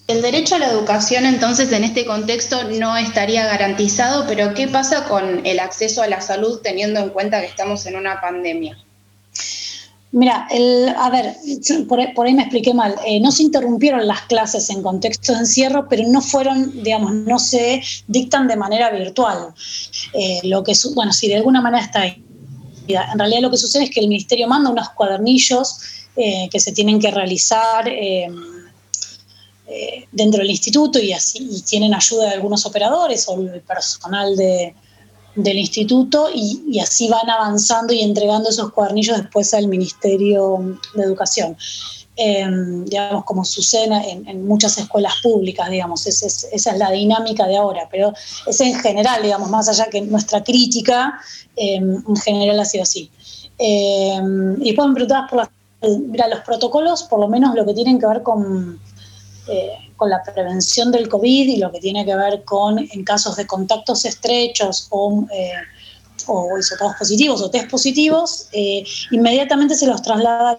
El 0.07 0.21
derecho 0.21 0.57
a 0.57 0.59
la 0.59 0.69
educación 0.69 1.25
entonces 1.25 1.73
en 1.73 1.83
este 1.83 2.05
contexto 2.05 2.65
no 2.65 2.97
estaría 2.97 3.47
garantizado, 3.47 4.27
pero 4.27 4.53
¿qué 4.53 4.69
pasa 4.69 5.05
con 5.09 5.47
el 5.47 5.59
acceso 5.59 6.03
a 6.03 6.07
la 6.07 6.21
salud 6.21 6.61
teniendo 6.63 7.01
en 7.01 7.09
cuenta 7.09 7.41
que 7.41 7.47
estamos 7.47 7.87
en 7.87 7.97
una 7.97 8.21
pandemia? 8.21 8.77
Mira, 10.15 10.47
a 10.97 11.11
ver, 11.11 11.35
por, 11.89 12.27
ahí 12.27 12.35
me 12.35 12.43
expliqué 12.43 12.73
mal. 12.73 12.95
Eh, 13.05 13.19
no 13.19 13.33
se 13.33 13.43
interrumpieron 13.43 14.07
las 14.07 14.21
clases 14.23 14.71
en 14.71 14.81
contexto 14.81 15.33
de 15.33 15.41
encierro, 15.41 15.89
pero 15.89 16.07
no 16.07 16.21
fueron, 16.21 16.85
digamos, 16.85 17.13
no 17.15 17.41
se 17.41 17.83
dictan 18.07 18.47
de 18.47 18.55
manera 18.55 18.91
virtual. 18.91 19.49
Eh, 20.13 20.39
lo 20.45 20.63
que, 20.63 20.73
bueno, 20.95 21.13
si 21.13 21.27
de 21.27 21.37
alguna 21.37 21.61
manera 21.61 21.83
está 21.83 22.03
ahí. 22.03 22.23
En 22.87 23.19
realidad 23.19 23.41
lo 23.41 23.51
que 23.51 23.57
sucede 23.57 23.85
es 23.85 23.91
que 23.91 23.99
el 24.01 24.09
ministerio 24.09 24.47
manda 24.47 24.71
unos 24.71 24.91
cuadernillos 24.91 25.79
eh, 26.17 26.49
que 26.49 26.61
se 26.61 26.71
tienen 26.71 27.01
que 27.01 27.11
realizar 27.11 27.89
eh, 27.89 28.29
eh, 29.67 30.07
dentro 30.13 30.39
del 30.39 30.51
instituto 30.51 31.01
y, 31.01 31.13
así, 31.13 31.61
tienen 31.69 31.93
ayuda 31.93 32.27
de 32.27 32.35
algunos 32.35 32.65
operadores 32.67 33.29
o 33.29 33.41
el 33.41 33.61
personal 33.63 34.37
del 34.37 35.59
instituto 35.59 36.29
y, 36.33 36.79
así 36.79 37.09
van 37.09 37.29
avanzando 37.29 37.93
y 37.93 38.03
entregando 38.03 38.51
esos 38.51 38.71
cuadernillos 38.71 39.19
después 39.19 39.53
al 39.55 39.67
Ministerio 39.67 40.79
de 40.95 41.03
Educación. 41.03 41.57
digamos, 42.17 43.25
como 43.25 43.45
sucede 43.45 43.89
en, 44.09 44.47
muchas 44.47 44.79
escuelas 44.79 45.15
públicas, 45.21 45.69
digamos, 45.69 46.07
esa 46.07 46.47
es, 46.53 46.79
la 46.79 46.93
dinámica 46.93 47.49
de 47.49 47.57
ahora, 47.57 47.89
pero 47.91 48.13
es 48.47 48.61
en 48.61 48.79
general, 48.79 49.21
digamos, 49.21 49.51
más 49.51 49.69
allá 49.69 49.87
que 49.91 50.01
nuestra 50.01 50.45
crítica, 50.45 51.19
en 51.57 52.17
general 52.19 52.61
ha 52.61 52.65
sido 52.65 52.85
así. 52.85 53.11
y 53.59 54.65
después 54.65 54.87
me 54.87 54.95
preguntabas 54.95 55.29
por 55.29 55.39
las 55.41 55.49
mira, 56.07 56.29
los 56.29 56.41
protocolos, 56.41 57.05
por 57.05 57.21
lo 57.21 57.29
menos 57.29 57.55
lo 57.55 57.65
que 57.65 57.75
tienen 57.75 57.99
que 57.99 58.07
ver 58.07 58.23
con, 58.23 58.81
eh, 59.49 59.71
con 59.97 60.11
la 60.11 60.23
prevención 60.23 60.91
del 60.91 61.09
COVID 61.09 61.49
y 61.49 61.57
lo 61.57 61.71
que 61.71 61.81
tiene 61.81 62.05
que 62.05 62.17
ver 62.17 62.45
con 62.45 62.79
en 62.79 63.05
casos 63.05 63.37
de 63.37 63.47
contactos 63.47 64.05
estrechos 64.05 64.87
o, 64.91 65.27
eh, 65.33 65.53
o 66.27 66.49
positivos 66.99 67.43
o 67.43 67.51
test 67.51 67.71
positivos, 67.71 68.49
eh, 68.53 68.85
inmediatamente 69.11 69.75
se 69.75 69.87
los 69.87 70.03
traslada 70.03 70.59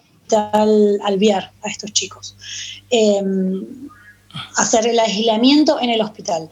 al, 0.52 1.00
al 1.04 1.18
VIAR 1.18 1.52
a 1.64 1.70
estos 1.70 1.92
chicos. 1.94 2.36
Hacer 4.58 4.88
el 4.88 5.00
aislamiento 5.00 5.80
en 5.80 5.90
el 5.90 6.02
hospital. 6.02 6.50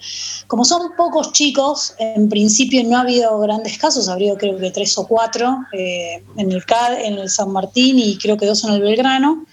Como 0.47 0.65
son 0.65 0.95
pocos 0.95 1.31
chicos, 1.31 1.93
en 1.99 2.29
principio 2.29 2.83
no 2.83 2.97
ha 2.97 3.01
habido 3.01 3.39
grandes 3.39 3.77
casos, 3.77 4.07
ha 4.07 4.13
habido 4.13 4.37
creo 4.37 4.57
que 4.57 4.71
tres 4.71 4.97
o 4.97 5.07
cuatro 5.07 5.57
eh, 5.73 6.23
en 6.37 6.51
el 6.51 6.65
CAD, 6.65 7.01
en 7.01 7.13
el 7.15 7.29
San 7.29 7.51
Martín 7.51 7.99
y 7.99 8.17
creo 8.17 8.37
que 8.37 8.45
dos 8.45 8.63
en 8.63 8.73
el 8.73 8.81
Belgrano. 8.81 9.45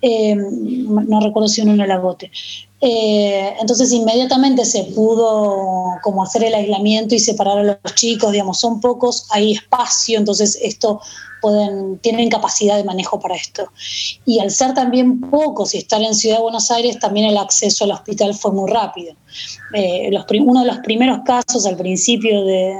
Eh, 0.00 0.34
no 0.34 1.20
recuerdo 1.20 1.48
si 1.48 1.60
uno 1.60 1.74
en 1.74 1.80
el 1.80 1.90
Agote. 1.90 2.30
Eh, 2.80 3.54
entonces 3.60 3.92
inmediatamente 3.92 4.64
se 4.64 4.82
pudo 4.84 5.98
como 6.02 6.24
hacer 6.24 6.42
el 6.42 6.54
aislamiento 6.54 7.14
y 7.14 7.20
separar 7.20 7.58
a 7.58 7.62
los 7.62 7.94
chicos, 7.94 8.32
digamos, 8.32 8.58
son 8.58 8.80
pocos, 8.80 9.26
hay 9.30 9.52
espacio, 9.52 10.18
entonces 10.18 10.58
esto 10.60 11.00
pueden, 11.42 11.98
tienen 11.98 12.30
capacidad 12.30 12.76
de 12.76 12.84
manejo 12.84 13.20
para 13.20 13.34
esto. 13.34 13.70
Y 14.24 14.38
al 14.38 14.50
ser 14.50 14.72
también 14.72 15.20
pocos 15.20 15.74
y 15.74 15.78
estar 15.78 16.00
en 16.00 16.14
Ciudad 16.14 16.36
de 16.36 16.42
Buenos 16.42 16.70
Aires, 16.70 16.98
también 16.98 17.26
el 17.26 17.36
acceso 17.36 17.84
al 17.84 17.90
hospital 17.90 18.32
fue 18.34 18.52
muy 18.52 18.70
rápido. 18.70 19.14
Eh, 19.74 20.10
uno 20.40 20.60
de 20.60 20.66
los 20.66 20.78
primeros 20.78 21.20
casos 21.24 21.66
al 21.66 21.76
principio 21.76 22.44
de, 22.44 22.74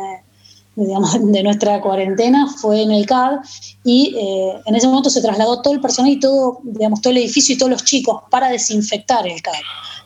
de 0.77 1.43
nuestra 1.43 1.81
cuarentena 1.81 2.47
fue 2.61 2.83
en 2.83 2.93
el 2.93 3.05
CAD 3.05 3.41
y 3.85 4.15
eh, 4.17 4.61
en 4.65 4.75
ese 4.75 4.87
momento 4.87 5.11
se 5.11 5.21
trasladó 5.21 5.61
todo 5.61 5.75
el 5.75 5.81
personal 5.81 6.13
y 6.13 6.21
todo, 6.21 6.61
digamos, 6.63 7.01
todo 7.03 7.11
el 7.11 7.19
edificio 7.19 7.55
y 7.55 7.59
todos 7.59 7.73
los 7.73 7.85
chicos 7.85 8.23
para 8.31 8.49
desinfectar 8.49 9.27
el 9.27 9.43
CAD 9.43 9.53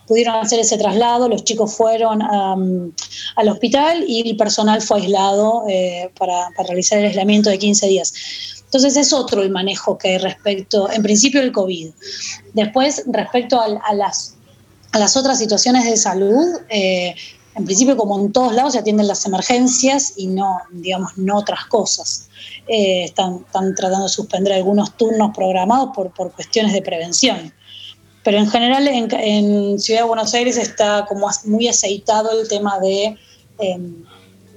pudieron 0.07 0.35
hacer 0.35 0.59
ese 0.59 0.77
traslado, 0.77 1.27
los 1.27 1.43
chicos 1.43 1.75
fueron 1.75 2.21
al 2.21 3.49
hospital 3.49 4.05
y 4.07 4.29
el 4.29 4.37
personal 4.37 4.81
fue 4.81 5.01
aislado 5.01 5.63
eh, 5.67 6.09
para, 6.17 6.49
realizar 6.65 6.99
el 6.99 7.05
aislamiento 7.05 7.49
de 7.49 7.59
15 7.59 7.87
días. 7.87 8.13
Entonces 8.65 8.97
es 8.97 9.13
otro 9.13 9.41
el 9.43 9.49
manejo 9.49 9.97
que 9.97 10.17
respecto, 10.17 10.89
en 10.91 11.03
principio, 11.03 11.41
el 11.41 11.51
COVID. 11.51 11.89
Después, 12.53 13.03
respecto 13.07 13.61
a, 13.61 13.93
las, 13.93 14.35
a 14.91 14.99
las 14.99 15.15
otras 15.15 15.37
situaciones 15.37 15.85
de 15.85 15.95
salud, 15.95 16.45
eh, 16.69 17.15
en 17.55 17.65
principio, 17.65 17.97
como 17.97 18.19
en 18.19 18.31
todos 18.31 18.53
lados, 18.53 18.73
se 18.73 18.79
atienden 18.79 19.07
las 19.07 19.25
emergencias 19.25 20.13
y 20.15 20.27
no, 20.27 20.59
digamos, 20.71 21.17
no 21.17 21.37
otras 21.37 21.65
cosas. 21.65 22.29
Eh, 22.67 23.05
están, 23.05 23.43
están, 23.45 23.73
tratando 23.73 24.03
de 24.03 24.09
suspender 24.09 24.53
algunos 24.53 24.95
turnos 24.95 25.31
programados 25.33 25.89
por, 25.95 26.11
por 26.11 26.31
cuestiones 26.33 26.73
de 26.73 26.81
prevención. 26.81 27.53
Pero 28.27 28.39
en 28.39 28.49
general 28.49 28.85
en, 28.89 29.79
Ciudad 29.79 30.01
de 30.01 30.05
Buenos 30.05 30.33
Aires 30.33 30.57
está 30.57 31.05
como 31.07 31.29
muy 31.45 31.69
aceitado 31.69 32.37
el 32.37 32.45
tema 32.49 32.77
de 32.77 33.15
em, 33.57 34.03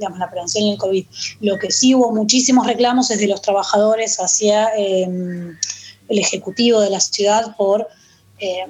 la 0.01 0.29
prevención 0.29 0.64
y 0.64 0.73
el 0.73 0.77
COVID. 0.77 1.07
Lo 1.41 1.57
que 1.57 1.71
sí 1.71 1.95
hubo 1.95 2.11
muchísimos 2.11 2.66
reclamos 2.66 3.07
desde 3.07 3.29
los 3.29 3.41
trabajadores 3.41 4.18
hacia 4.18 4.75
em, 4.77 5.57
el 6.09 6.18
Ejecutivo 6.18 6.81
de 6.81 6.91
la 6.91 6.99
ciudad 6.99 7.55
por 7.57 7.87
eh, 8.41 8.66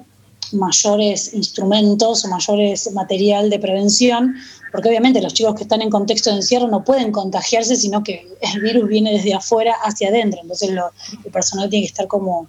mayores 0.52 1.32
instrumentos 1.32 2.26
o 2.26 2.28
mayores 2.28 2.92
material 2.92 3.48
de 3.48 3.58
prevención, 3.58 4.34
porque 4.70 4.90
obviamente 4.90 5.22
los 5.22 5.32
chicos 5.32 5.54
que 5.54 5.62
están 5.62 5.80
en 5.80 5.88
contexto 5.88 6.28
de 6.28 6.36
encierro 6.36 6.68
no 6.68 6.84
pueden 6.84 7.10
contagiarse, 7.10 7.74
sino 7.74 8.04
que 8.04 8.28
el 8.42 8.60
virus 8.60 8.86
viene 8.86 9.12
desde 9.12 9.32
afuera 9.32 9.76
hacia 9.82 10.08
adentro, 10.08 10.40
entonces 10.42 10.68
el 10.68 11.32
personal 11.32 11.70
tiene 11.70 11.86
que 11.86 11.90
estar 11.90 12.06
como 12.06 12.48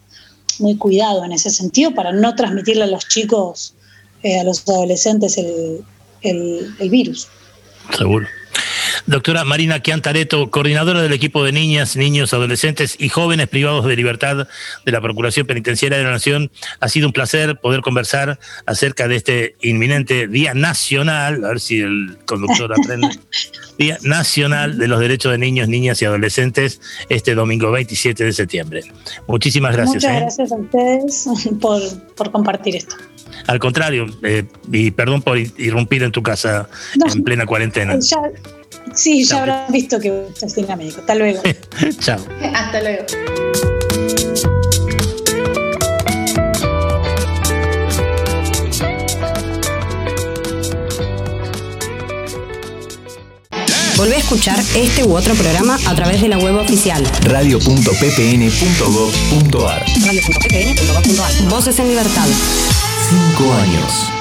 muy 0.61 0.77
cuidado 0.77 1.23
en 1.25 1.31
ese 1.31 1.49
sentido 1.49 1.93
para 1.93 2.11
no 2.11 2.35
transmitirle 2.35 2.83
a 2.83 2.87
los 2.87 3.07
chicos, 3.07 3.73
eh, 4.23 4.39
a 4.39 4.43
los 4.43 4.67
adolescentes 4.67 5.37
el, 5.37 5.83
el 6.21 6.89
virus. 6.89 7.27
Seguro. 7.97 8.27
Doctora 9.07 9.43
Marina 9.43 9.81
Chiantareto, 9.81 10.51
coordinadora 10.51 11.01
del 11.01 11.13
equipo 11.13 11.43
de 11.43 11.51
niñas, 11.51 11.95
niños, 11.95 12.33
adolescentes 12.33 12.95
y 12.99 13.09
jóvenes 13.09 13.47
privados 13.47 13.85
de 13.85 13.95
libertad 13.95 14.47
de 14.85 14.91
la 14.91 15.01
Procuración 15.01 15.47
Penitenciaria 15.47 15.97
de 15.97 16.03
la 16.03 16.11
Nación, 16.11 16.51
ha 16.79 16.87
sido 16.87 17.07
un 17.07 17.13
placer 17.13 17.59
poder 17.59 17.81
conversar 17.81 18.39
acerca 18.65 19.07
de 19.07 19.15
este 19.15 19.55
inminente 19.61 20.27
Día 20.27 20.53
Nacional, 20.53 21.43
a 21.43 21.49
ver 21.49 21.59
si 21.59 21.79
el 21.79 22.17
conductor 22.25 22.71
aprende, 22.73 23.09
Día 23.79 23.97
Nacional 24.03 24.77
de 24.77 24.87
los 24.87 24.99
Derechos 24.99 25.31
de 25.31 25.37
Niños, 25.37 25.67
Niñas 25.67 26.01
y 26.01 26.05
Adolescentes, 26.05 26.79
este 27.09 27.33
domingo 27.33 27.71
27 27.71 28.23
de 28.23 28.33
septiembre. 28.33 28.83
Muchísimas 29.27 29.75
gracias. 29.75 30.03
Muchas 30.03 30.11
¿eh? 30.11 30.19
gracias 30.19 30.51
a 30.51 30.55
ustedes 30.55 31.49
por, 32.15 32.31
compartir 32.31 32.75
esto. 32.75 32.95
Al 33.47 33.59
contrario, 33.59 34.05
eh, 34.23 34.45
y 34.71 34.91
perdón 34.91 35.21
por 35.21 35.37
irrumpir 35.37 36.03
en 36.03 36.11
tu 36.11 36.21
casa 36.21 36.69
en 37.13 37.23
plena 37.23 37.45
cuarentena. 37.45 37.97
Sí, 39.01 39.23
ya 39.23 39.39
habrán 39.39 39.71
visto 39.71 39.99
que 39.99 40.09
en 40.09 40.71
América. 40.71 40.99
Hasta 40.99 41.15
luego. 41.15 41.41
Chao. 41.99 42.19
Hasta 42.53 42.81
luego. 42.81 43.03
Volvé 53.97 54.15
a 54.15 54.19
escuchar 54.19 54.59
este 54.75 55.03
u 55.03 55.15
otro 55.15 55.33
programa 55.33 55.79
a 55.87 55.95
través 55.95 56.21
de 56.21 56.27
la 56.27 56.37
web 56.37 56.57
oficial 56.57 57.03
radio.ppn.gov.ar 57.23 59.83
Radio.ppn.gov.ar 60.05 61.49
Voces 61.49 61.79
en 61.79 61.87
Libertad. 61.87 62.27
Cinco 63.09 63.51
años. 63.53 64.20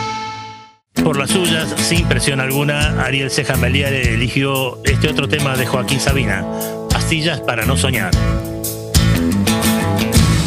Por 1.11 1.19
las 1.19 1.31
suyas, 1.31 1.67
sin 1.89 2.07
presión 2.07 2.39
alguna, 2.39 3.03
Ariel 3.03 3.33
Ceja 3.33 3.57
Meliare 3.57 4.15
eligió 4.15 4.79
este 4.85 5.09
otro 5.09 5.27
tema 5.27 5.57
de 5.57 5.67
Joaquín 5.67 5.99
Sabina, 5.99 6.47
Pastillas 6.89 7.41
para 7.41 7.65
no 7.65 7.77
soñar. 7.77 8.13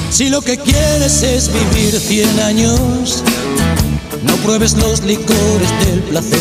Si 0.10 0.30
lo 0.30 0.42
que 0.42 0.58
quieres 0.58 1.22
es 1.22 1.52
vivir 1.52 2.00
100 2.00 2.40
años, 2.40 3.26
no 4.24 4.38
pruebes 4.38 4.78
los 4.78 5.04
licores 5.04 5.86
del 5.86 6.00
placer. 6.04 6.40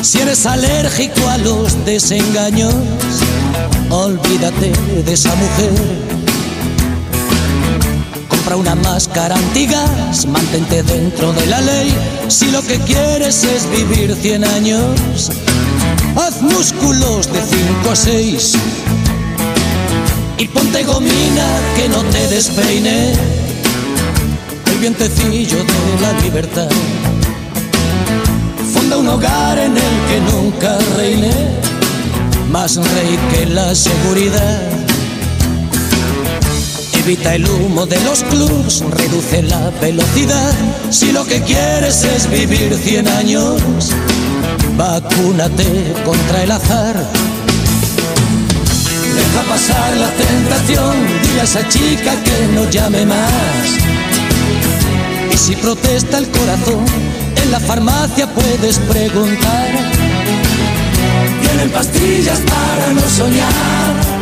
Si 0.00 0.20
eres 0.20 0.46
alérgico 0.46 1.28
a 1.28 1.36
los 1.36 1.84
desengaños, 1.84 2.74
olvídate 3.90 4.72
de 5.04 5.12
esa 5.12 5.34
mujer 5.34 6.19
compra 8.40 8.56
una 8.56 8.74
máscara 8.74 9.34
antigas, 9.34 10.24
mantente 10.26 10.82
dentro 10.82 11.32
de 11.32 11.46
la 11.46 11.60
ley. 11.60 11.94
Si 12.28 12.50
lo 12.50 12.62
que 12.62 12.78
quieres 12.78 13.44
es 13.44 13.68
vivir 13.70 14.14
100 14.14 14.44
años, 14.44 15.30
haz 16.16 16.40
músculos 16.40 17.30
de 17.32 17.40
5 17.42 17.90
a 17.90 17.96
6 17.96 18.52
y 20.38 20.48
ponte 20.48 20.84
gomina 20.84 21.46
que 21.76 21.88
no 21.88 22.02
te 22.04 22.28
despeine 22.28 23.12
el 24.72 24.78
vientecillo 24.78 25.58
de 25.58 26.00
la 26.00 26.12
libertad. 26.22 26.70
Fonda 28.72 28.96
un 28.96 29.08
hogar 29.08 29.58
en 29.58 29.76
el 29.76 29.96
que 30.08 30.32
nunca 30.32 30.78
reine, 30.96 31.32
más 32.50 32.76
rey 32.76 33.18
que 33.32 33.46
la 33.46 33.74
seguridad 33.74 34.89
Evita 37.00 37.34
el 37.34 37.48
humo 37.48 37.86
de 37.86 37.98
los 38.02 38.22
clubs, 38.24 38.84
reduce 38.90 39.42
la 39.44 39.70
velocidad. 39.80 40.52
Si 40.90 41.12
lo 41.12 41.24
que 41.24 41.40
quieres 41.40 42.04
es 42.04 42.28
vivir 42.28 42.74
100 42.74 43.08
años, 43.08 43.62
vacúnate 44.76 45.94
contra 46.04 46.42
el 46.42 46.50
azar. 46.50 46.96
Deja 49.16 49.42
pasar 49.48 49.96
la 49.96 50.10
tentación, 50.10 50.94
dile 51.22 51.40
a 51.40 51.44
esa 51.44 51.66
chica 51.68 52.12
que 52.22 52.48
no 52.54 52.68
llame 52.68 53.06
más. 53.06 53.66
Y 55.32 55.38
si 55.38 55.56
protesta 55.56 56.18
el 56.18 56.28
corazón, 56.28 56.84
en 57.42 57.50
la 57.50 57.60
farmacia 57.60 58.26
puedes 58.26 58.78
preguntar. 58.78 59.68
Tienen 61.40 61.70
pastillas 61.70 62.40
para 62.40 62.92
no 62.92 63.00
soñar 63.08 64.19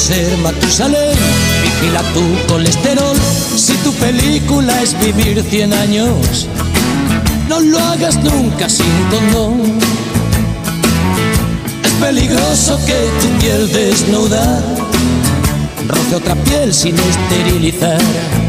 ser 0.00 0.36
Matusalén, 0.38 1.16
vigila 1.62 2.02
tu 2.14 2.24
colesterol. 2.52 3.16
Si 3.56 3.74
tu 3.84 3.92
película 3.94 4.82
es 4.82 4.98
vivir 4.98 5.42
100 5.42 5.72
años, 5.72 6.48
no 7.48 7.60
lo 7.60 7.78
hagas 7.78 8.16
nunca 8.22 8.68
sin 8.68 8.96
condón. 9.10 9.78
Es 11.84 11.92
peligroso 12.00 12.78
que 12.86 12.98
tu 13.20 13.28
piel 13.40 13.70
desnuda 13.72 14.62
roce 15.88 16.16
otra 16.16 16.34
piel 16.44 16.72
sin 16.72 16.96
esterilizar. 16.98 18.39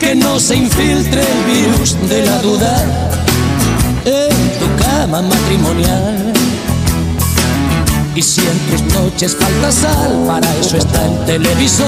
Que 0.00 0.14
no 0.14 0.38
se 0.38 0.56
infiltre 0.56 1.20
el 1.20 1.44
virus 1.44 1.96
de 2.08 2.24
la 2.24 2.38
duda 2.38 2.84
en 4.04 4.30
tu 4.58 4.82
cama 4.82 5.20
matrimonial. 5.22 6.32
Y 8.14 8.22
si 8.22 8.40
en 8.40 8.58
tus 8.70 8.82
noches 8.94 9.36
falta 9.36 9.70
sal, 9.70 10.24
para 10.26 10.54
eso 10.56 10.76
está 10.76 11.04
el 11.04 11.24
televisor. 11.26 11.86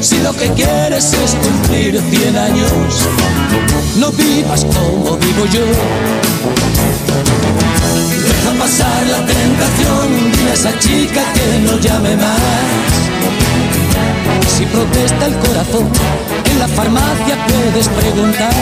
Si 0.00 0.18
lo 0.18 0.32
que 0.32 0.48
quieres 0.50 1.12
es 1.12 1.34
cumplir 1.34 2.00
100 2.00 2.36
años, 2.36 3.08
no 3.96 4.10
vivas 4.12 4.64
como 4.64 5.16
vivo 5.16 5.46
yo. 5.46 5.64
Deja 8.22 8.58
pasar 8.58 9.06
la 9.06 9.26
tentación, 9.26 10.32
dile 10.32 10.50
a 10.50 10.54
esa 10.54 10.78
chica 10.78 11.22
que 11.32 11.58
no 11.60 11.78
llame 11.78 12.16
más. 12.16 13.02
Si 14.46 14.66
protesta 14.66 15.26
el 15.26 15.34
corazón, 15.36 15.88
en 16.52 16.58
la 16.58 16.68
farmacia 16.68 17.34
puedes 17.46 17.88
preguntar. 17.88 18.54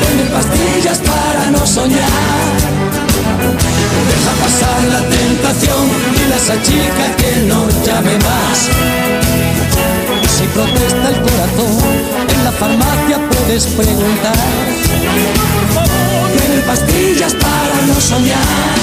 Vende 0.00 0.24
pastillas 0.32 0.98
para 0.98 1.50
no 1.50 1.66
soñar 1.66 2.80
Deja 4.08 4.32
pasar 4.42 4.82
la 4.94 5.02
tentación, 5.08 5.90
a 6.32 6.36
esa 6.36 6.62
chica 6.62 7.04
que 7.16 7.42
no 7.46 7.68
llame 7.84 8.16
más. 8.18 8.68
Si 10.36 10.44
protesta 10.48 11.08
el 11.08 11.20
corazón, 11.20 11.78
en 12.28 12.44
la 12.44 12.52
farmacia 12.52 13.18
puedes 13.30 13.66
preguntar. 13.66 14.36
Tienen 16.36 16.62
pastillas 16.66 17.34
para 17.34 17.86
no 17.86 18.00
soñar. 18.00 18.76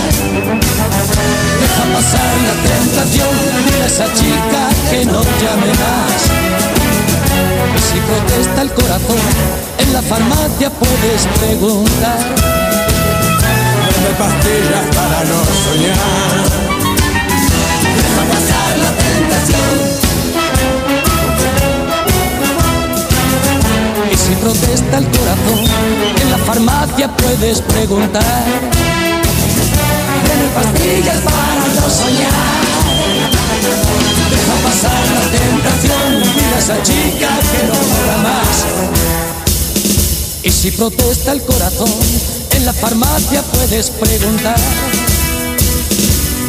Deja 1.61 1.84
pasar 1.93 2.34
la 2.47 2.55
tentación, 2.70 3.36
a 3.82 3.86
esa 3.86 4.05
chica 4.13 4.61
que 4.89 5.05
no 5.05 5.22
llame 5.24 5.74
más. 5.84 6.77
Si 8.08 8.14
protesta 8.14 8.62
el 8.62 8.72
corazón, 8.72 9.18
en 9.80 9.93
la 9.93 10.01
farmacia 10.01 10.70
puedes 10.70 11.28
preguntar 11.39 12.58
pastillas 14.18 14.88
para 14.95 15.24
no 15.30 15.39
soñar. 15.64 15.97
Deja 17.97 18.24
pasar 18.34 18.72
la 18.86 18.91
tentación. 19.03 19.74
Y 24.12 24.16
si 24.16 24.34
protesta 24.36 24.97
el 24.97 25.08
corazón, 25.08 25.62
en 26.22 26.32
la 26.32 26.38
farmacia 26.39 27.08
puedes 27.18 27.62
preguntar. 27.62 28.43
Tiene 30.26 30.47
pastillas 30.55 31.20
para 31.22 31.64
no 31.76 31.89
soñar. 31.89 32.58
Deja 34.32 34.55
pasar 34.68 35.03
la 35.18 35.24
tentación, 35.38 36.07
esa 36.58 36.82
chica 36.82 37.30
que 37.51 37.68
no 37.68 37.74
mola 37.74 38.18
más. 38.18 38.66
Y 40.43 40.51
si 40.51 40.72
protesta 40.72 41.32
el 41.32 41.41
corazón, 41.43 41.91
en 42.51 42.66
la 42.66 42.74
farmacia 42.74 43.41
puedes 43.43 43.91
preguntar. 43.91 44.60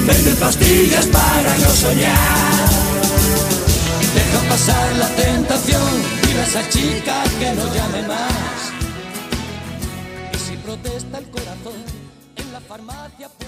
Venden 0.06 0.36
pastillas 0.36 1.06
para 1.06 1.58
no 1.58 1.70
soñar. 1.70 2.68
Deja 4.14 4.48
pasar 4.48 4.96
la 4.96 5.08
tentación, 5.10 5.82
mira 6.26 6.40
a 6.42 6.46
esa 6.46 6.68
chica 6.68 7.22
que 7.38 7.52
no 7.52 7.74
llame 7.74 8.02
más. 8.08 8.72
Y 10.32 10.38
si 10.38 10.56
protesta 10.56 11.18
el 11.18 11.28
corazón, 11.28 11.84
en 12.36 12.52
la 12.52 12.60
farmacia 12.60 13.28
puedes 13.28 13.47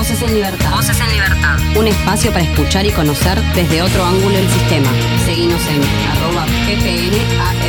Voces 0.00 0.22
en 0.22 0.32
Libertad. 0.32 0.70
Voces 0.70 0.98
en 0.98 1.10
Libertad. 1.10 1.58
Un 1.76 1.86
espacio 1.86 2.32
para 2.32 2.42
escuchar 2.42 2.86
y 2.86 2.90
conocer 2.90 3.38
desde 3.54 3.82
otro 3.82 4.02
ángulo 4.02 4.34
el 4.34 4.48
sistema. 4.48 4.88
Seguimos 5.26 5.60
en 5.66 5.82
arroba 6.08 6.46
ppnarg 6.64 7.60